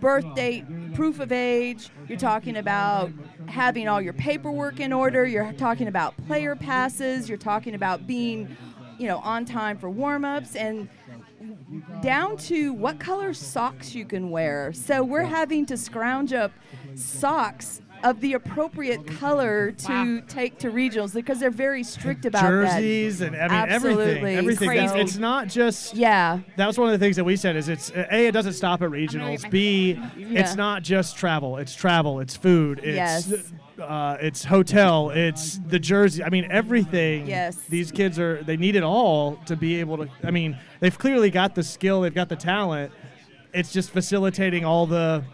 [0.00, 0.64] birth date,
[0.94, 3.10] proof of age, you're talking about
[3.46, 8.56] having all your paperwork in order, you're talking about player passes, you're talking about being,
[8.98, 10.88] you know, on time for warm-ups and
[12.02, 14.72] down to what color socks you can wear.
[14.72, 16.52] So we're having to scrounge up
[16.94, 23.18] socks of the appropriate color to take to regionals because they're very strict about jerseys
[23.18, 23.34] that.
[23.34, 24.04] and I mean Absolutely.
[24.04, 24.36] everything.
[24.36, 24.70] Everything.
[24.70, 25.00] It's, Crazy.
[25.02, 25.94] it's not just.
[25.94, 26.40] Yeah.
[26.56, 27.56] That was one of the things that we said.
[27.56, 29.50] Is it's a it doesn't stop at regionals.
[29.50, 30.40] B Yeah.
[30.40, 31.56] it's not just travel.
[31.56, 32.20] It's travel.
[32.20, 32.78] It's food.
[32.84, 33.52] It's Yes.
[33.80, 35.10] uh, it's hotel.
[35.10, 36.22] It's the jersey.
[36.22, 37.26] I mean everything.
[37.26, 37.56] Yes.
[37.68, 40.08] These kids are they need it all to be able to.
[40.22, 42.02] I mean they've clearly got the skill.
[42.02, 42.92] They've got the talent.
[43.54, 45.24] It's just facilitating all the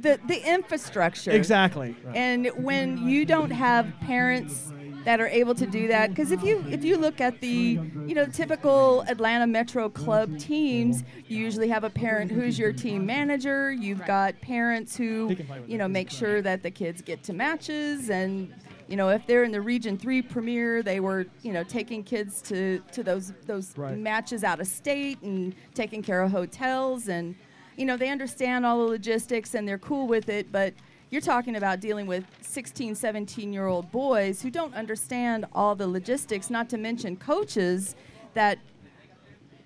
[0.00, 1.30] the the infrastructure.
[1.30, 1.96] Exactly.
[2.04, 2.16] Right.
[2.16, 4.72] And when you don't have parents
[5.04, 8.14] that are able to do that because if you if you look at the you
[8.14, 13.72] know typical Atlanta Metro club teams you usually have a parent who's your team manager
[13.72, 15.34] you've got parents who
[15.66, 18.52] you know make sure that the kids get to matches and
[18.88, 22.42] you know if they're in the region 3 premier they were you know taking kids
[22.42, 23.96] to to those those Right.
[23.96, 27.34] matches out of state and taking care of hotels and
[27.78, 30.74] you know they understand all the logistics and they're cool with it but
[31.10, 35.86] you're talking about dealing with 16 17 year old boys who don't understand all the
[35.86, 37.94] logistics not to mention coaches
[38.34, 38.58] that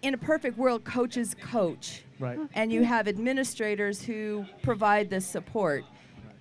[0.03, 2.39] in a perfect world coaches coach Right.
[2.55, 5.85] and you have administrators who provide the support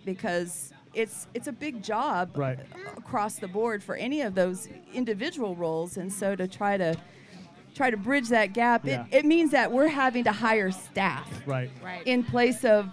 [0.06, 2.60] because it's it's a big job Right.
[2.98, 6.96] across the board for any of those individual roles and so to try to
[7.74, 9.06] try to bridge that gap Yeah.
[9.12, 11.70] it, it means that we're having to hire staff Right.
[11.84, 12.06] Right.
[12.06, 12.90] in place of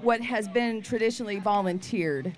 [0.00, 2.34] what has been traditionally volunteered.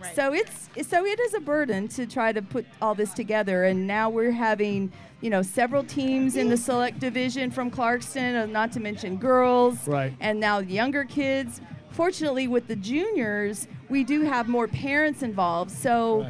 [0.00, 0.14] Right.
[0.14, 3.86] So it's so it is a burden to try to put all this together and
[3.88, 8.70] now we're having, you know, several teams in the select division from Clarkston, uh, not
[8.72, 10.12] to mention girls Right.
[10.20, 11.60] and now younger kids.
[11.90, 15.72] Fortunately with the juniors, we do have more parents involved.
[15.72, 16.28] So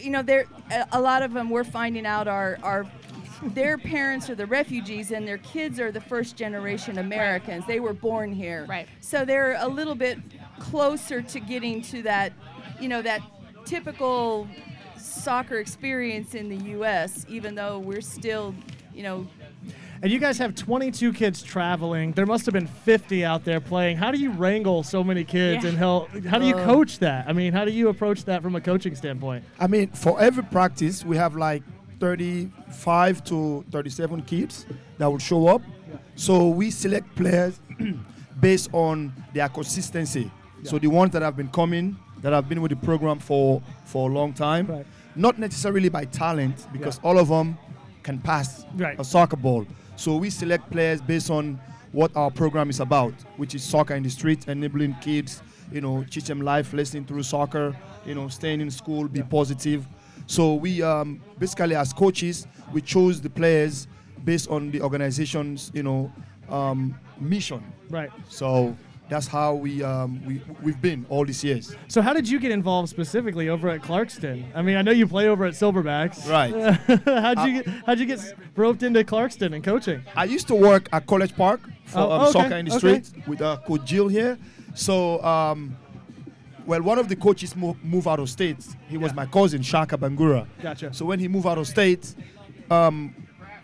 [0.00, 2.86] you know, there a, a lot of them we're finding out are are
[3.42, 7.64] their parents are the refugees and their kids are the first generation Americans.
[7.66, 8.66] They were born here.
[8.68, 8.88] Right.
[9.00, 10.18] So they're a little bit
[10.58, 12.32] closer to getting to that,
[12.80, 13.20] you know, that
[13.64, 14.46] typical
[14.98, 18.54] soccer experience in the US even though we're still,
[18.94, 19.26] you know,
[20.02, 22.12] And you guys have 22 kids traveling.
[22.12, 23.96] There must have been 50 out there playing.
[23.96, 25.70] How do you wrangle so many kids Yeah.
[25.70, 27.26] and how how do you Uh, coach that?
[27.28, 29.44] I mean, how do you approach that from a coaching standpoint?
[29.58, 31.62] I mean, for every practice, we have like
[32.00, 34.66] 35 to 37 kids
[34.98, 35.62] that will show up.
[36.16, 37.60] So we select players
[38.40, 40.30] based on their consistency.
[40.62, 44.08] So the ones that have been coming, that have been with the program for for
[44.08, 44.84] a long time,
[45.14, 47.58] not necessarily by talent, because all of them
[48.02, 48.98] can pass Right.
[48.98, 49.66] a soccer ball.
[49.96, 51.60] So we select players based on
[51.92, 56.04] what our program is about, which is soccer in the street, enabling kids, you know,
[56.10, 59.86] teach them life lesson through soccer, you know, staying in school, be positive.
[60.26, 63.86] So we um, basically, as coaches, we chose the players
[64.24, 66.12] based on the organization's, you know,
[66.48, 67.62] um, mission.
[67.90, 68.10] Right.
[68.28, 68.76] So
[69.08, 71.76] that's how we um, we we've been all these years.
[71.88, 74.44] So how did you get involved specifically over at Clarkston?
[74.54, 76.28] I mean, I know you play over at Silverbacks.
[76.28, 76.52] Right.
[77.04, 80.02] how'd you get, how'd you get roped into Clarkston and coaching?
[80.16, 83.02] I used to work at College Park for Oh, um, okay, soccer in the okay.
[83.02, 84.38] street with uh, Coach Jill here.
[84.74, 85.76] So, um,
[86.66, 88.56] well, one of the coaches mo- moved out of state.
[88.88, 90.46] He was my cousin, Shaka Bangura.
[90.62, 90.92] Gotcha.
[90.92, 92.14] So when he moved out of state,
[92.70, 93.14] um,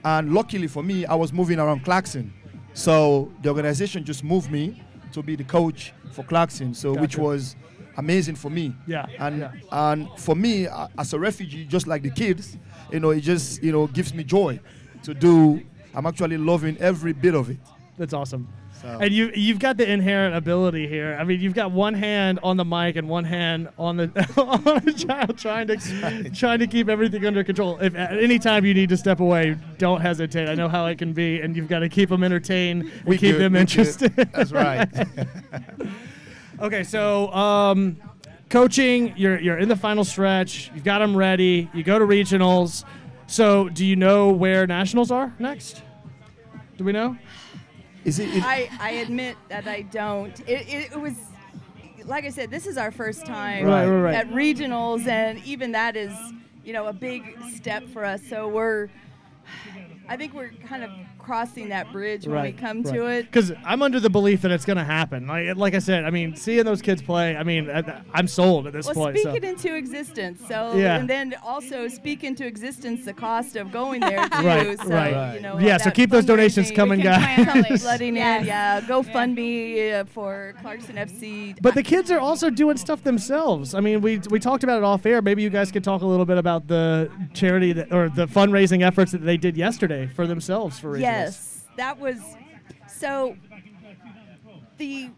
[0.05, 2.31] and luckily for me, I was moving around Clarkston.
[2.75, 4.83] So the organization just moved me
[5.13, 6.75] to be the coach for Clarkston.
[6.75, 7.57] So which was
[7.97, 8.75] amazing for me.
[8.87, 9.53] Yeah, And yeah.
[9.73, 12.57] and for me, uh, as a refugee, just like the kids,
[12.93, 14.61] you know, it just you know gives me joy
[15.03, 15.63] to do.
[15.95, 17.59] I'm actually loving every bit of it.
[17.99, 18.47] That's awesome.
[18.81, 21.17] So- And you you've got the inherent ability here.
[21.21, 24.05] I mean, you've got one hand on the mic and one hand on the
[24.37, 27.79] on the child trying to trying to keep everything under control.
[27.79, 30.49] If at any time you need to step away, don't hesitate.
[30.49, 33.19] I know how it can be, and you've got to keep them entertained and We
[33.19, 34.15] keep them we interested.
[34.17, 34.89] That's right.
[36.61, 37.97] okay, so um,
[38.49, 40.71] coaching, you're you're in the final stretch.
[40.75, 41.69] You've got them ready.
[41.75, 42.85] You go to regionals.
[43.27, 45.83] So, do you know where nationals are next?
[46.77, 47.17] Do we know?
[48.05, 48.29] Is it?
[48.43, 50.39] I, I admit that I don't.
[50.41, 51.15] It, it, it was,
[52.05, 54.15] like I said, this is our first time Right, right, right.
[54.15, 56.13] at regionals, and even that is,
[56.65, 58.23] you know, a big step for us.
[58.27, 58.89] So we're,
[60.09, 60.91] I think we're kind of
[61.31, 63.23] crossing that bridge when we come to it.
[63.23, 65.29] Because I'm under the belief that it's going to happen.
[65.29, 68.67] Like, like I said, I mean, seeing those kids play, I mean, I, I'm sold
[68.67, 69.17] at this Well, point.
[69.17, 69.35] speak so.
[69.37, 70.41] it into existence.
[70.49, 70.97] So, Yeah.
[70.99, 74.45] and then also speak into existence the cost of going there too.
[74.45, 75.35] Right, so, right.
[75.37, 77.45] You know, Yeah, so that keep those donations fundraising- coming, We can guys.
[77.53, 78.81] plan on flooding in, yeah.
[78.81, 81.57] GoFundMe uh, for Clarkston FC.
[81.63, 83.73] But the kids are also doing stuff themselves.
[83.75, 85.23] I mean, we we talked about it off air.
[85.23, 88.83] Maybe you guys could talk a little bit about the charity that, or the fundraising
[88.85, 91.01] efforts that they did yesterday for themselves for regionals.
[91.25, 92.21] Yes, that was
[92.89, 93.37] so.
[94.79, 95.11] The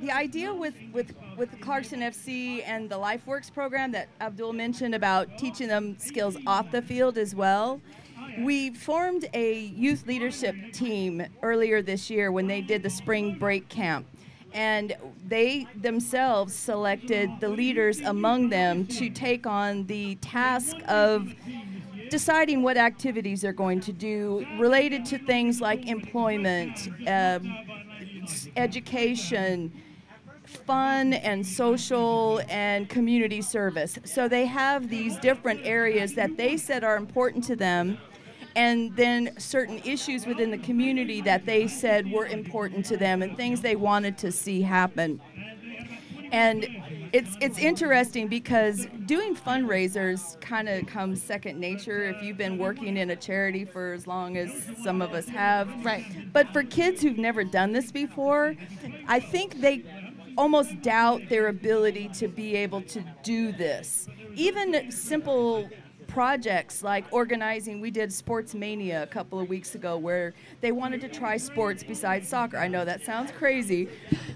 [0.00, 5.38] the idea with with with Clarkston FC and the LifeWorks program that Abdul mentioned about
[5.38, 7.80] teaching them skills off the field as well.
[8.38, 13.68] We formed a youth leadership team earlier this year when they did the spring break
[13.68, 14.06] camp.
[14.52, 14.96] And
[15.26, 21.32] they themselves selected the leaders among them to take on the task of
[22.10, 29.72] deciding what activities they're going to do related to things like employment, s- education,
[30.44, 33.98] fun and social and community service.
[34.04, 37.98] So they have these different areas that they said are important to them.
[38.56, 43.36] And then certain issues within the community that they said were important to them and
[43.36, 45.20] things they wanted to see happen.
[46.32, 46.66] And
[47.12, 52.96] it's it's interesting because doing fundraisers kind of comes second nature if you've been working
[52.96, 54.50] in a charity for as long as
[54.82, 55.68] some of us have.
[55.84, 56.04] Right.
[56.32, 58.54] But for kids who've never done this before,
[59.08, 59.84] I think they
[60.36, 64.08] almost doubt their ability to be able to do this.
[64.34, 65.68] Even simple
[66.10, 71.00] projects like organizing we did sports mania a couple of weeks ago where they wanted
[71.00, 72.56] to try sports besides soccer.
[72.58, 73.88] I know that sounds crazy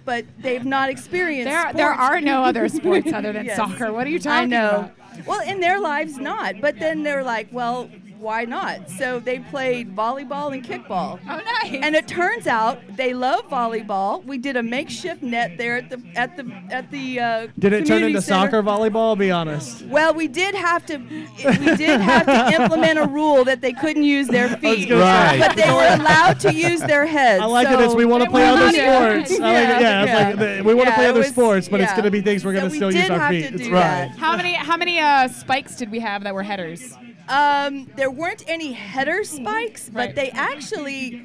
[0.05, 3.93] but they've not experienced There- there are no other sports other than soccer.
[3.93, 4.91] What are you i talking know.
[5.27, 6.61] well in their lives not.
[6.61, 7.91] But then they're like well
[8.25, 13.13] why not so they played volleyball and kickball oh nice and it turns out they
[13.13, 17.47] love volleyball we did a makeshift net there at the at the at the uh,
[17.59, 18.47] Did it turn into center.
[18.47, 19.17] soccer volleyball?
[19.19, 19.83] Be honest.
[19.87, 24.05] Well, we did have to we did have to implement a rule that they couldn't
[24.05, 27.43] use their feet, gonna but they were allowed to use their heads.
[27.43, 29.31] I like it as we want to play other allowed to use their sports.
[29.31, 29.41] heads.
[29.41, 29.83] I like it.
[29.83, 32.05] Yeah, it's like the, we want to Yeah, play other was- sports, but it's going
[32.05, 33.47] to be things we're going to we still use our have feet.
[33.47, 34.09] to That's do right.
[34.09, 34.17] that.
[34.19, 36.95] How many how many uh, spikes did we have that were headers?
[37.29, 40.15] Um, there weren't any header spikes, but Right.
[40.15, 41.25] they actually,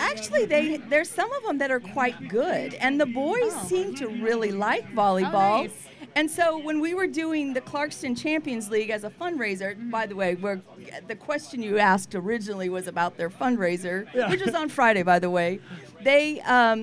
[0.00, 4.08] actually, they there's some of them that are quite good, and the boys seem to
[4.08, 5.70] really like volleyball.
[6.16, 10.14] And so when we were doing the Clarkston Champions League as a fundraiser, by the
[10.14, 10.60] way, we're,
[11.08, 14.30] the question you asked originally was about their fundraiser, Yeah.
[14.30, 15.58] which was on Friday, by the way.
[16.02, 16.34] They,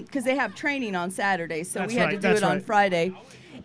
[0.05, 2.43] because they have training on Saturday, so That's we had right, to do that's it
[2.43, 2.65] on right.
[2.65, 3.13] Friday.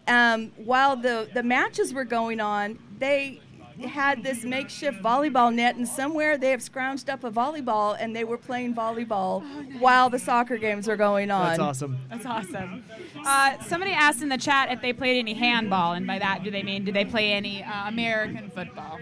[0.06, 3.40] Um, while the, the matches were going on, they
[3.82, 8.24] had this makeshift volleyball net, and somewhere they have scrounged up a volleyball, and they
[8.24, 9.42] were playing volleyball
[9.78, 11.48] while the soccer games were going on.
[11.48, 11.98] That's awesome.
[12.08, 12.84] That's awesome.
[13.24, 16.50] Uh, somebody asked in the chat if they played any handball, and by that do
[16.50, 18.98] they mean do they play any uh, American football?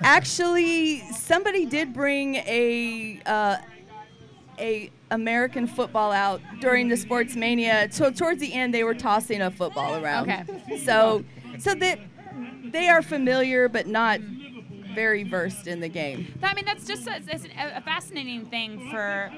[0.00, 3.56] Actually, somebody did bring a uh,
[4.58, 7.88] a American football out during the sports mania.
[7.90, 10.30] So towards the end, they were tossing a football around.
[10.30, 10.78] Okay.
[10.84, 11.24] So
[11.58, 11.98] so that
[12.72, 14.20] they are familiar, but not
[14.94, 16.32] very versed in the game.
[16.42, 17.20] I mean, that's just a,
[17.76, 19.30] a, fascinating thing for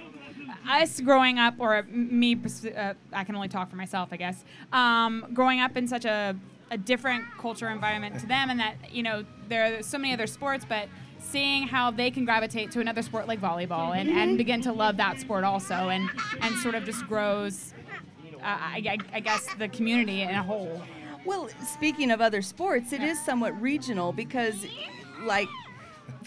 [0.68, 2.38] us growing up, or me.
[2.76, 4.44] Uh, I can only talk for myself, I guess.
[4.72, 6.34] Um, growing up in such a,
[6.70, 10.26] a different culture environment to them, and that you know there are so many other
[10.26, 10.88] sports, but
[11.18, 14.96] seeing how they can gravitate to another sport like volleyball and, and begin to love
[14.96, 16.08] that sport also, and
[16.40, 17.74] and sort of just grows.
[18.36, 20.82] Uh, I, I guess the community in a whole.
[21.24, 24.66] Well, speaking of other sports, it is somewhat regional because,
[25.22, 25.48] like,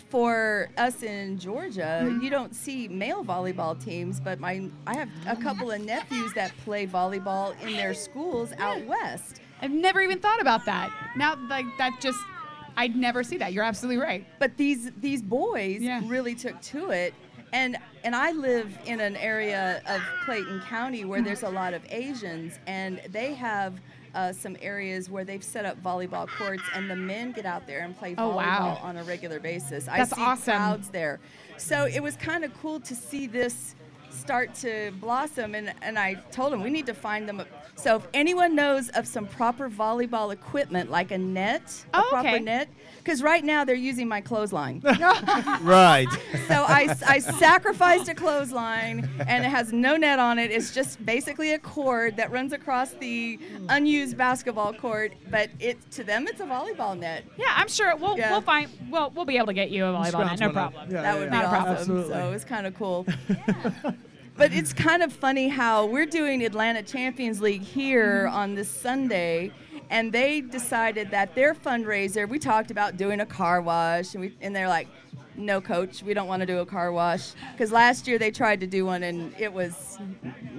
[0.10, 2.22] for us in Georgia, mm-hmm.
[2.22, 6.56] you don't see male volleyball teams, but my I have a couple of nephews that
[6.64, 9.42] play volleyball in their schools out west.
[9.62, 10.92] I've never even thought about that.
[11.16, 12.20] Now, like that just,
[12.78, 13.54] I'd never see that.
[13.54, 14.28] You're absolutely right.
[14.38, 17.16] But these these boys really took to it.
[17.52, 21.26] And and I live in an area of Clayton County where mm-hmm.
[21.26, 23.80] there's a lot of Asians and they have
[24.14, 27.80] uh, some areas where they've set up volleyball courts and the men get out there
[27.82, 28.80] and play Oh, volleyball wow.
[28.84, 29.86] on a regular basis.
[29.86, 30.56] That's I see awesome.
[30.58, 31.20] crowds there.
[31.58, 33.76] So it was kind of cool to see this
[34.12, 35.56] start to blossom.
[35.56, 37.42] And, and I told them we need to find them.
[37.76, 42.08] A, so if anyone knows of some proper volleyball equipment, like a net, a Oh,
[42.10, 42.40] proper okay.
[42.40, 42.70] net,
[43.00, 44.82] because right now they're using my clothesline.
[45.62, 46.08] Right.
[46.48, 50.52] So I, I sacrificed a clothesline, and it has no net on it.
[50.52, 53.40] It's just basically a cord that runs across the
[53.70, 55.14] unused basketball court.
[55.30, 57.26] But it to them, it's a volleyball net.
[57.38, 58.32] Yeah, I'm sure we'll Yeah.
[58.32, 60.74] we'll find we'll we'll be able to get you a volleyball net, no one up.
[60.74, 60.92] problem.
[60.92, 61.40] Yeah, that yeah, would yeah.
[61.40, 61.76] be awesome.
[61.76, 62.14] Absolutely.
[62.14, 63.06] So it's kind of cool.
[64.36, 69.52] but it's kind of funny how we're doing Atlanta Champions League here on this Sunday,
[69.90, 72.28] and they decided that their fundraiser.
[72.28, 74.88] We talked about doing a car wash, and we and they're like.
[75.36, 78.60] No, coach, we don't want to do a car wash because last year they tried
[78.60, 79.98] to do one and it was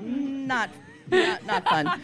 [0.03, 0.69] not
[1.11, 2.01] not, not fun.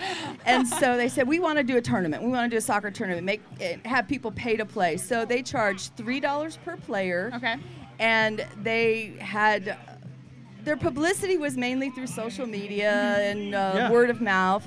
[0.47, 2.23] And so they said, we want to do a tournament.
[2.23, 3.25] We want to do a soccer tournament.
[3.25, 4.97] Make it, have people pay to play.
[4.99, 7.33] So they charged three dollars per player.
[7.35, 7.57] Okay.
[7.99, 9.77] And they had
[10.65, 13.91] their publicity was mainly through social media and uh, Yeah.
[13.91, 14.67] word of mouth,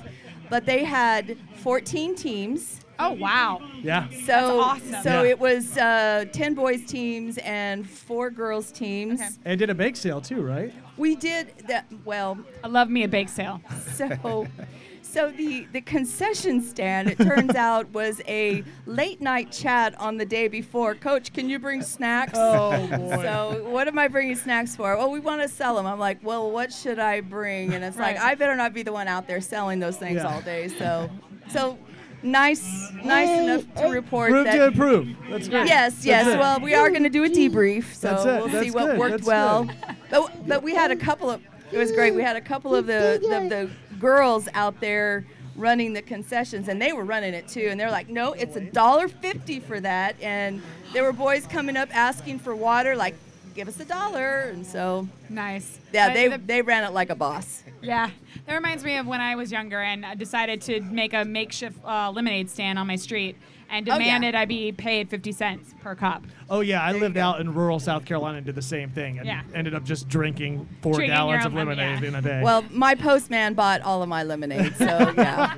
[0.50, 2.80] but they had 14 teams.
[2.98, 3.60] Oh wow.
[3.82, 4.08] Yeah.
[4.24, 5.02] So, awesome.
[5.02, 5.30] so Yeah.
[5.30, 9.20] it was uh, 10 boys teams and four girls teams.
[9.44, 10.72] And did a bake sale too, right?
[10.96, 11.86] We did that.
[12.04, 13.60] Well, I love me a bake sale.
[13.94, 14.46] So,
[15.14, 20.26] so the the concession stand, it turns out, was a late night chat on the
[20.26, 20.94] day before.
[20.96, 22.32] Coach, can you bring snacks?
[22.34, 23.22] Oh, boy.
[23.22, 24.96] So what am I bringing snacks for?
[24.96, 25.86] Well, we want to sell them.
[25.86, 27.72] I'm like, well, what should I bring?
[27.74, 30.34] And it's like, I better not be the one out there selling those things Yeah.
[30.34, 30.68] all day.
[30.68, 31.08] So,
[31.48, 31.78] so.
[32.22, 34.56] Nice, nice enough to oh, report Room that.
[34.56, 35.14] to improve.
[35.28, 35.66] That's great.
[35.66, 36.26] Yes, That's yes.
[36.28, 36.38] it.
[36.38, 38.98] Well, we are going to do a debrief, so we'll That's see what good.
[38.98, 39.64] worked That's well.
[39.64, 39.76] good.
[40.08, 41.42] But, but we had a couple of.
[41.70, 42.14] It was great.
[42.14, 45.24] We had a couple of the, the the girls out there
[45.56, 47.68] running the concessions, and they were running it too.
[47.70, 50.60] And they're like, "No, it's a dollar fifty for that." And
[50.92, 53.14] there were boys coming up asking for water, like,
[53.54, 55.78] "Give us a dollar." And so, Nice.
[55.92, 57.62] yeah, they the- they ran it like a boss.
[57.82, 58.10] Yeah,
[58.46, 61.76] that reminds me of when I was younger and I decided to make a makeshift
[61.84, 63.36] uh, lemonade stand on my street
[63.74, 63.98] and Oh, yeah.
[63.98, 66.24] demanded I be paid 50 cents per cup.
[66.48, 69.26] Oh yeah, I lived out in rural South Carolina and did the same thing, and
[69.26, 69.42] Yeah.
[69.52, 72.08] ended up just drinking four Drinking your gallons own of lemon- lemonade yeah.
[72.08, 72.40] in a day.
[72.42, 74.84] Well, my postman bought all of my lemonade, so
[75.18, 75.54] yeah.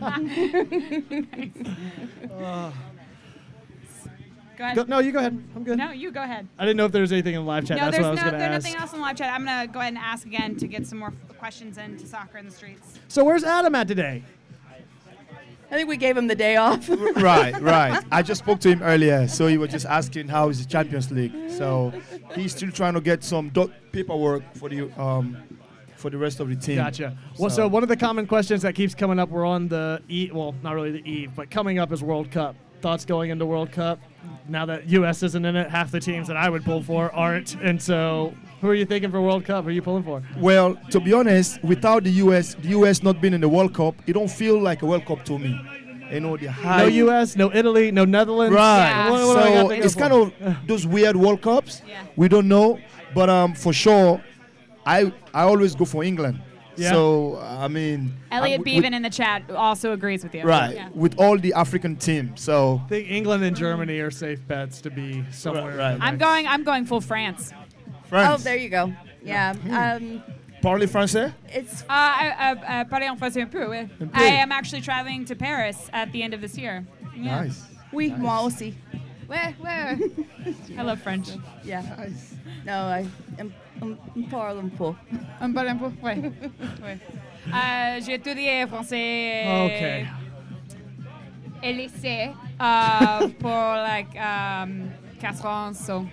[4.56, 4.76] Go ahead.
[4.76, 5.38] Go- no, you go ahead.
[5.54, 5.76] I'm good.
[5.76, 6.48] No, you go ahead.
[6.58, 7.76] I didn't know if there was anything in the live chat.
[7.76, 8.64] no, That's there's what I was no, going to there's ask.
[8.64, 9.34] nothing else in the live chat.
[9.34, 12.38] I'm gonna go ahead and ask again to get some more f- questions into soccer
[12.38, 12.98] in the streets.
[13.08, 14.22] So where's Adam at today?
[15.70, 16.88] I think we gave him the day off.
[17.16, 18.02] right, right.
[18.12, 21.10] I just spoke to him earlier, so he was just asking how is the Champions
[21.10, 21.32] League.
[21.50, 21.92] So
[22.34, 25.36] he's still trying to get some doc- paperwork for the um,
[25.96, 26.76] for the rest of the team.
[26.76, 27.16] Gotcha.
[27.38, 30.34] Well, so one of the common questions that keeps coming up, we're on the eve,
[30.34, 32.54] well, not really the eve, but coming up is World Cup.
[32.80, 33.98] Thoughts going into World Cup?
[34.48, 35.22] Now that U.S.
[35.22, 37.54] isn't in it, half the teams that I would pull for aren't.
[37.54, 38.34] And so,
[38.66, 39.62] who are you thinking for World Cup?
[39.64, 40.22] Who are you pulling for?
[40.38, 43.94] Well, to be honest, without the US, the US not being in the World Cup,
[44.06, 45.58] it don't feel like a World Cup to me.
[46.10, 46.82] You know the high.
[46.82, 48.54] No U.S., no Italy, no Netherlands.
[48.54, 49.10] Right.
[49.10, 50.00] What- what do I got so to it's for?
[50.00, 51.82] kind of those weird World Cups.
[52.16, 52.78] We don't know,
[53.14, 54.20] but um, for sure,
[54.84, 56.40] I I always go for England.
[56.76, 56.90] Yeah.
[56.92, 60.42] So I mean, Elliot Beaven in the chat also agrees with you.
[60.44, 60.90] Right, Yeah.
[60.94, 62.40] with all the African teams.
[62.40, 65.76] So I think England and Germany are safe bets to be somewhere.
[65.76, 66.46] Right, in the I'm going.
[66.46, 67.52] I'm going full France.
[68.12, 68.92] Oh, there you go.
[69.22, 69.54] Yeah.
[69.70, 70.22] Um,
[70.62, 71.32] parlez français?
[71.52, 73.88] it's Uh, I, uh, uh, parler en français un peu, oui.
[74.00, 74.20] Un peu.
[74.20, 76.84] I am actually traveling to Paris at the end of this year.
[77.16, 77.42] Yeah.
[77.44, 77.64] Nice.
[77.92, 78.74] Oui, moi aussi.
[79.28, 79.98] Ouais, ouais.
[80.78, 81.30] I love French.
[81.64, 81.82] Yeah.
[81.98, 82.34] Nice.
[82.64, 83.06] No, I
[83.38, 83.52] am
[83.82, 83.98] um,
[84.30, 84.94] parle un peu.
[85.40, 86.32] Un peu, un peu, ouais.
[86.82, 86.98] ouais.
[87.52, 90.06] Euh, J'ai étudié français Okay.
[91.62, 92.30] et lycée
[92.60, 96.06] uh, pour like um, quatre ans, so.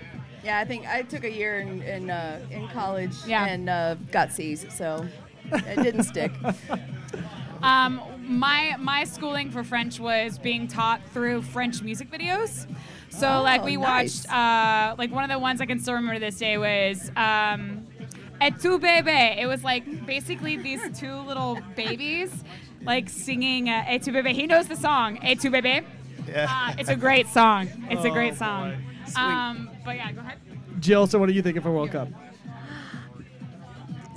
[0.43, 3.45] Yeah, I think I took a year in in, uh, in college Yeah.
[3.45, 5.05] and uh, got C's, so
[5.51, 6.31] it didn't stick.
[7.61, 12.67] Um, my my schooling for French was being taught through French music videos.
[13.09, 14.25] So Oh, like we nice.
[14.25, 17.09] watched uh, like one of the ones I can still remember to this day was
[17.15, 17.87] um,
[18.41, 19.37] Et tu bébé.
[19.41, 22.43] It was like basically these two little babies
[22.81, 24.33] like singing uh, Et tu bébé.
[24.33, 25.85] He knows the song Et tu bébé.
[26.27, 26.47] Yeah.
[26.49, 27.69] Uh, it's a great song.
[27.89, 28.71] It's a Oh, great song.
[28.71, 28.77] boy.
[29.13, 29.23] Sweet.
[29.23, 30.37] Um, but yeah, go ahead.
[30.79, 32.07] Jill, so what are you thinking for World Cup?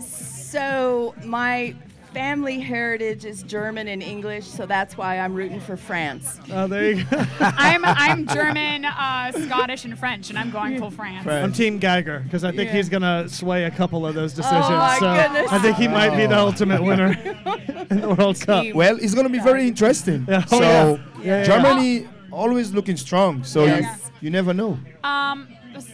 [0.00, 1.74] So my
[2.14, 6.40] family heritage is German and English, so that's why I'm rooting for France.
[6.50, 7.24] Oh, there you go.
[7.40, 11.26] I'm I'm German, uh, Scottish, and French, and I'm going for France.
[11.26, 12.76] I'm Team Geiger because I think Yeah.
[12.76, 14.64] he's gonna sway a couple of those decisions.
[14.66, 15.52] Oh, my so goodness.
[15.52, 16.46] I think he might be the Oh.
[16.46, 17.12] ultimate winner
[17.90, 18.64] in the World Cup.
[18.74, 20.24] Well, it's gonna be very interesting.
[20.28, 20.44] Yeah.
[20.50, 20.96] Oh, so yeah.
[21.22, 23.44] Yeah, yeah, Germany always looking strong.
[23.44, 24.05] So Yes.
[24.26, 24.78] You, you never know.
[25.04, 25.48] Um,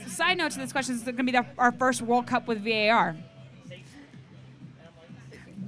[0.06, 2.64] side note to this question is going to be the, our first World Cup with
[2.64, 3.16] VAR.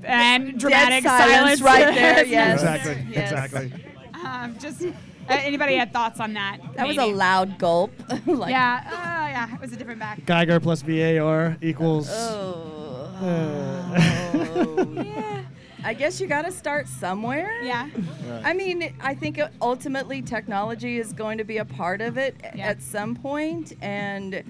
[0.03, 2.63] and dramatic silence silence, right there, yes.
[2.63, 3.07] Exactly.
[3.11, 3.33] Yes.
[3.33, 3.73] Exactly.
[4.25, 4.89] Um, just uh,
[5.29, 6.59] anybody had thoughts on that?
[6.77, 7.93] That was a loud gulp.
[8.27, 10.25] like, yeah, uh, yeah, it was a different back.
[10.27, 12.09] Geiger plus VAR equals.
[12.11, 13.11] Oh.
[13.21, 14.01] Uh,
[15.85, 17.61] I guess you got to start somewhere.
[17.63, 17.89] Yeah.
[18.43, 22.83] I mean, I think ultimately technology is going to be a part of it at
[22.83, 24.43] some point, and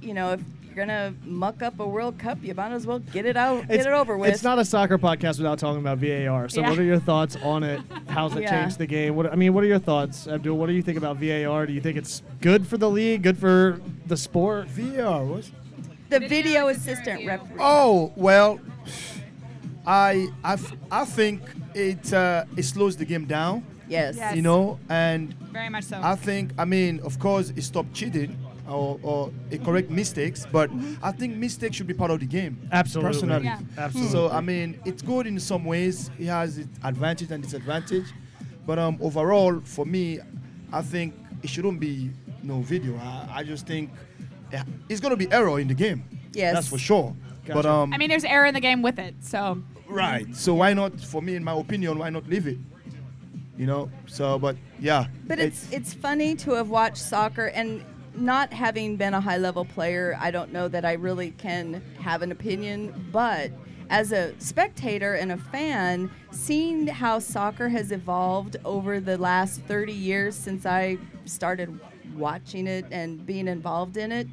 [0.00, 3.26] you know, if you're gonna muck up a World Cup, you might as well get
[3.26, 4.30] it out, get It's, it over with.
[4.30, 6.48] it's not a soccer podcast without talking about VAR.
[6.48, 6.70] So, Yeah.
[6.70, 7.80] what are your thoughts on it?
[8.08, 8.62] How's it Yeah.
[8.62, 9.14] changed the game?
[9.14, 10.56] What I mean, what are your thoughts, Abdul?
[10.56, 11.66] What do you think about VAR?
[11.66, 13.22] Do you think it's good for the league?
[13.22, 14.68] Good for the sport?
[14.68, 15.52] VAR was.
[16.08, 17.56] the video assistant referee.
[17.60, 18.58] Oh well,
[19.86, 21.42] I I, f- I think
[21.74, 23.64] it uh, it slows the game down.
[23.88, 24.16] Yes.
[24.16, 24.36] Yes.
[24.36, 26.00] You know, and Very much so.
[26.02, 28.38] I think I mean, of course, it stopped cheating
[28.68, 30.70] or, or it correct mistakes, but
[31.02, 32.56] I think mistakes should be part of the game.
[32.70, 33.12] Absolutely.
[33.12, 33.44] Personally.
[33.44, 33.58] Yeah.
[33.76, 34.12] Absolutely.
[34.12, 36.10] So I mean, it's good in some ways.
[36.18, 38.06] It has its advantage and disadvantage,
[38.66, 40.20] but um, overall, for me,
[40.72, 42.10] I think it shouldn't be
[42.42, 42.96] no video.
[42.96, 43.90] I, I just think
[44.88, 46.04] it's gonna be error in the game.
[46.32, 46.54] Yes.
[46.54, 47.14] That's for sure.
[47.46, 50.34] But um, I mean, there's error in the game with it, so Right.
[50.34, 50.98] So why not?
[51.00, 52.58] For me, in my opinion, why not leave it?
[53.58, 53.90] You know.
[54.06, 55.06] So, but yeah.
[55.26, 59.64] But it's it's funny to have watched soccer and not having been a high level
[59.64, 63.50] player, I don't know that I really can have an opinion, but
[63.90, 69.92] as a spectator and a fan, seeing how soccer has evolved over the last 30
[69.92, 71.78] years since I started
[72.14, 74.28] watching it and being involved in it,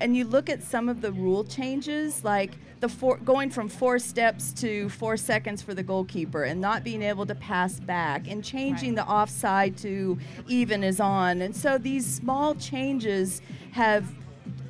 [0.00, 2.52] and you look at some of the rule changes, like
[2.82, 7.00] the four, going from four steps to four seconds for the goalkeeper, and not being
[7.00, 10.18] able to pass back, and changing the offside to
[10.48, 13.40] even is on, and so these small changes
[13.70, 14.12] have,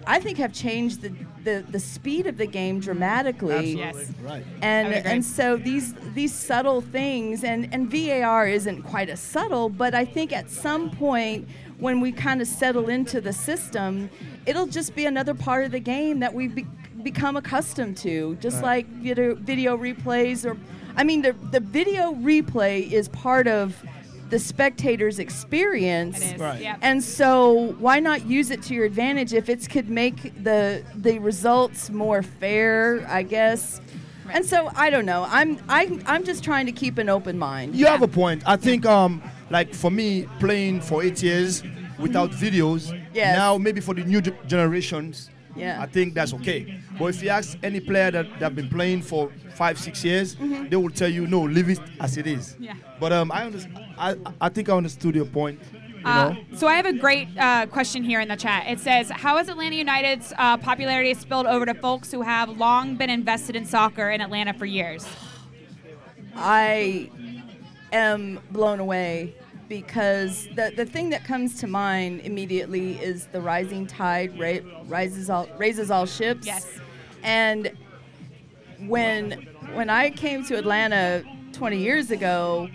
[0.07, 1.13] I think, have changed the
[1.43, 3.81] the, the speed of the game dramatically.
[3.83, 4.05] Absolutely.
[4.05, 4.13] Yes.
[4.23, 4.45] Right.
[4.61, 5.11] And I would agree.
[5.11, 10.05] and so these these subtle things, and and VAR isn't quite as subtle, but I
[10.05, 11.49] think at some point
[11.79, 14.11] when we kind of settle into the system,
[14.45, 16.67] it'll just be another part of the game that we be,
[17.05, 18.87] become accustomed to, just Right.
[18.87, 20.57] like video, video replays or,
[20.97, 23.83] I mean, the the video replay is part of
[24.31, 26.19] the spectator's experience.
[26.20, 26.61] It is, Right.
[26.62, 26.79] yep.
[26.81, 31.19] And so why not use it to your advantage if it could make the the
[31.19, 33.81] results more fair, I guess.
[34.33, 35.27] And so I don't know.
[35.29, 37.74] I'm I I'm just trying to keep an open mind.
[37.74, 38.43] You have a point.
[38.47, 39.20] I think, um,
[39.51, 41.62] like for me, playing for eight years
[41.99, 42.83] without videos.
[43.12, 43.37] Yes.
[43.37, 45.29] Now, maybe for the new ge- generations.
[45.57, 45.83] Yeah.
[45.83, 46.81] I think that's okay.
[46.99, 50.35] But if you ask any player that that have been playing for five, six years,
[50.37, 50.70] Mhm.
[50.70, 52.57] they will tell you, no, leave it as it is.
[52.59, 52.74] Yeah.
[53.01, 53.66] But um, I, under-
[53.99, 55.59] I I think I understood your point.
[55.73, 58.65] You Uh, so I have a great uh, question here in the chat.
[58.66, 62.97] It says, "How has Atlanta United's uh, popularity spilled over to folks who have long
[62.97, 65.07] been invested in soccer in Atlanta for years?"
[66.35, 67.11] I
[67.93, 69.35] am blown away
[69.69, 75.31] because the, the thing that comes to mind immediately is the rising tide ra- rises
[75.31, 76.47] all raises all ships.
[76.47, 76.79] Yes.
[77.23, 77.77] And
[78.81, 79.33] when
[79.75, 82.69] when I came to Atlanta 20 years ago,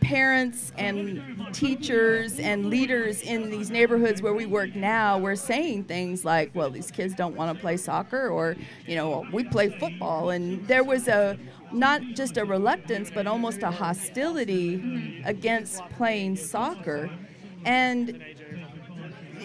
[0.00, 6.24] parents and teachers and leaders in these neighborhoods where we work now were saying things
[6.24, 8.56] like, well, these kids don't want to play soccer or,
[8.86, 10.30] you know, we play football.
[10.30, 11.38] And there was a,
[11.72, 17.10] not just a reluctance, but almost a hostility against playing soccer.
[17.64, 18.22] And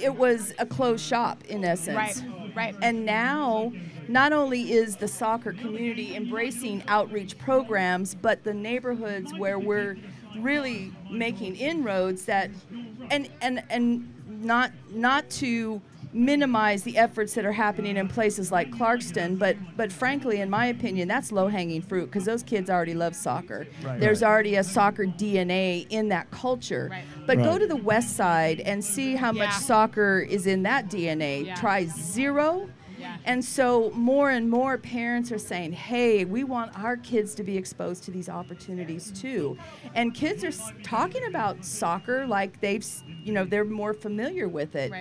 [0.02, 2.24] it was a closed shop in essence.
[2.24, 2.76] Right, right.
[2.82, 3.72] And now,
[4.08, 9.98] not only is the soccer community embracing outreach programs, but the neighborhoods where we're
[10.40, 12.50] really making inroads that,
[13.10, 15.82] and and and not not to
[16.14, 20.68] minimize the efforts that are happening in places like Clarkston, but but frankly, in my
[20.68, 23.68] opinion, that's low-hanging fruit because those kids already love soccer.
[23.84, 24.00] Right.
[24.00, 24.30] There's Right.
[24.30, 26.92] already a soccer DNA in that culture.
[27.26, 31.46] But go to the west side and see how much soccer is in that DNA.
[31.46, 31.56] Yeah.
[31.56, 32.70] Try zero.
[33.26, 37.58] And so more and more parents are saying, "Hey, we want our kids to be
[37.58, 39.58] exposed to these opportunities too."
[39.94, 44.48] And kids are s- talking about soccer like they've, s- you know, they're more familiar
[44.48, 44.92] with it.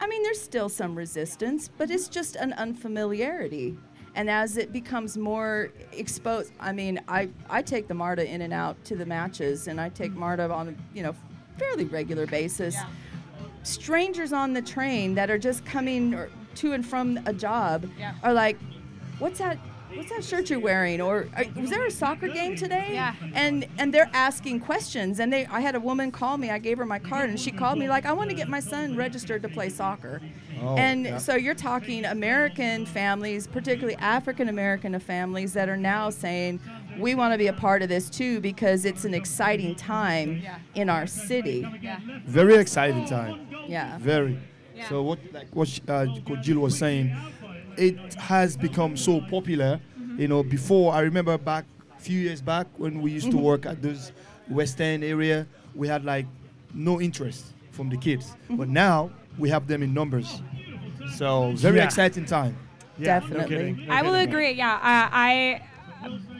[0.00, 3.76] I mean, there's still some resistance, but it's just an unfamiliarity.
[4.14, 8.52] And as it becomes more exposed, I mean, I, I take the MARTA in and
[8.52, 10.20] out to the matches, and I take mm-hmm.
[10.20, 11.14] MARTA on a you know
[11.58, 12.76] fairly regular basis.
[13.62, 18.14] Strangers on the train that are just coming or to and from a job Yeah.
[18.22, 18.58] are like,
[19.18, 19.58] "What's that?
[19.94, 21.00] What's that shirt you're wearing?
[21.00, 22.90] Or are, was there a soccer game today?
[22.92, 23.14] Yeah.
[23.34, 25.20] And and they're asking questions.
[25.20, 26.50] And they, I had a woman call me.
[26.50, 28.60] I gave her my card, and she called me like, I want to get my
[28.60, 30.20] son registered to play soccer.
[30.60, 31.18] Oh, and yeah.
[31.18, 36.60] so you're talking American families, particularly African American families, that are now saying.
[36.98, 40.42] We want to be a part of this too because it's an exciting time
[40.74, 41.64] in our city.
[41.80, 42.00] yeah.
[42.26, 43.46] Very exciting time.
[43.68, 43.98] Yeah.
[43.98, 44.36] Very.
[44.88, 47.14] So what like what uh, Coach Jill was saying,
[47.78, 49.80] it has become so popular.
[50.00, 50.20] Mm-hmm.
[50.20, 51.64] You know, before I remember back
[51.96, 53.42] a few years back when we used to Mhm.
[53.42, 54.12] work at this
[54.48, 56.26] West End area, we had like
[56.74, 58.56] no interest from the kids, Mm-hmm.
[58.56, 60.42] but now we have them in numbers.
[61.16, 61.84] So very Yeah.
[61.84, 62.56] exciting time.
[62.98, 63.56] Yeah, no Definitely.
[63.56, 64.28] kidding, no I will kidding.
[64.28, 64.52] agree.
[64.52, 65.62] Yeah, uh, I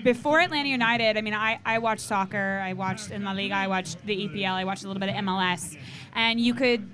[0.05, 1.17] before Atlanta United.
[1.17, 2.61] I mean, I, I watched soccer.
[2.65, 3.55] I watched in La Liga.
[3.55, 4.53] I watched the EPL.
[4.55, 5.77] I watched a little bit of MLS,
[6.15, 6.89] and you could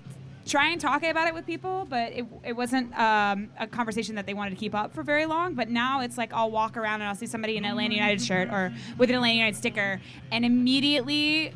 [0.45, 4.27] try and talk about it with people, but it, it wasn't um, a conversation that
[4.27, 5.55] they wanted to keep up for very long.
[5.55, 8.21] But now it's like I'll walk around and I'll see somebody in an Atlanta United
[8.21, 10.01] shirt or with an Atlanta United sticker,
[10.31, 11.55] and immediately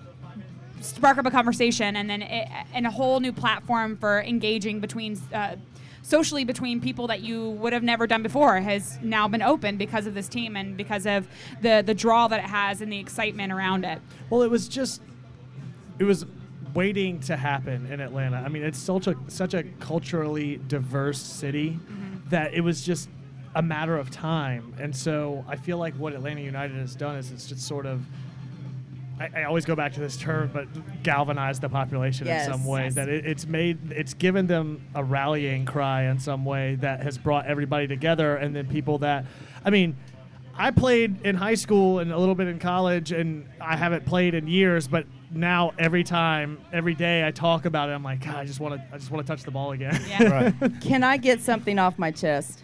[0.80, 5.20] spark up a conversation and then it, and a whole new platform for engaging between
[5.34, 5.56] uh,
[6.02, 10.06] socially between people that you would have never done before has now been open because
[10.06, 11.28] of this team and because of
[11.60, 14.00] the the draw that it has and the excitement around it.
[14.30, 15.02] Well, it was just
[15.98, 16.24] it was
[16.74, 18.36] waiting to happen in Atlanta.
[18.36, 22.28] I mean, it's such a such a culturally diverse city mm-hmm.
[22.30, 23.08] that it was just
[23.54, 24.74] a matter of time.
[24.78, 28.02] And so I feel like what Atlanta United has done is it's just sort of
[29.20, 30.66] I, I always go back to this term, but
[31.02, 32.46] galvanize the population Yes.
[32.46, 32.84] in some way.
[32.84, 32.94] Yes.
[32.94, 37.18] That it, it's made, it's given them a rallying cry in some way that has
[37.18, 39.26] brought everybody together, and then people that,
[39.64, 39.96] I mean,
[40.56, 44.34] I played in high school and a little bit in college, and I haven't played
[44.34, 48.36] in years, but now every time, every day I talk about it, I'm like, God,
[48.36, 49.94] I just want to, I just want to touch the ball again.
[50.80, 52.62] Can I get something off my chest?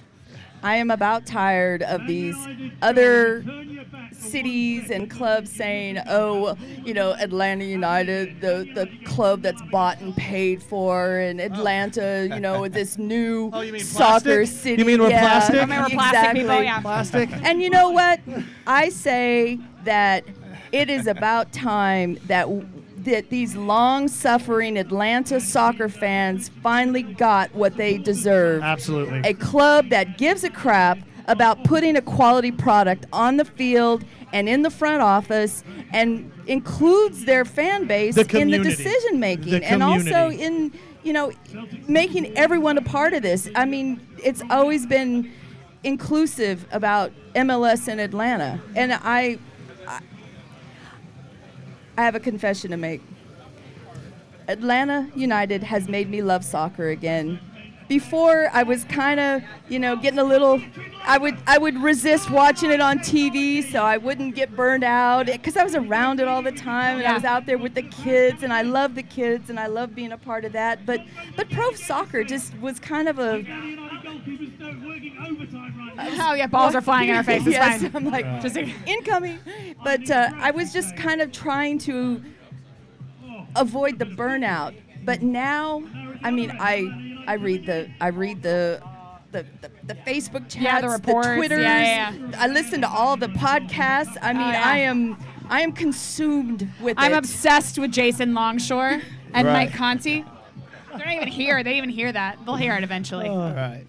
[0.65, 2.35] I am about tired of these
[2.81, 3.45] other
[4.12, 10.16] cities and clubs saying, "Oh, you know, Atlanta United, the the club that's bought and
[10.16, 11.45] paid for, and oh.
[11.45, 14.47] Atlanta, you know, this new oh, soccer plastic?
[14.47, 15.62] city." You mean we're yeah, plastic?
[15.62, 16.65] I mean we're plastic people, exactly.
[16.65, 16.81] yeah.
[16.81, 17.31] Plastic.
[17.43, 18.20] And you know what?
[18.66, 20.24] I say that
[20.74, 22.48] it is about time that
[23.05, 28.62] that these long-suffering Atlanta soccer fans finally got what they deserve.
[28.62, 29.20] Absolutely.
[29.24, 34.48] A club that gives a crap about putting a quality product on the field and
[34.48, 39.64] in the front office and includes their fan base The in the decision making The
[39.64, 40.72] and also in
[41.02, 41.30] you know
[41.86, 43.48] making everyone a part of this.
[43.55, 45.30] I mean, it's always been
[45.84, 48.60] inclusive about MLS in Atlanta.
[48.74, 49.38] And I
[51.97, 53.03] I, I have a confession to make.
[54.49, 57.41] Atlanta United has made me love soccer again.
[57.89, 60.61] Before I was kind of, you know, getting a little
[61.05, 65.27] I would I would resist watching it on TV so I wouldn't get burned out
[65.43, 67.83] cuz I was around it all the time and I was out there with the
[67.83, 70.87] kids and I love the kids and I love being a part of that.
[70.87, 71.03] But
[71.37, 73.45] but pro soccer just was kind of a
[76.19, 77.43] Oh yeah, balls are flying in our face.
[77.47, 77.91] It's yes, fine.
[77.95, 79.39] I'm like Just incoming.
[79.82, 82.23] But uh, I was just kind of trying to
[83.57, 84.74] avoid the burnout.
[85.05, 85.82] But now,
[86.23, 88.82] I mean, I I read the I read the.
[89.32, 91.27] The, the, the Facebook chats, Yeah, the reports.
[91.27, 91.61] Yeah, Twitters.
[91.65, 94.16] yeah, I listen to all the podcasts.
[94.23, 94.62] I mean, yeah.
[94.65, 95.16] I am
[95.49, 97.16] I am consumed with I'm it.
[97.16, 99.53] obsessed with Jason Longshore and Right.
[99.66, 100.24] Mike Conti.
[100.97, 101.65] They're not even here.
[101.65, 102.39] They even hear that.
[102.47, 103.27] They'll hear it eventually.
[103.28, 103.85] All right.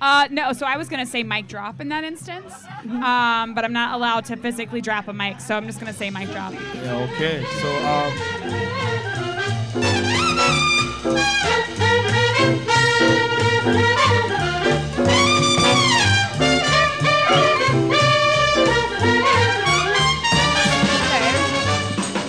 [0.00, 2.52] Uh, no, so I was gonna say mic drop in that instance,
[2.84, 6.10] um, but I'm not allowed to physically drop a mic, so I'm just gonna say
[6.10, 6.52] mic drop.
[6.52, 7.44] Yeah, okay.
[7.60, 8.12] So um,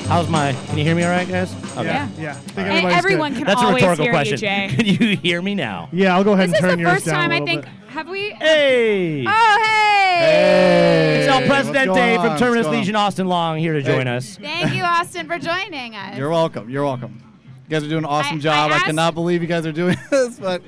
[0.07, 0.53] How's my?
[0.67, 1.51] Can you hear me all right, guys?
[1.75, 1.85] Okay.
[1.85, 2.31] Yeah, yeah.
[2.31, 3.37] I think And everybody's everyone good.
[3.39, 4.33] can That's a always rhetorical hear question.
[4.33, 4.69] you, Jay.
[4.75, 5.89] Can you hear me now?
[5.91, 7.39] Yeah, I'll go ahead This and is turn the yours first down time a I
[7.39, 7.61] little think.
[7.65, 7.71] bit.
[7.89, 8.29] Have we?
[8.31, 9.25] Hey!
[9.27, 10.19] Oh hey!
[10.19, 11.17] Hey!
[11.21, 12.37] It's El Hey, Presidente what's going from on?
[12.37, 12.95] Terminus What's going Legion?
[12.95, 13.85] Austin Long here to Hey.
[13.95, 14.37] join us.
[14.37, 16.15] Thank you, Austin, for joining us.
[16.17, 16.69] You're welcome.
[16.69, 17.21] You're welcome.
[17.67, 18.71] You guys are doing an awesome I- job.
[18.71, 20.61] I I, asked- cannot believe you guys are doing this, but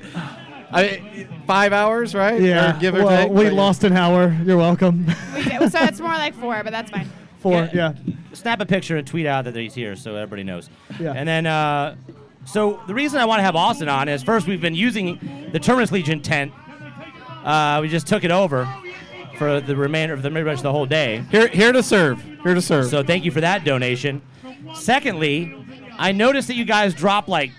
[0.72, 2.40] I, five hours, right?
[2.40, 2.76] Yeah.
[2.76, 3.32] Or give or well, take.
[3.32, 4.36] we but- lost an hour.
[4.44, 5.06] You're welcome.
[5.36, 7.08] We did- so it's more like four, but that's fine.
[7.40, 7.68] Four.
[7.72, 7.94] Yeah.
[8.32, 10.68] Snap a picture and tweet out that he's here so everybody knows.
[10.98, 11.12] Yeah.
[11.12, 11.96] And then, uh,
[12.44, 15.58] so the reason I want to have Austin on is first we've been using the
[15.58, 16.52] Terminus Legion tent.
[17.44, 18.68] Uh, we just took it over
[19.38, 21.24] for the remainder of the pretty much the whole day.
[21.30, 22.22] Here, here to serve.
[22.42, 22.86] Here to serve.
[22.86, 24.20] So thank you for that donation.
[24.74, 25.54] Secondly,
[25.98, 27.52] I noticed that you guys dropped like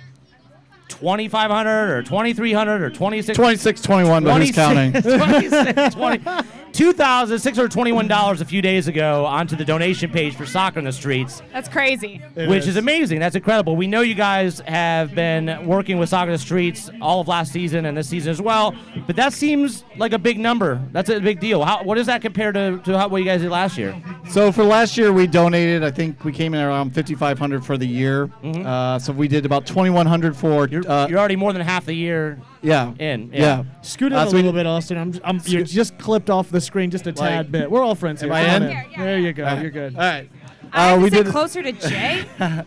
[0.90, 3.36] 2,500 or 2,300 or 26.
[3.36, 5.02] 26, 21, but who's 26, counting?
[5.02, 6.24] 26, 20.
[6.80, 10.46] two thousand six hundred twenty-one dollars a few days ago onto the donation page for
[10.46, 11.42] Soccer in the Streets.
[11.52, 12.22] That's crazy.
[12.36, 12.78] which is.
[12.78, 13.20] amazing.
[13.20, 13.76] That's incredible.
[13.76, 17.52] We know you guys have been working with Soccer in the Streets all of last
[17.52, 18.74] season and this season as well,
[19.06, 20.82] but that seems like a big number.
[20.94, 21.66] That's a big deal.
[21.66, 24.02] How, what does that compare to, to how, what you guys did last year?
[24.30, 25.84] So for last year, we donated.
[25.84, 28.32] I think we came in around 5,500 for the year.
[28.42, 30.70] Uh, so we did about 2,100 for.
[30.70, 33.32] You're, uh, You're already more than half the year yeah in.
[33.34, 33.64] Yeah.
[33.82, 34.98] Scoot in Uh, a so we little bit, Austin.
[34.98, 37.72] I'm, I'm you're just clipped off the screen just a tad Like- bit.
[37.72, 38.38] We're all friends Am here.
[38.38, 38.78] I Come in?
[38.78, 39.54] on There you go.
[39.60, 39.96] You're good.
[39.96, 40.30] All right.
[40.72, 41.26] Uh, have we did.
[41.28, 42.26] closer to Jay.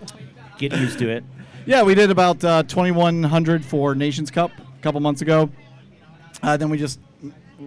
[0.58, 1.24] Get used to it.
[1.66, 5.48] Yeah, we did about uh, 2,100 for Nations Cup a couple months ago.
[6.42, 6.98] Uh, then we just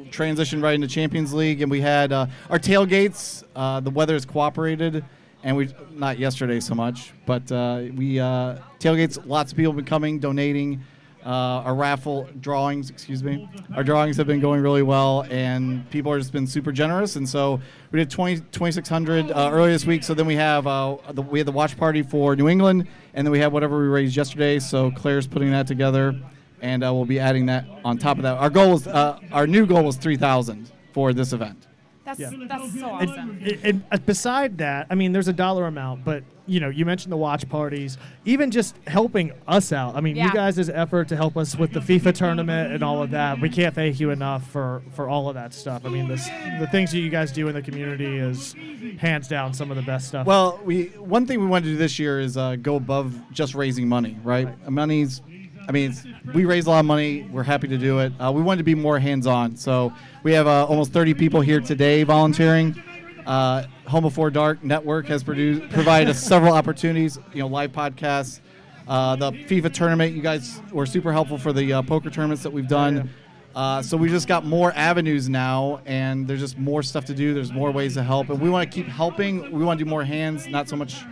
[0.09, 3.43] transitioned right into Champions League, and we had uh, our tailgates.
[3.55, 5.05] Uh, the weather has cooperated,
[5.43, 9.17] and we not yesterday so much, but uh, we uh, tailgates.
[9.25, 10.81] Lots of people have been coming, donating.
[11.25, 16.11] Uh, our raffle drawings, excuse me, our drawings have been going really well, and people
[16.11, 17.15] have just been super generous.
[17.15, 17.59] And so
[17.91, 20.03] we did 20, 2,600 uh, earlier this week.
[20.03, 23.25] So then we have uh, the, we had the watch party for New England, and
[23.25, 24.59] then we have whatever we raised yesterday.
[24.59, 26.15] So Claire's putting that together,
[26.61, 28.37] and uh, we'll be adding that on top of that.
[28.37, 31.65] Our goal is uh, our new goal was 3,000 for this event.
[32.05, 32.29] That's Yeah.
[32.47, 33.29] that's so And- awesome.
[33.43, 36.85] and- and, uh, beside that, I mean, there's a dollar amount, but you know, you
[36.85, 39.95] mentioned the watch parties, even just helping us out.
[39.95, 40.25] I mean, Yeah.
[40.27, 43.41] you guys' effort to help us with the FIFA tournament and all of that.
[43.41, 45.81] We can't thank you enough for for all of that stuff.
[45.85, 46.29] I mean, this,
[46.59, 48.53] the things that you guys do in the community is
[48.99, 50.27] hands down some of the best stuff.
[50.27, 53.55] Well, we one thing we want to do this year is uh, go above just
[53.55, 54.47] raising money, right?
[54.69, 55.23] Money's,
[55.67, 55.95] I mean,
[56.33, 57.27] we raise a lot of money.
[57.31, 58.13] We're happy to do it.
[58.19, 59.91] Uh, we wanted to be more hands-on, so
[60.23, 62.81] we have uh, almost 30 people here today volunteering.
[63.25, 68.41] Uh, Home Before Dark Network has produced provided us several opportunities, you know, live podcasts.
[68.87, 72.51] Uh, the FIFA tournament, you guys were super helpful for the uh, poker tournaments that
[72.51, 73.09] we've done.
[73.55, 77.33] Uh, so we just got more avenues now, and there's just more stuff to do.
[77.33, 79.49] There's more ways to help, and we want to keep helping.
[79.51, 81.03] We want to do more hands, not so much,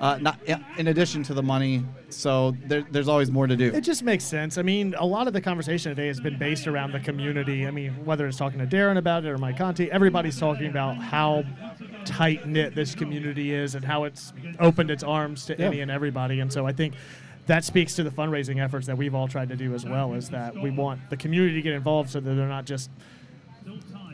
[0.00, 0.38] uh, not
[0.78, 1.84] in addition to the money.
[2.08, 3.72] So there, there's always more to do.
[3.72, 4.58] It just makes sense.
[4.58, 7.66] I mean, a lot of the conversation today has been based around the community.
[7.66, 10.96] I mean, whether it's talking to Darren about it or Mike Conti, everybody's talking about
[10.96, 11.44] how
[12.04, 15.66] tight knit this community is and how it's opened its arms to Yeah.
[15.66, 16.40] any and everybody.
[16.40, 16.94] And so I think
[17.46, 20.14] that speaks to the fundraising efforts that we've all tried to do as well.
[20.14, 22.90] Is that we want the community to get involved so that they're not just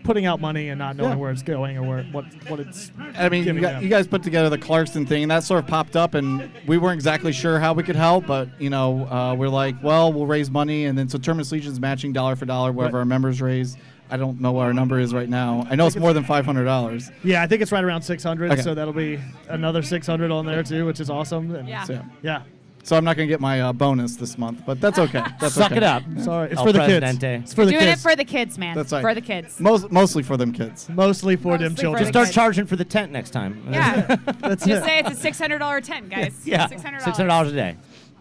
[0.04, 1.16] putting out money and not knowing Yeah.
[1.16, 2.90] where it's going or where what what it's.
[3.16, 5.68] I mean, you, got, you guys put together the Clarkston thing, and that sort of
[5.68, 9.34] popped up, and we weren't exactly sure how we could help, but you know, uh,
[9.34, 12.72] we're like, well, we'll raise money, and then so Terminus Legion's matching dollar for dollar
[12.72, 13.00] whatever Right.
[13.00, 13.76] our members raise.
[14.10, 15.66] I don't know what our number is right now.
[15.70, 17.10] I know it's more than five hundred dollars.
[17.24, 18.60] Yeah, I think it's right around 600, Okay.
[18.62, 19.18] so that'll be
[19.48, 21.54] another 600 on there too, which is awesome.
[21.54, 21.84] And Yeah.
[21.84, 22.42] So, yeah.
[22.84, 25.22] So I'm not gonna get my uh, bonus this month, but that's okay.
[25.40, 25.76] That's Suck okay.
[25.76, 26.02] it up.
[26.20, 27.20] Sorry, it's El for the Presidente.
[27.38, 27.44] kids.
[27.44, 28.00] It's for the Doing kids.
[28.00, 28.74] it for the kids, man.
[28.76, 29.02] That's right.
[29.02, 29.60] For the kids.
[29.60, 30.88] Most, mostly for them kids.
[30.88, 32.02] Mostly for them Mostly for children.
[32.04, 32.34] the Start kids.
[32.34, 33.64] charging for the tent next time.
[33.70, 34.16] Yeah.
[34.40, 34.84] That's Just it.
[34.84, 36.42] say it's a six hundred dollar tent, guys.
[36.44, 36.66] yeah.
[36.66, 37.76] Six hundred Six hundred dollars a day.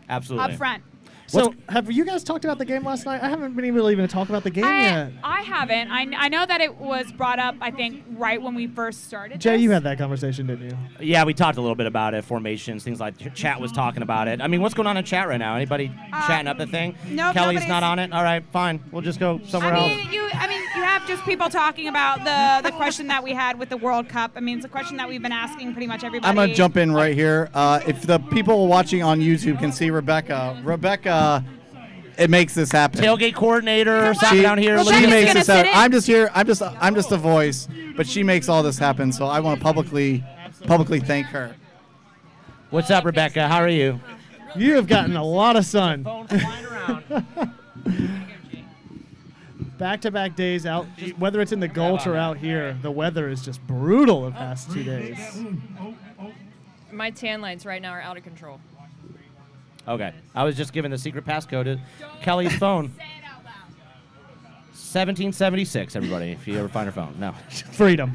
[0.10, 0.52] Absolutely.
[0.54, 0.84] up front.
[1.32, 3.24] So, have you guys talked about the game last night?
[3.24, 5.12] I haven't been able to even talk about the game I, yet.
[5.24, 5.90] I haven't.
[5.90, 7.56] I, I know that it was brought up.
[7.62, 9.40] I think right when we first started.
[9.40, 9.62] Jay, this.
[9.62, 10.78] you had that conversation, didn't you?
[11.00, 14.28] Yeah, we talked a little bit about it, formations, things like chat was talking about
[14.28, 14.42] it.
[14.42, 15.56] I mean, what's going on in chat right now?
[15.56, 16.96] Anybody chatting up the thing?
[16.96, 18.12] Uh, no, Kelly's not on it.
[18.12, 18.84] All right, fine.
[18.92, 20.14] We'll just go somewhere I else.
[20.14, 20.30] you.
[20.34, 23.70] I mean, you have just people talking about the the question that we had with
[23.70, 24.32] the World Cup.
[24.36, 26.30] I mean, it's a question that we've been asking pretty much everybody.
[26.30, 27.50] I'm gonna jump in right here.
[27.54, 31.42] Uh, if the people watching on YouTube can see Rebecca, Rebecca, Uh,
[32.18, 33.00] it makes this happen.
[33.02, 34.78] Tailgate coordinator, soccer She, down here.
[34.80, 35.72] she looking makes this happen.
[35.74, 36.30] I'm just here.
[36.34, 36.62] I'm just.
[36.62, 39.12] I'm just a voice, but she makes all this happen.
[39.12, 40.24] So I want to publicly,
[40.68, 41.56] publicly thank her.
[42.70, 43.48] What's up, Rebecca?
[43.48, 44.00] How are you?
[44.56, 46.04] You have gotten a lot of sun.
[49.78, 50.86] Back to back days out,
[51.18, 54.72] whether it's in the Gulch or out here, the weather is just brutal the past
[54.72, 55.18] two days.
[56.92, 58.60] My tan lines right now are out of control.
[59.88, 60.14] Okay.
[60.36, 61.80] I was just given the secret passcode to
[62.22, 62.92] Kelly's phone.
[64.74, 67.16] 1776, everybody, if you ever find her phone.
[67.20, 67.32] No.
[67.72, 68.12] Freedom.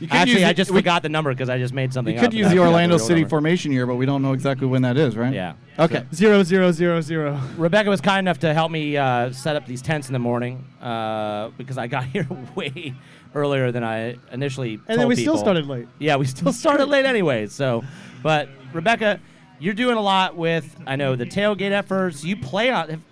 [0.00, 2.14] You could Actually, use I just we- forgot the number because I just made something
[2.14, 2.34] You could up.
[2.34, 3.30] use the Orlando real City number.
[3.30, 5.32] formation year, but we don't know exactly when that is, right?
[5.34, 5.54] Yeah.
[5.78, 6.04] Okay.
[6.14, 7.40] Zero zero zero zero.
[7.56, 10.64] Rebecca was kind enough to help me uh, set up these tents in the morning
[10.80, 12.94] uh, because I got here way
[13.34, 14.74] earlier than I initially.
[14.74, 15.88] And then told we still started late.
[15.98, 17.46] Yeah, we still started late anyway.
[17.46, 17.82] So,
[18.22, 19.20] but Rebecca,
[19.62, 22.24] you're doing a lot with I know the tailgate efforts.
[22.24, 23.02] You play on.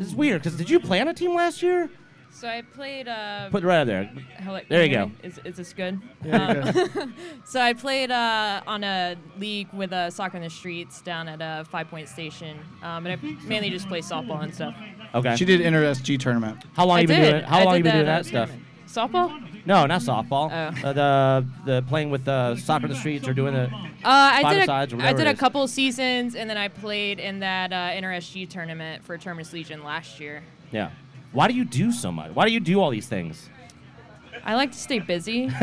[0.00, 1.90] It's weird because did you play on a team last year?
[2.30, 3.06] So I played.
[3.06, 4.04] Uh, Put it right up there.
[4.38, 5.10] hello- There you go.
[5.22, 6.00] Is, is this good?
[6.24, 7.14] Yeah, you're Um,
[7.44, 11.40] so I played uh, on a league with uh, soccer in the streets down at
[11.40, 14.74] a Five Point Station, um, and I mainly just play softball and stuff.
[15.14, 15.36] Okay.
[15.36, 16.58] She did inter SG tournament.
[16.74, 17.30] How long I you been did.
[17.30, 17.44] doing?
[17.44, 18.50] How I long you been doing that, that stuff?
[18.94, 19.66] Softball?
[19.66, 20.50] No, not softball.
[20.52, 20.88] Oh.
[20.88, 24.54] Uh, the the playing with uh, soccer in the streets or doing the Uh, I
[24.54, 27.72] did sides or a, I did a couple seasons, and then I played in that
[27.72, 30.42] uh, NRSG tournament for Terminus Legion last year.
[30.70, 30.90] Yeah.
[31.32, 32.30] Why do you do so much?
[32.32, 33.48] Why do you do all these things?
[34.44, 35.50] I like to stay busy.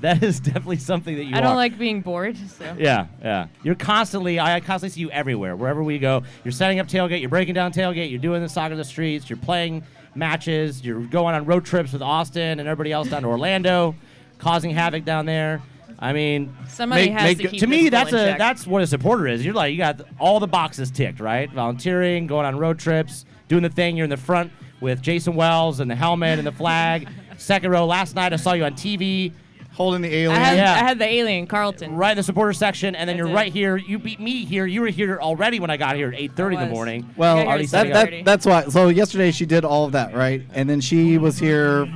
[0.00, 1.56] That is definitely something that you I don't are.
[1.56, 2.36] like being bored.
[2.36, 2.76] So.
[2.78, 3.46] Yeah, yeah.
[3.62, 6.24] You're constantly, I constantly see you everywhere, wherever we go.
[6.44, 9.30] You're setting up tailgate, you're breaking down tailgate, you're doing the soccer in the streets,
[9.30, 9.82] you're playing
[10.16, 13.94] matches, you're going on road trips with Austin and everybody else down to Orlando,
[14.38, 15.62] causing havoc down there.
[15.98, 18.38] I mean, Somebody has to keep to me that's a check.
[18.38, 19.44] that's what a supporter is.
[19.44, 21.50] You're like you got all the boxes ticked, right?
[21.50, 23.96] Volunteering, going on road trips, doing the thing.
[23.96, 27.08] You're in the front with Jason Wells and the helmet and the flag.
[27.38, 27.86] Second row.
[27.86, 29.32] Last night I saw you on TV
[29.74, 30.40] holding the I alien.
[30.40, 30.72] had, Yeah.
[30.72, 31.96] I had the alien Carlton.
[31.96, 33.34] right in the supporter section, and then I you're did.
[33.34, 33.76] right here.
[33.76, 34.66] You beat me here.
[34.66, 36.72] You were here already when I got here at 8:30 in the was.
[36.74, 37.10] morning.
[37.16, 38.10] Well, Already that, setting up.
[38.10, 38.64] that, that's why.
[38.68, 40.42] So yesterday she did all of that, right?
[40.54, 41.86] And then she was here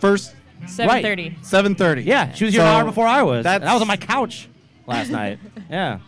[0.00, 0.34] first.
[0.66, 1.36] 7:30.
[1.42, 2.04] 7:30.
[2.04, 3.42] Yeah, she was here an So hour before I was.
[3.44, 4.48] That's, And I was on my couch
[4.86, 5.38] last night.
[5.70, 5.98] Yeah,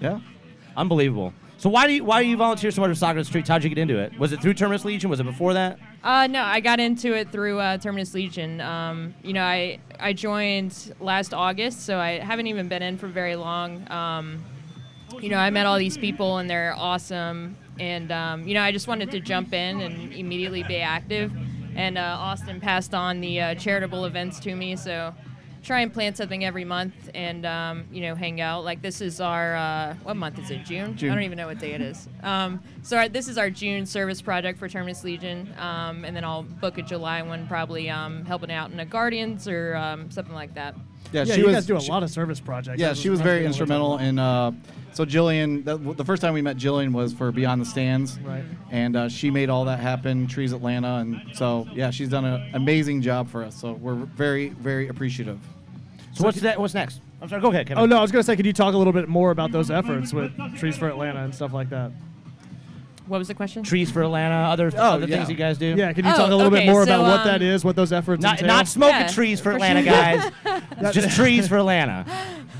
[0.00, 0.18] yeah,
[0.76, 1.32] unbelievable.
[1.58, 3.48] So why do you why do you volunteer so much for soccer in the streets?
[3.48, 4.18] How'd you get into it?
[4.18, 5.10] Was it through Terminus Legion?
[5.10, 5.78] Was it before that?
[6.02, 8.60] Uh, no, I got into it through uh, Terminus Legion.
[8.60, 13.06] Um, you know, I I joined last August, so I haven't even been in for
[13.06, 13.90] very long.
[13.90, 14.42] Um,
[15.20, 18.72] you know, I met all these people and they're awesome, and um, you know, I
[18.72, 21.32] just wanted to jump in and immediately be active.
[21.76, 25.14] And uh, Austin passed on the uh, charitable events to me, so
[25.62, 28.64] try and plan something every month and um, you know hang out.
[28.64, 30.64] Like this is our uh, what month is it?
[30.64, 30.96] June?
[30.96, 31.10] June.
[31.10, 32.08] I don't even know what day it is.
[32.22, 36.24] Um, so our, this is our June service project for Terminus Legion, um, and then
[36.24, 40.34] I'll book a July one, probably um, helping out in a Guardians or um, something
[40.34, 40.74] like that.
[41.12, 41.56] Yeah, Yeah, she you was.
[41.56, 42.78] guys do a she- lot of service projects.
[42.80, 44.18] Yeah, she was very instrumental in.
[44.18, 44.52] Uh,
[44.92, 48.42] so Jillian, that, the first time we met Jillian was for Beyond the Stands, Right.
[48.72, 50.26] And uh, she made all that happen.
[50.26, 53.54] Trees Atlanta, and so yeah, she's done an amazing job for us.
[53.60, 55.38] So we're very, very appreciative.
[56.12, 56.60] So what's that?
[56.60, 57.00] What's next?
[57.22, 57.40] I'm sorry.
[57.40, 57.82] Go ahead, Kevin.
[57.82, 59.70] Oh no, I was gonna say, could you talk a little bit more about those
[59.70, 61.92] efforts with Trees for Atlanta and stuff like that?
[63.10, 63.64] What was the question?
[63.64, 64.34] Trees for Atlanta.
[64.36, 65.16] Other Oh, other yeah.
[65.16, 65.74] things you guys do.
[65.76, 67.42] Yeah, can you Oh, talk a little okay, bit more so, about what um, that
[67.42, 68.46] is, what those efforts Not, entail?
[68.56, 69.90] not smoking Yeah, trees for for Atlanta, sure.
[69.92, 70.92] guys.
[70.94, 72.06] Just trees for Atlanta.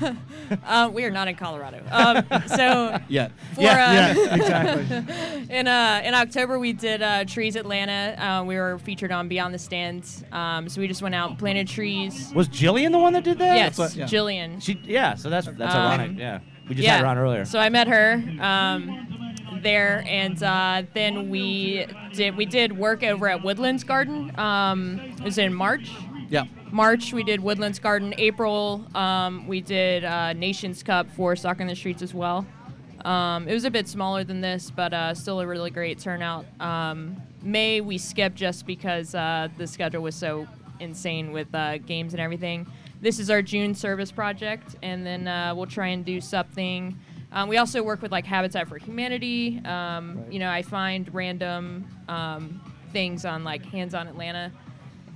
[0.65, 1.81] uh, we are not in Colorado.
[1.89, 3.31] Um, so Yet.
[3.53, 5.47] For, Yeah, uh, yeah, exactly.
[5.55, 8.21] in uh, in October, we did uh, Trees Atlanta.
[8.21, 10.21] Uh, we were featured on Beyond the Stands.
[10.33, 12.33] Um, so we just went out, and planted trees.
[12.35, 13.55] Was Jillian the one that did that?
[13.55, 14.05] Yes, what- yeah.
[14.05, 14.61] Jillian.
[14.61, 15.15] She yeah.
[15.15, 16.17] So that's that's Um, ironic.
[16.19, 16.39] Yeah.
[16.67, 16.91] We just yeah.
[16.97, 17.45] had her on earlier.
[17.45, 19.20] So I met her um,
[19.61, 24.37] there, and uh, then we did we did work over at Woodlands Garden.
[24.39, 25.91] Um, it was in March.
[26.29, 26.45] Yeah.
[26.71, 28.13] March we did Woodlands Garden.
[28.17, 32.45] April um, we did uh, Nations Cup for Soccer in the Streets as well.
[33.05, 36.45] Um, it was a bit smaller than this, but uh, still a really great turnout.
[36.59, 40.47] Um, May we skipped just because uh, the schedule was so
[40.79, 42.67] insane with uh, games and everything.
[43.01, 46.99] This is our June service project, and then uh, we'll try and do something.
[47.31, 49.61] Um, we also work with like Habitat for Humanity.
[49.65, 54.51] Um, You know, I find random um, things on like Hands on Atlanta,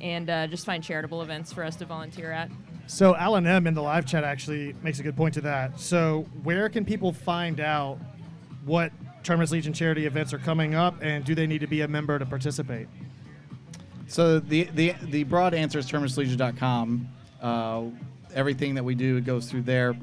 [0.02, 2.50] and uh, just find charitable events for us to volunteer at.
[2.88, 5.80] So Alan M in the live chat actually makes a good point to that.
[5.80, 7.98] So where can people find out
[8.64, 8.92] what
[9.24, 12.20] Terminus Legion charity events are coming up, and do they need to be a member
[12.20, 12.88] to participate?
[14.08, 17.10] So the the the broad answer is terminuslegion.com.
[17.42, 17.84] Uh,
[18.34, 19.96] everything that we do goes through there.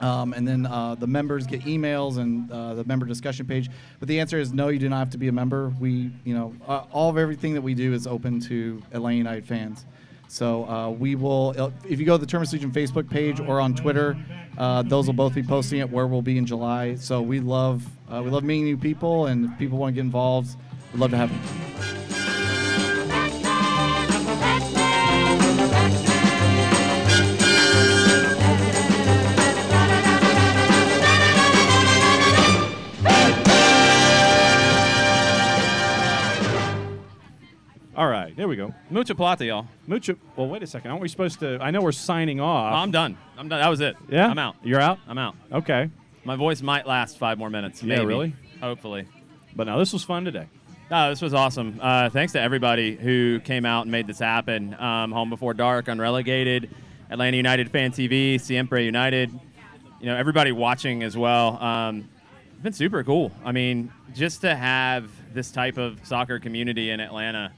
[0.00, 3.70] Um, and then uh, the members get emails and uh, the member discussion page.
[3.98, 5.72] But the answer is no, you do not have to be a member.
[5.80, 9.46] We, you know, uh, all of everything that we do is open to Atlanta United
[9.46, 9.86] fans.
[10.28, 13.60] So uh, we will, uh, if you go to the Terminus Legion Facebook page or
[13.60, 14.16] on Twitter,
[14.58, 16.96] uh, those will both be posting it where we'll be in July.
[16.96, 20.56] So we love, we love meeting new people, and if people want to get involved,
[20.92, 21.95] we'd love to have them.
[38.36, 38.74] There we go.
[38.90, 39.66] Mucha plata, y'all.
[39.86, 40.16] Mucha.
[40.36, 40.90] Well, wait a second.
[40.90, 41.58] Aren't we supposed to?
[41.60, 42.74] I know we're signing off.
[42.74, 43.16] I'm done.
[43.38, 43.60] I'm done.
[43.60, 43.96] That was it.
[44.10, 44.28] Yeah?
[44.28, 44.56] I'm out.
[44.62, 44.98] You're out?
[45.08, 45.34] I'm out.
[45.50, 45.90] Okay.
[46.24, 47.82] My voice might last five more minutes.
[47.82, 48.06] Yeah, maybe.
[48.06, 48.34] really?
[48.60, 49.06] Hopefully.
[49.54, 50.48] But now this was fun today.
[50.90, 51.80] No, this was awesome.
[51.82, 54.74] Uh, thanks to everybody who came out and made this happen.
[54.74, 56.70] Um, Home Before Dark, Unrelegated,
[57.10, 59.32] Atlanta United Fan TV, Siempre United.
[60.00, 61.60] You know, everybody watching as well.
[61.62, 62.08] Um,
[62.52, 63.32] it's been super cool.
[63.44, 67.52] I mean, just to have this type of soccer community in Atlanta,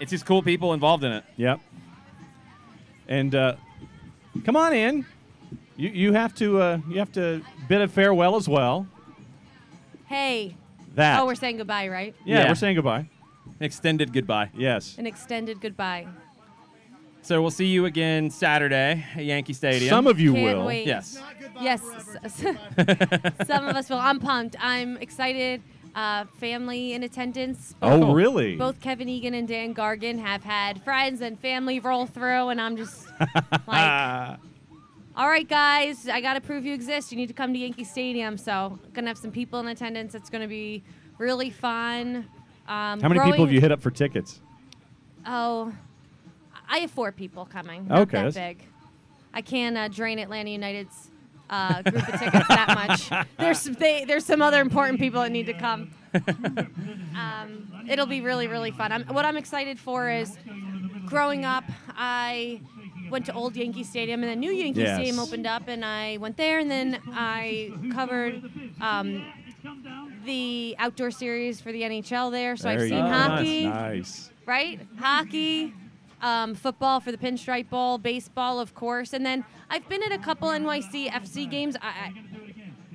[0.00, 1.24] it's just cool people involved in it.
[1.36, 1.60] Yep.
[3.08, 3.56] And uh,
[4.44, 5.06] come on in.
[5.76, 8.86] You you have to uh, you have to bid a farewell as well.
[10.06, 10.56] Hey.
[10.94, 11.20] That.
[11.20, 12.14] Oh, we're saying goodbye, right?
[12.24, 13.08] Yeah, we're saying goodbye.
[13.60, 14.50] Extended goodbye.
[14.56, 14.96] Yes.
[14.98, 16.06] An extended goodbye.
[17.20, 19.90] So we'll see you again Saturday at Yankee Stadium.
[19.90, 20.66] Some of you Can't will.
[20.66, 20.86] wait.
[20.86, 21.20] Yes.
[21.60, 21.82] Yes.
[22.24, 22.38] s-
[22.78, 23.98] s- Some of us will.
[23.98, 24.56] I'm pumped.
[24.60, 25.60] I'm excited.
[25.96, 27.74] Uh, family in attendance.
[27.80, 28.54] Oh, Both- really?
[28.56, 32.76] Both Kevin Egan and Dan Gargan have had friends and family roll through, and I'm
[32.76, 33.08] just
[33.66, 34.38] like,
[35.16, 37.10] all right, guys, I got to prove you exist.
[37.12, 38.36] You need to come to Yankee Stadium.
[38.36, 40.14] So, gonna have some people in attendance.
[40.14, 40.82] It's gonna be
[41.16, 42.28] really fun.
[42.68, 44.40] Um, How many people have you hit up for tickets?
[45.24, 45.72] Oh,
[46.68, 47.88] I have four people coming.
[47.88, 48.66] Not Okay, that that's- big.
[49.32, 51.10] I can't uh, drain Atlanta United's
[51.50, 53.26] uh, group of tickets that much.
[53.38, 55.90] There's they, there's some other important people that need to come.
[57.16, 58.92] um, it'll be really really fun.
[58.92, 60.36] I'm, what I'm excited for is
[61.06, 61.64] growing up.
[61.96, 62.60] I
[63.10, 64.96] went to old Yankee Stadium and then new Yankee Yes.
[64.96, 68.42] Stadium opened up, and I went there, and then I covered.
[68.80, 69.24] Um,
[70.24, 73.00] the outdoor series for the NHL there, so I've seen go.
[73.08, 74.30] hockey Nice.
[74.44, 74.80] right?
[74.98, 75.72] Hockey,
[76.22, 80.18] um, football for the Pinstripe Bowl, baseball, of course, and then I've been at a
[80.18, 81.76] couple NYC FC games.
[81.80, 82.12] I,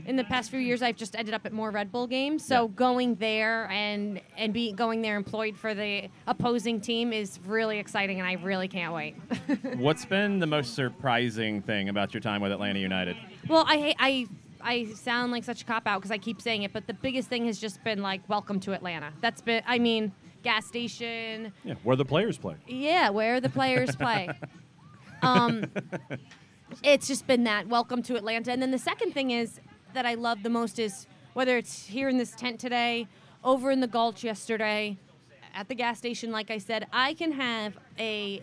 [0.06, 2.46] in the past few years, I've just ended up at more Red Bull games.
[2.46, 7.80] So going there and and be going there employed for the opposing team is really
[7.80, 9.16] exciting, and I really can't wait.
[9.78, 13.18] What's been the most surprising thing about your time with Atlanta United?
[13.48, 14.28] well, I I.
[14.64, 17.30] I sound like such a cop out because I keep saying it, but the biggest
[17.30, 19.12] thing has just been like, welcome to Atlanta.
[19.20, 20.12] That's been, I mean,
[20.44, 22.56] gas station, Yeah, where the players play.
[22.68, 24.30] Yeah, where the players play.
[25.24, 25.66] Um,
[26.82, 28.52] it's just been that welcome to Atlanta.
[28.52, 29.60] And then the second thing is
[29.94, 33.08] that I love the most is whether it's here in this tent today,
[33.44, 34.98] over in the Gulch yesterday,
[35.54, 38.42] at the gas station, like I said, I can have a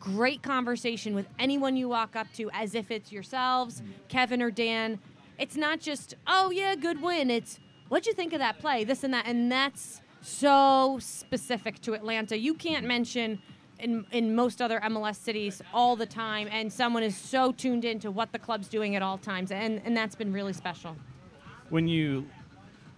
[0.00, 4.98] great conversation with anyone you walk up to as if it's yourselves, Kevin or Dan.
[5.38, 7.30] It's not just, oh, yeah, good win.
[7.30, 8.84] It's, what'd you think of that play?
[8.84, 9.26] This and that.
[9.26, 12.36] And that's so specific to Atlanta.
[12.36, 13.40] You can't mention
[13.78, 18.10] in, in most other MLS cities all the time, and someone is so tuned into
[18.10, 19.52] what the club's doing at all times.
[19.52, 20.96] And, and that's been really special.
[21.70, 22.26] When you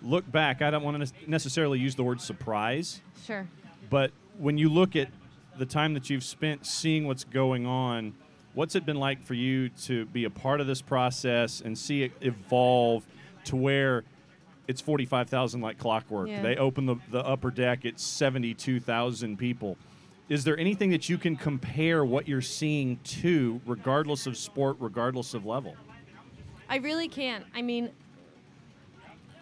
[0.02, 3.46] look back, I don't want to necessarily use the word surprise, Sure.
[3.90, 5.09] but when you look at
[5.59, 8.14] the time that you've spent seeing what's going on,
[8.55, 12.05] what's it been like for you to be a part of this process and see
[12.05, 13.05] it evolve
[13.44, 14.05] to where
[14.68, 16.28] it's 45,000 like clockwork?
[16.28, 16.42] Yeah.
[16.42, 19.76] They open the, the upper deck, it's 72,000 people.
[20.28, 25.32] Is there anything that you can compare what you're seeing to, regardless of sport, regardless
[25.32, 25.74] of level?
[26.68, 27.46] I really can't.
[27.54, 27.90] I mean,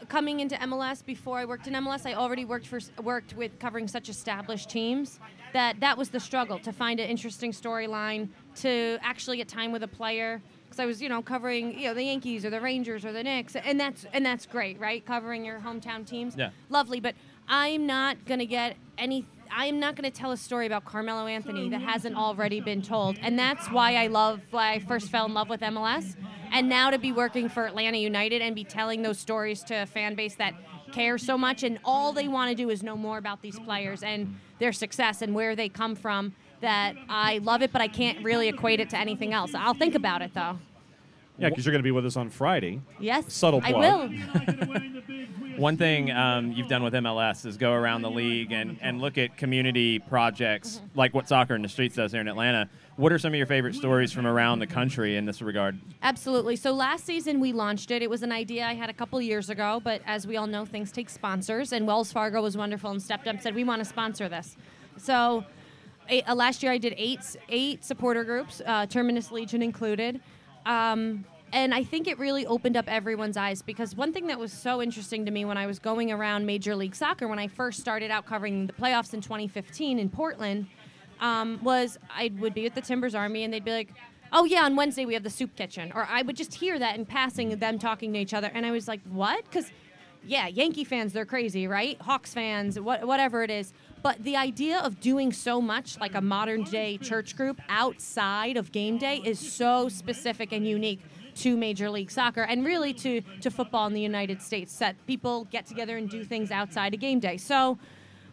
[0.08, 3.88] coming into MLS before I worked in MLS, I already worked for worked with covering
[3.88, 5.18] such established teams
[5.52, 9.82] that that was the struggle to find an interesting storyline to actually get time with
[9.82, 10.40] a player
[10.76, 13.22] because I was you know covering you know the Yankees or the Rangers or the
[13.22, 16.50] Knicks and that's and that's great right covering your hometown teams Yeah.
[16.68, 17.14] lovely but
[17.48, 21.80] I'm not gonna get any I'm not gonna tell a story about Carmelo Anthony that
[21.80, 25.48] hasn't already been told and that's why I love why I first fell in love
[25.48, 26.16] with MLS
[26.52, 29.86] and now to be working for Atlanta United and be telling those stories to a
[29.86, 30.54] fan base that
[30.92, 34.02] cares so much and all they want to do is know more about these players
[34.02, 38.24] and their success and where they come from that I love it but I can't
[38.24, 39.54] really equate it to anything else.
[39.54, 40.58] I'll think about it though.
[41.38, 42.80] Yeah, because you're going to be with us on Friday.
[42.98, 43.32] Yes.
[43.32, 43.74] Subtle plug.
[43.74, 44.08] I will.
[45.58, 49.16] One thing um, you've done with MLS is go around the league and, and look
[49.16, 52.68] at community projects like what Soccer in the Streets does here in Atlanta.
[52.96, 55.78] What are some of your favorite stories from around the country in this regard?
[56.02, 56.56] Absolutely.
[56.56, 58.02] So last season we launched it.
[58.02, 60.64] It was an idea I had a couple years ago, but as we all know,
[60.66, 63.80] things take sponsors, and Wells Fargo was wonderful and stepped up and said, "We want
[63.80, 64.56] to sponsor this."
[64.96, 65.44] So
[66.08, 70.20] eight, uh, last year I did eight eight supporter groups, uh, Terminus Legion included.
[70.64, 74.52] Um, and I think it really opened up everyone's eyes because one thing that was
[74.52, 77.80] so interesting to me when I was going around Major League Soccer when I first
[77.80, 80.66] started out covering the playoffs in 2015 in Portland
[81.20, 83.94] um, was I would be at the Timbers Army and they'd be like,
[84.32, 86.96] "Oh yeah, on Wednesday we have the soup kitchen," or I would just hear that
[86.96, 89.70] in passing, them talking to each other, and I was like, "What?" Because
[90.26, 92.00] yeah, Yankee fans, they're crazy, right?
[92.00, 93.72] Hawks fans, what, whatever it is.
[94.06, 98.70] But the idea of doing so much like a modern day church group outside of
[98.70, 101.00] game day is so specific and unique
[101.38, 105.46] to Major League Soccer and really to, to football in the United States that people
[105.46, 107.36] get together and do things outside of game day.
[107.36, 107.80] So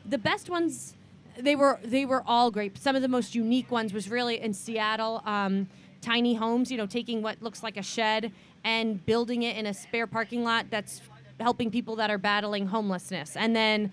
[0.05, 0.93] the best ones
[1.39, 2.77] they were they were all great.
[2.77, 5.23] Some of the most unique ones was really in Seattle.
[5.25, 5.67] Um,
[6.01, 8.31] tiny homes, you know, taking what looks like a shed
[8.63, 11.01] and building it in a spare parking lot that's
[11.39, 13.35] helping people that are battling homelessness.
[13.35, 13.91] And then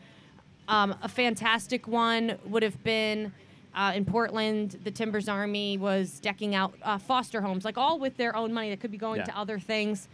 [0.70, 3.32] um, a fantastic one would have been
[3.74, 4.78] uh, in Portland.
[4.84, 8.70] The Timbers Army was decking out uh, foster homes, like all with their own money
[8.70, 9.24] that could be going Yeah.
[9.24, 10.08] to other things.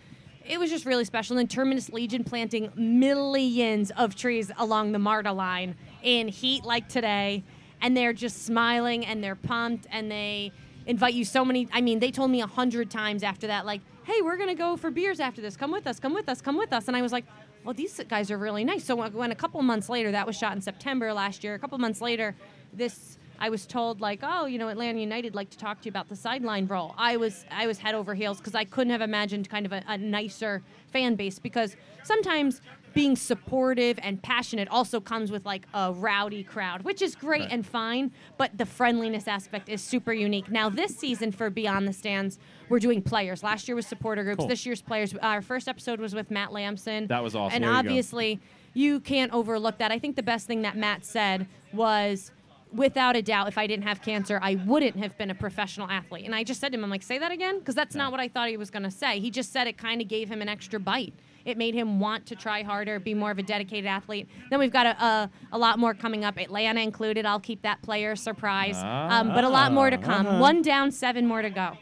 [0.48, 1.36] it was just really special.
[1.36, 5.74] And then Terminus Legion planting millions of trees along the MARTA line
[6.04, 7.42] in heat like today,
[7.82, 10.52] and they're just smiling and they're pumped and they
[10.86, 11.66] invite you so many.
[11.72, 14.76] I mean, they told me a hundred times after that, like, "Hey, we're gonna go
[14.76, 15.56] for beers after this.
[15.56, 15.98] Come with us.
[15.98, 16.40] Come with us.
[16.40, 17.24] Come with us." And I was like.
[17.66, 18.84] Well, these guys are really nice.
[18.84, 21.54] So when- a couple months later, that was shot in September last year.
[21.54, 22.36] A couple months later,
[22.72, 25.90] this I was told like, oh, you know, Atlanta United like to talk to you
[25.90, 26.94] about the sideline role.
[26.96, 29.82] I was I was head over heels because I couldn't have imagined kind of a,
[29.88, 30.62] a nicer
[30.92, 32.62] fan base because sometimes
[32.96, 37.52] being supportive and passionate also comes with like a rowdy crowd, which is great Right.
[37.52, 40.50] and fine, but the friendliness aspect is super unique.
[40.50, 42.38] Now this season for Beyond the Stands,
[42.70, 43.42] we're doing players.
[43.42, 44.38] Last year was supporter groups.
[44.38, 44.48] Cool.
[44.48, 45.14] This year's players.
[45.20, 47.06] Our first episode was with Matt Lampson.
[47.08, 47.56] That was awesome.
[47.56, 48.40] And There obviously,
[48.72, 49.92] you can't overlook that.
[49.92, 52.32] I think the best thing that Matt said was
[52.72, 56.24] without a doubt, if I didn't have cancer, I wouldn't have been a professional athlete.
[56.24, 57.58] And I just said to him, I'm like, say that again?
[57.58, 59.20] Because that's not what I thought he was going to say.
[59.20, 61.12] He just said it kind of gave him an extra bite.
[61.46, 64.28] It made him want to try harder, be more of a dedicated athlete.
[64.50, 67.24] Then we've got a, a, a lot more coming up, Atlanta included.
[67.24, 68.76] I'll keep that player a surprise.
[68.76, 70.26] um, but a lot more to come.
[70.26, 70.40] Ah.
[70.40, 71.78] One down, seven more to go.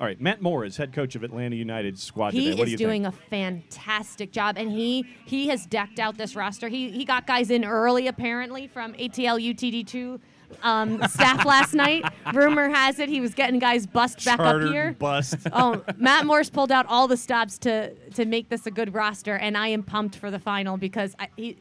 [0.00, 2.50] All right, Matt Moore is head coach of Atlanta United squad He today.
[2.56, 3.14] What do is you doing think?
[3.14, 6.68] a fantastic job, and he he has decked out this roster.
[6.68, 10.20] He he got guys in early, apparently, from ATL UTD2
[10.62, 12.04] um, staff last night.
[12.34, 14.96] Rumor has it he was getting guys bust back Chartered up here.
[14.98, 15.36] bust.
[15.52, 19.34] oh, Matt Morse pulled out all the stops to to make this a good roster,
[19.36, 21.56] and I am pumped for the final because I, he.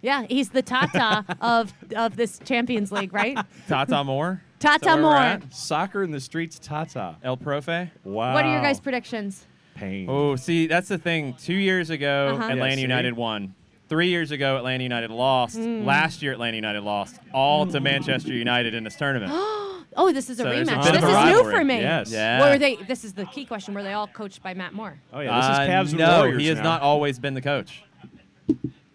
[0.00, 3.38] Yeah, he's the Tata of of this Champions League, right?
[3.68, 4.42] Tata Moore.
[4.58, 5.40] Tata Is that where we're Moore.
[5.50, 7.16] Soccer in the streets, Tata.
[7.22, 7.88] El Profe.
[8.02, 8.34] Wow.
[8.34, 9.46] What are your guys' predictions?
[9.76, 10.06] Pain.
[10.08, 11.34] Oh, see, that's the thing.
[11.34, 12.50] Two years ago, Uh-huh.
[12.50, 12.82] Atlanta Yeah.
[12.82, 13.54] United won.
[13.92, 15.58] Three years ago, Atlanta United lost.
[15.58, 15.84] Mm.
[15.84, 17.20] Last year, Atlanta United lost.
[17.34, 19.30] All to Manchester United in this tournament.
[19.34, 20.84] oh, this is a So there's a rematch.
[20.84, 21.78] this of is a new for me.
[21.78, 22.10] Yes.
[22.10, 22.40] Yeah.
[22.40, 22.76] Were they?
[22.76, 23.74] This is the key question.
[23.74, 24.98] Were they all coached by Matt Moore?
[25.12, 26.62] Oh yeah, this is Uh, Cavs and no, Warriors he has now.
[26.62, 27.84] not always been the coach.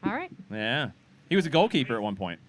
[0.03, 0.31] All right.
[0.51, 0.89] Yeah,
[1.29, 2.39] he was a goalkeeper at one point.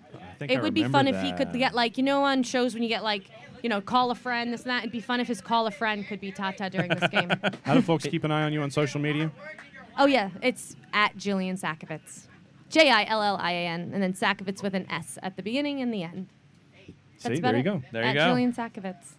[0.40, 2.88] it would be fun if he could get like you know on shows when you
[2.88, 3.24] get like
[3.62, 4.84] you know call a friend this and that.
[4.84, 7.30] It'd be fun if his call a friend could be Tata during this game.
[7.64, 9.30] How do folks keep an eye on you on social media?
[9.98, 12.28] oh yeah, it's at Jillian Sakovits,
[12.70, 15.42] J I L L I A N, and then Sakovits with an S at the
[15.42, 16.28] beginning and the end.
[17.22, 17.62] That's See, there you it.
[17.64, 17.82] go.
[17.92, 18.20] There you at go.
[18.20, 19.14] Jillian Sakovits.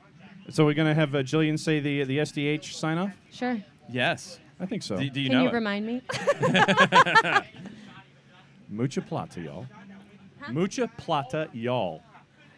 [0.50, 3.12] So we're gonna have uh, Jillian say the the SDH sign off.
[3.32, 3.62] Sure.
[3.92, 4.98] Yes, I think so.
[4.98, 5.54] Do, do you Can know you it?
[5.54, 6.02] remind me?
[8.70, 9.66] Mucha plata, y'all.
[10.52, 12.02] Mucha plata, y'all.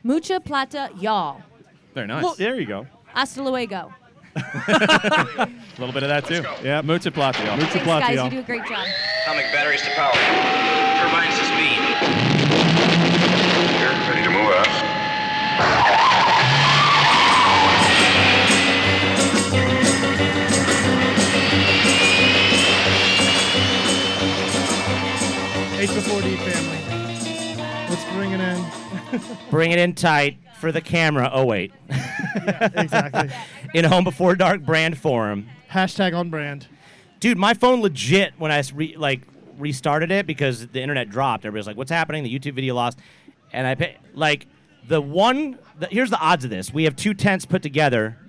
[0.04, 1.42] Mucha plata, y'all.
[1.94, 2.24] Very nice.
[2.24, 2.86] Well, there you go.
[3.14, 3.94] Hasta luego.
[4.36, 6.44] a little bit of that too.
[6.64, 7.58] Yeah, mucha plata, y'all.
[7.58, 8.16] Mucha Thanks, plata, guys.
[8.16, 8.26] y'all.
[8.26, 8.86] You do a great job.
[9.24, 10.81] Atomic batteries to power.
[25.82, 27.90] H4D family.
[27.90, 29.22] Let's bring it in.
[29.50, 31.28] Bring it in tight for the camera.
[31.34, 31.74] Oh wait.
[31.90, 33.32] exactly.
[33.74, 35.48] in Home Before Dark brand forum.
[35.72, 36.68] Hashtag on brand.
[37.20, 39.22] Dude, my phone legit when I re- like
[39.58, 41.46] restarted it because the internet dropped.
[41.46, 43.00] Everybody's like, "What's happening?" The YouTube video lost,
[43.52, 44.46] and I pay, like
[44.88, 45.58] the one.
[45.80, 48.20] The, here's the odds of this: we have two tents put together,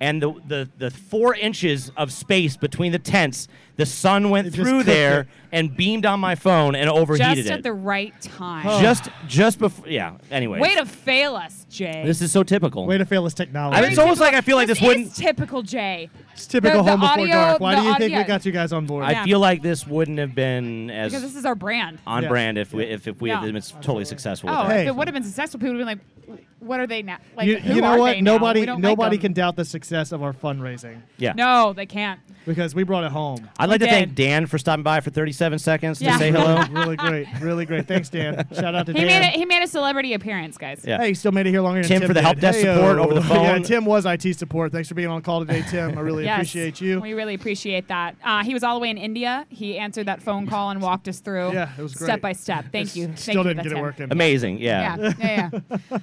[0.00, 4.56] and the the the four inches of space between the tents, the sun went just
[4.56, 5.26] through cooked there it.
[5.52, 7.52] and beamed on my phone and overheated Just it.
[7.52, 8.80] at the right time.
[8.82, 10.16] just just before, yeah.
[10.30, 12.02] Anyway, Way to fail us, Jay.
[12.04, 12.86] this is so typical.
[12.86, 13.76] Way to fail this technology.
[13.76, 15.06] I mean, it's almost like I feel like this, this wouldn't.
[15.08, 16.08] is typical Jay.
[16.32, 17.60] It's typical The- the home before audio- dark.
[17.60, 19.04] Why the do you think audio- we got you guys on board?
[19.04, 21.98] I feel like this wouldn't have been as Because this is our brand.
[22.06, 22.28] on Yeah.
[22.30, 23.40] brand if we if, if we Yeah.
[23.40, 24.48] had been totally successful.
[24.48, 24.80] with Oh, that.
[24.80, 27.18] if it would have been successful, people would have been like, "What are they now?
[27.36, 28.12] Like, you, who you know are what?
[28.12, 28.32] they now?
[28.34, 31.00] Nobody We don't like nobody can doubt the success of our fundraising.
[31.18, 31.32] Yeah.
[31.34, 32.20] No, they can't.
[32.46, 33.48] Because we brought it home.
[33.58, 34.14] I'd like We to thank.
[34.14, 36.12] Dan for stopping by for 37 seconds Yeah.
[36.12, 36.62] to say hello.
[36.72, 37.26] really great.
[37.40, 37.86] Really great.
[37.86, 38.46] Thanks, Dan.
[38.54, 39.06] Shout out to He Dan.
[39.20, 40.82] made a, he made a celebrity appearance, guys.
[40.84, 40.98] Yeah.
[40.98, 42.24] Hey, he still made it here longer than Tim Tim for the did.
[42.24, 42.74] help desk Hey-o.
[42.76, 43.42] support over the phone.
[43.44, 43.58] yeah.
[43.58, 44.72] Tim was IT support.
[44.72, 45.96] Thanks for being on call today, Tim.
[45.98, 47.00] I really Yes, appreciate you.
[47.00, 48.16] We really appreciate that.
[48.24, 49.46] Uh, he was all the way in India.
[49.50, 51.52] He answered that phone call and walked us through.
[51.52, 52.06] Yeah, it was great.
[52.06, 52.64] Step by step.
[52.72, 53.12] Thank Just you.
[53.16, 54.08] Still you, didn't that's get it working.
[54.10, 54.96] Amazing, yeah.
[54.96, 55.50] Yeah, yeah,
[55.90, 55.98] yeah.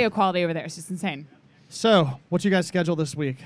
[0.00, 1.28] Audio quality over there is just insane.
[1.68, 3.36] So, what you guys schedule this week?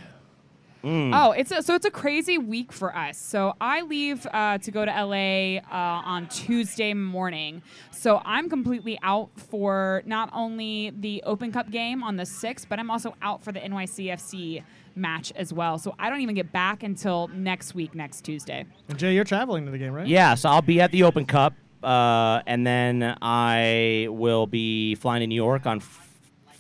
[0.85, 1.10] Mm.
[1.12, 3.18] Oh, it's a, so it's a crazy week for us.
[3.18, 7.60] So I leave uh, to go to LA uh, on Tuesday morning.
[7.90, 12.78] So I'm completely out for not only the Open Cup game on the 6th, but
[12.78, 14.62] I'm also out for the NYCFC
[14.94, 15.78] match as well.
[15.78, 18.64] So I don't even get back until next week, next Tuesday.
[18.89, 20.06] And Jay, you're traveling to the game, right?
[20.06, 25.20] Yeah, so I'll be at the Open Cup, uh, and then I will be flying
[25.20, 26.03] to New York on f-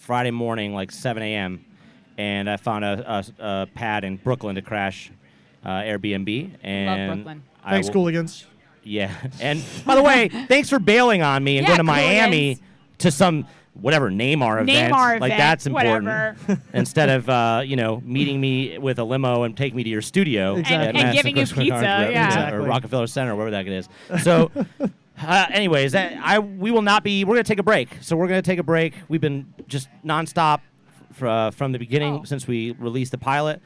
[0.04, 1.64] Friday morning, like 7 a.m.
[2.18, 5.10] And I found a, a, a pad in Brooklyn to crash
[5.64, 6.50] uh, Airbnb.
[6.62, 7.42] And Brooklyn.
[7.64, 8.44] I Thanks, will- Cooligans.
[8.82, 9.10] Yeah.
[9.40, 12.58] And by the way, thanks for bailing on me and Yeah, going to Miami
[12.98, 14.92] to some whatever Neymar event.
[14.92, 16.38] Neymar like event, that's important.
[16.74, 20.02] Instead of uh, you know meeting me with a limo and taking me to your
[20.02, 20.76] studio Exactly.
[20.86, 22.24] at And- and giving you pizza, Garden, yeah.
[22.24, 22.66] or Exactly.
[22.68, 23.88] Rockefeller Center, wherever that is.
[24.22, 24.50] So.
[25.20, 27.24] Uh, anyways, that, I we will not be.
[27.24, 27.88] We're gonna take a break.
[28.00, 28.94] So we're gonna take a break.
[29.08, 30.60] We've been just nonstop
[31.12, 32.24] fr- uh, from the beginning Oh.
[32.24, 33.60] since we released the pilot,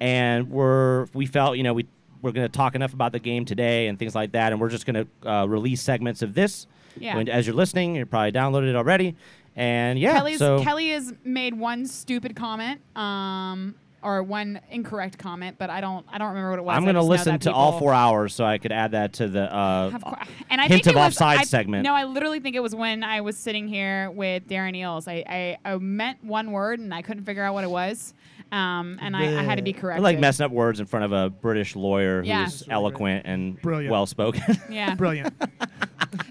[0.00, 1.86] and we're we felt you know we
[2.22, 4.86] we're gonna talk enough about the game today and things like that, and we're just
[4.86, 6.66] gonna uh, release segments of this.
[6.98, 7.18] Yeah.
[7.30, 9.14] As you're listening, you're probably downloaded it already,
[9.56, 10.14] and yeah.
[10.14, 13.74] Kelly's, so Kelly has made one stupid comment, um,
[14.04, 16.76] or one incorrect comment, but I don't I don't remember what it was.
[16.76, 19.52] I'm gonna listen that to all four hours so I could add that to the
[19.52, 20.18] uh, Of cour-
[20.50, 21.82] and I hint think of was, offside I, segment.
[21.84, 25.08] No, I literally think it was when I was sitting here with Darren Eales.
[25.08, 25.24] I,
[25.64, 28.12] I, I meant one word and I couldn't figure out what it was,
[28.52, 29.98] um, and I, I had to be correct.
[29.98, 32.44] I like messing up words in front of a British lawyer Yeah.
[32.44, 33.90] who's eloquent and Brilliant.
[33.90, 34.42] well spoken.
[34.70, 35.34] Yeah, Brilliant.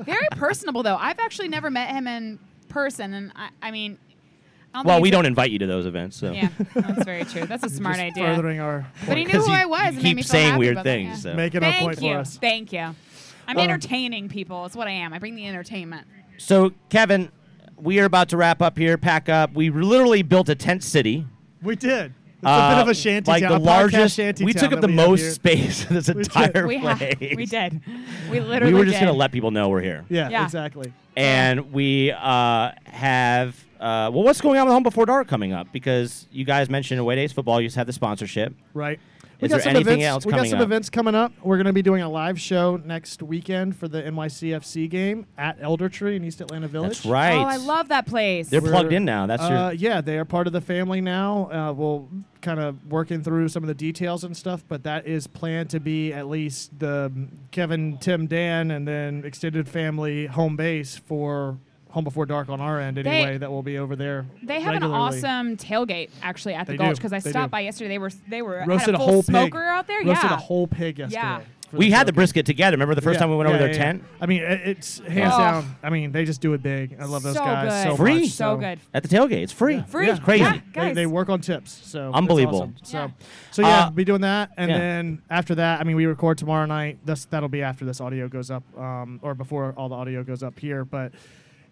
[0.06, 0.96] very personable though.
[0.98, 2.40] I've actually never met him in
[2.70, 3.98] person, and I, I mean,
[4.74, 7.46] I don't well, we don't invite you to those events, so Yeah, that's very true.
[7.46, 8.36] That's a smart Just idea.
[8.36, 9.80] Furthering our But he knew who I was.
[9.82, 11.32] you and made keep me feel saying happy weird about that, things, yeah.
[11.32, 11.36] so.
[11.36, 12.14] Making our Thank point you.
[12.14, 12.38] for us.
[12.38, 12.96] Thank you.
[13.48, 14.66] I'm Uh, entertaining people.
[14.66, 15.14] It's what I am.
[15.14, 16.08] I bring the entertainment.
[16.38, 17.30] So, Kevin,
[17.78, 19.54] we are about to wrap up here, pack up.
[19.54, 21.26] We literally built a tent city.
[21.62, 22.14] We did.
[22.38, 23.52] It's Uh, a bit of a shanty like town.
[23.52, 24.16] the a podcast largest.
[24.18, 25.32] shanty We town took up that the we have most here.
[25.32, 26.26] space in this We did.
[26.26, 27.18] entire We, ha- place.
[27.38, 27.82] we did.
[28.32, 29.06] We literally We were just did.
[29.06, 30.04] gonna let people know we're here.
[30.10, 30.44] Yeah, Yeah.
[30.44, 30.92] exactly.
[31.16, 35.72] And we uh, have uh, well, what's going on with Home Before Dark coming up?
[35.72, 37.60] Because you guys mentioned Away Days football.
[37.60, 38.54] You just have the sponsorship.
[38.74, 39.00] Right.
[39.42, 40.66] Is there some anything events, else we coming got some up?
[40.66, 41.34] events coming up.
[41.44, 45.58] We're going to be doing a live show next weekend for the NYCFC game at
[45.60, 47.00] Elder Tree in East Atlanta Village.
[47.00, 47.34] That's right.
[47.36, 48.48] Oh, I love that place.
[48.50, 49.26] They're plugged We're- in now.
[49.26, 49.74] That's uh, your.
[49.74, 51.50] yeah, they are part of the family now.
[51.52, 52.08] Uh, we'll
[52.40, 55.82] kind of working through some of the details and stuff, but that is planned to
[55.82, 57.12] be at least the
[57.52, 61.58] Kevin, Tim, Dan, and then extended family home base for
[61.94, 63.38] Home Before Dark on our end anyway.
[63.38, 64.26] that will be over there.
[64.42, 64.96] They have regularly.
[64.96, 67.52] an awesome tailgate actually at the They Gulch because I They stopped do.
[67.52, 67.90] by yesterday.
[67.90, 69.26] They were they were roasted had a, a full whole pig.
[69.30, 69.98] smoker out there.
[70.04, 71.22] Roasted yeah, a whole pig yesterday.
[71.22, 71.42] Yeah.
[71.70, 72.74] for We had the brisket together.
[72.76, 75.00] Remember the first Yeah, time we went over yeah, their yeah, tent I mean, it's
[75.08, 75.40] hands Oh.
[75.40, 75.76] down.
[75.84, 76.98] I mean, they just do it big.
[77.00, 77.92] I love those So guys good.
[77.92, 78.20] so Free.
[78.22, 78.30] much.
[78.32, 78.80] So good.
[78.94, 79.44] at the tailgate.
[79.44, 79.84] It's free.
[79.88, 80.10] Free.
[80.10, 80.44] It's crazy.
[80.44, 80.54] Yeah.
[80.54, 80.96] They, Guys.
[80.96, 82.62] they work on tips, so Unbelievable.
[82.74, 82.76] awesome.
[82.84, 83.10] So, Yeah.
[83.52, 84.78] so yeah, Uh, be doing that, and yeah.
[84.80, 86.98] then after that, I mean, we record tomorrow night.
[87.06, 90.42] This that'll be after this audio goes up, um, or before all the audio goes
[90.42, 90.86] up here.
[90.86, 91.12] But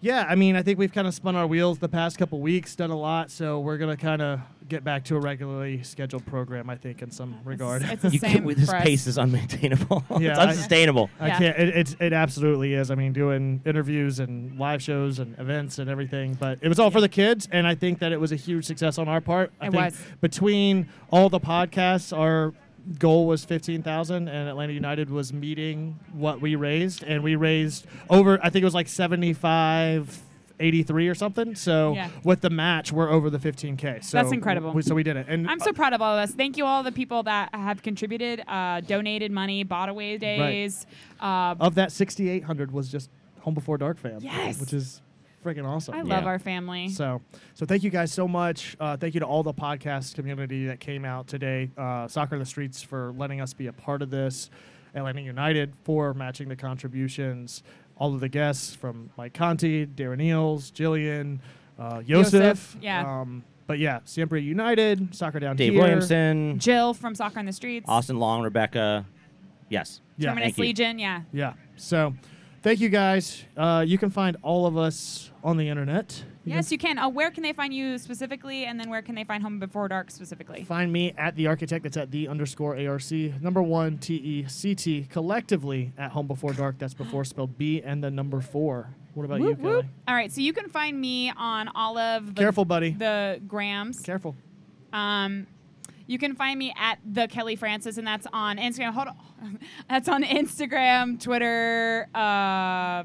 [0.02, 2.76] yeah, I mean, I think we've kind of spun our wheels the past couple weeks,
[2.76, 6.70] done a lot, so we're gonna kind of get back to a regularly scheduled program.
[6.70, 7.84] I think in some regard.
[7.84, 10.04] It's the You can't, with this pace is unmaintainable.
[10.22, 11.10] Yeah, it's unsustainable.
[11.20, 11.38] I Yeah.
[11.38, 11.58] can't.
[11.60, 12.90] It, it's it absolutely is.
[12.92, 16.90] I mean, doing interviews and live shows and events and everything, but it was all
[16.92, 19.52] for the kids, and I think that it was a huge success on our part.
[19.62, 20.02] I It think was.
[20.22, 22.54] between all the podcasts, our
[23.00, 27.86] goal was fifteen thousand, and Atlanta United was meeting what we raised, and we raised
[28.10, 28.40] over.
[28.44, 30.22] I think it was like seventy five.
[30.60, 31.56] 83 or something.
[31.56, 32.10] So Yeah.
[32.24, 34.00] with the match, we're over the 15k.
[34.04, 34.74] So That's incredible.
[34.74, 36.36] We, so we did it, and I'm so proud of all of us.
[36.36, 40.86] Thank you all the people that have contributed, uh, donated money, bought away days.
[41.20, 43.10] Uh, of that 6,800 was just
[43.40, 44.20] Home Before Dark fam.
[44.22, 44.60] Yes.
[44.62, 45.02] which is
[45.44, 45.96] freaking awesome.
[45.96, 46.90] I love our family.
[46.90, 47.22] So,
[47.54, 48.76] so thank you guys so much.
[48.80, 51.70] Uh, thank you to all the podcast community that came out today.
[51.78, 54.50] Uh, Soccer in the Streets for letting us be a part of this.
[54.94, 57.64] Atlanta United for matching the contributions.
[57.98, 61.40] All of the guests from Mike Conti, Darren Eales, Jillian,
[61.80, 62.32] uh, Josef.
[62.32, 63.22] Josef, yeah.
[63.22, 65.82] Um, but yeah, Siempre United, Soccer Down Dave Here.
[65.82, 67.88] Williamson, Jill from Soccer on the Streets.
[67.88, 69.06] Austin Long, Rebecca.
[69.70, 70.02] Yes.
[70.18, 70.30] Yeah.
[70.30, 70.64] Terminus Thank you.
[70.64, 71.00] Legion.
[71.00, 71.22] Yeah.
[71.32, 71.54] Yeah.
[71.78, 72.14] So,
[72.62, 73.44] thank you guys.
[73.56, 76.24] Uh, you can find all of us on the internet.
[76.44, 76.98] You Yes, you can.
[76.98, 79.88] Uh, where can they find you specifically, and then where can they find Home Before
[79.88, 80.64] Dark specifically?
[80.64, 81.84] find me at the architect.
[81.84, 83.12] That's at the underscore ARC
[83.42, 86.78] number one T E C T collectively at home before dark.
[86.80, 88.90] That's before spelled B and the number four.
[89.14, 89.90] What about you, Whoop, Kelly?
[90.08, 92.92] All right, so you can find me on all of the, Careful, buddy.
[92.92, 94.00] the grams.
[94.00, 94.36] Careful.
[94.94, 95.48] Um,
[96.08, 98.94] you can find me at the Kelly Francis, and that's on Instagram.
[98.94, 99.60] Hold on,
[99.90, 102.08] that's on Instagram, Twitter.
[102.14, 103.04] Uh,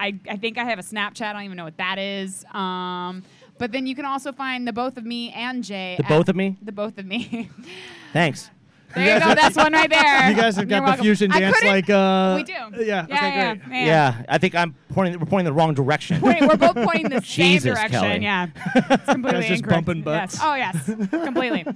[0.00, 1.22] I I think I have a Snapchat.
[1.22, 2.44] I don't even know what that is.
[2.52, 3.22] Um,
[3.58, 5.96] but then you can also find the both of me and Jay.
[5.96, 6.56] The both of me?
[6.62, 7.50] The both of me.
[8.12, 8.50] Thanks.
[8.94, 9.34] there you, go.
[9.34, 10.30] That's one right there.
[10.30, 11.90] You guys have You're got the fusion I dance like.
[11.90, 12.52] Uh, we do.
[12.52, 12.70] Yeah.
[12.78, 13.80] Yeah, okay, yeah, great.
[13.80, 13.86] yeah.
[13.86, 15.20] Yeah, I think I'm pointing.
[15.20, 16.22] We're pointing the wrong direction.
[16.22, 18.00] Wait, we're both pointing the same Jesus, direction.
[18.00, 18.22] Kelly.
[18.22, 19.84] Yeah, it's completely Guys just incorrect.
[19.84, 20.34] bumping butts.
[20.36, 20.42] Yes.
[20.42, 21.66] Oh yes, completely.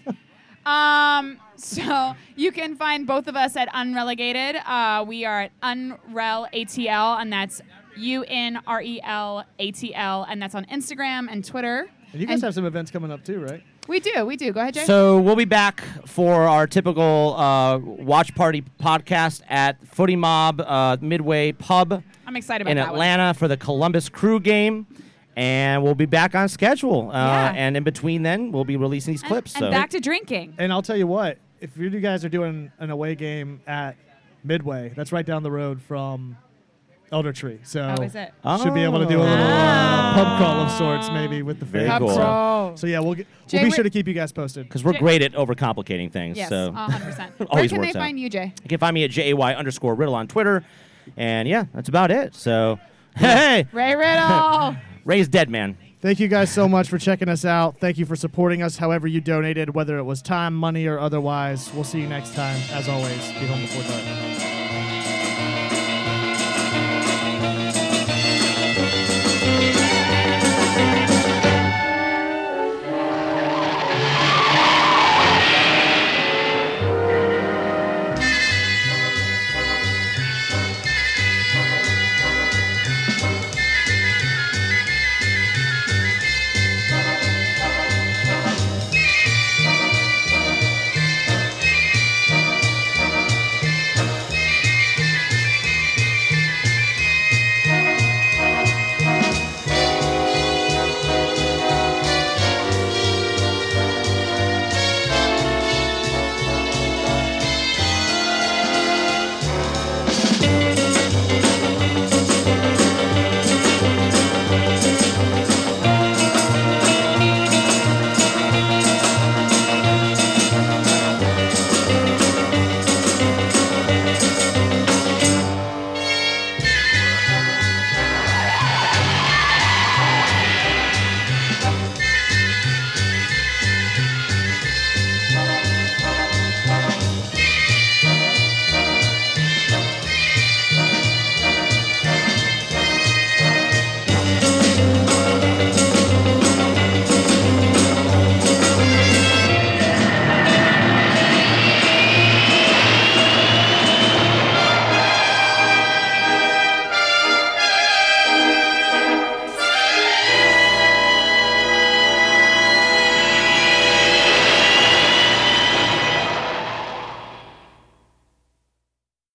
[0.66, 4.56] Um, so you can find both of us at Unrelegated.
[4.66, 7.60] Uh, we are at Unrel ATL, and that's
[7.96, 11.88] U N R E L A T L, and that's on Instagram and Twitter.
[12.12, 13.62] And you guys have some events coming up too, right?
[13.88, 14.24] We do.
[14.24, 14.52] We do.
[14.52, 14.84] Go ahead, Jay.
[14.84, 20.96] So we'll be back for our typical uh, watch party podcast at Footy Mob uh,
[21.00, 22.94] Midway Pub I'm excited about in that one.
[22.94, 24.86] Atlanta for the Columbus Crew game.
[25.36, 27.10] And we'll be back on schedule.
[27.10, 27.52] Uh, Yeah.
[27.56, 29.54] And in between then, we'll be releasing these clips.
[29.54, 29.70] And so.
[29.70, 30.54] back to drinking.
[30.58, 33.96] And I'll tell you what, if you guys are doing an away game at
[34.44, 36.36] Midway, that's right down the road from
[37.12, 37.60] Elder Tree.
[37.62, 38.32] So Oh, is it?
[38.62, 41.66] should be able to do a little uh, pub crawl of sorts, maybe with the
[41.66, 42.00] Very fans.
[42.00, 42.10] cool.
[42.10, 44.82] So- So yeah, we'll get, Jay, we'll be sure to keep you guys posted Because
[44.82, 46.36] we're Jay- great at overcomplicating things.
[46.38, 47.30] Yes, so 100%.
[47.38, 47.94] Where always can they out.
[47.94, 48.52] find you, Jay?
[48.62, 50.64] You can find me at jay underscore riddle on Twitter.
[51.16, 52.34] And yeah, that's about it.
[52.34, 52.78] So,
[53.16, 54.76] hey, Ray Riddle.
[55.04, 55.76] Ray's dead, man.
[56.00, 57.78] Thank you guys so much for checking us out.
[57.78, 61.72] Thank you for supporting us however you donated, whether it was time, money, or otherwise.
[61.72, 62.60] We'll see you next time.
[62.72, 64.51] As always, be home before dark.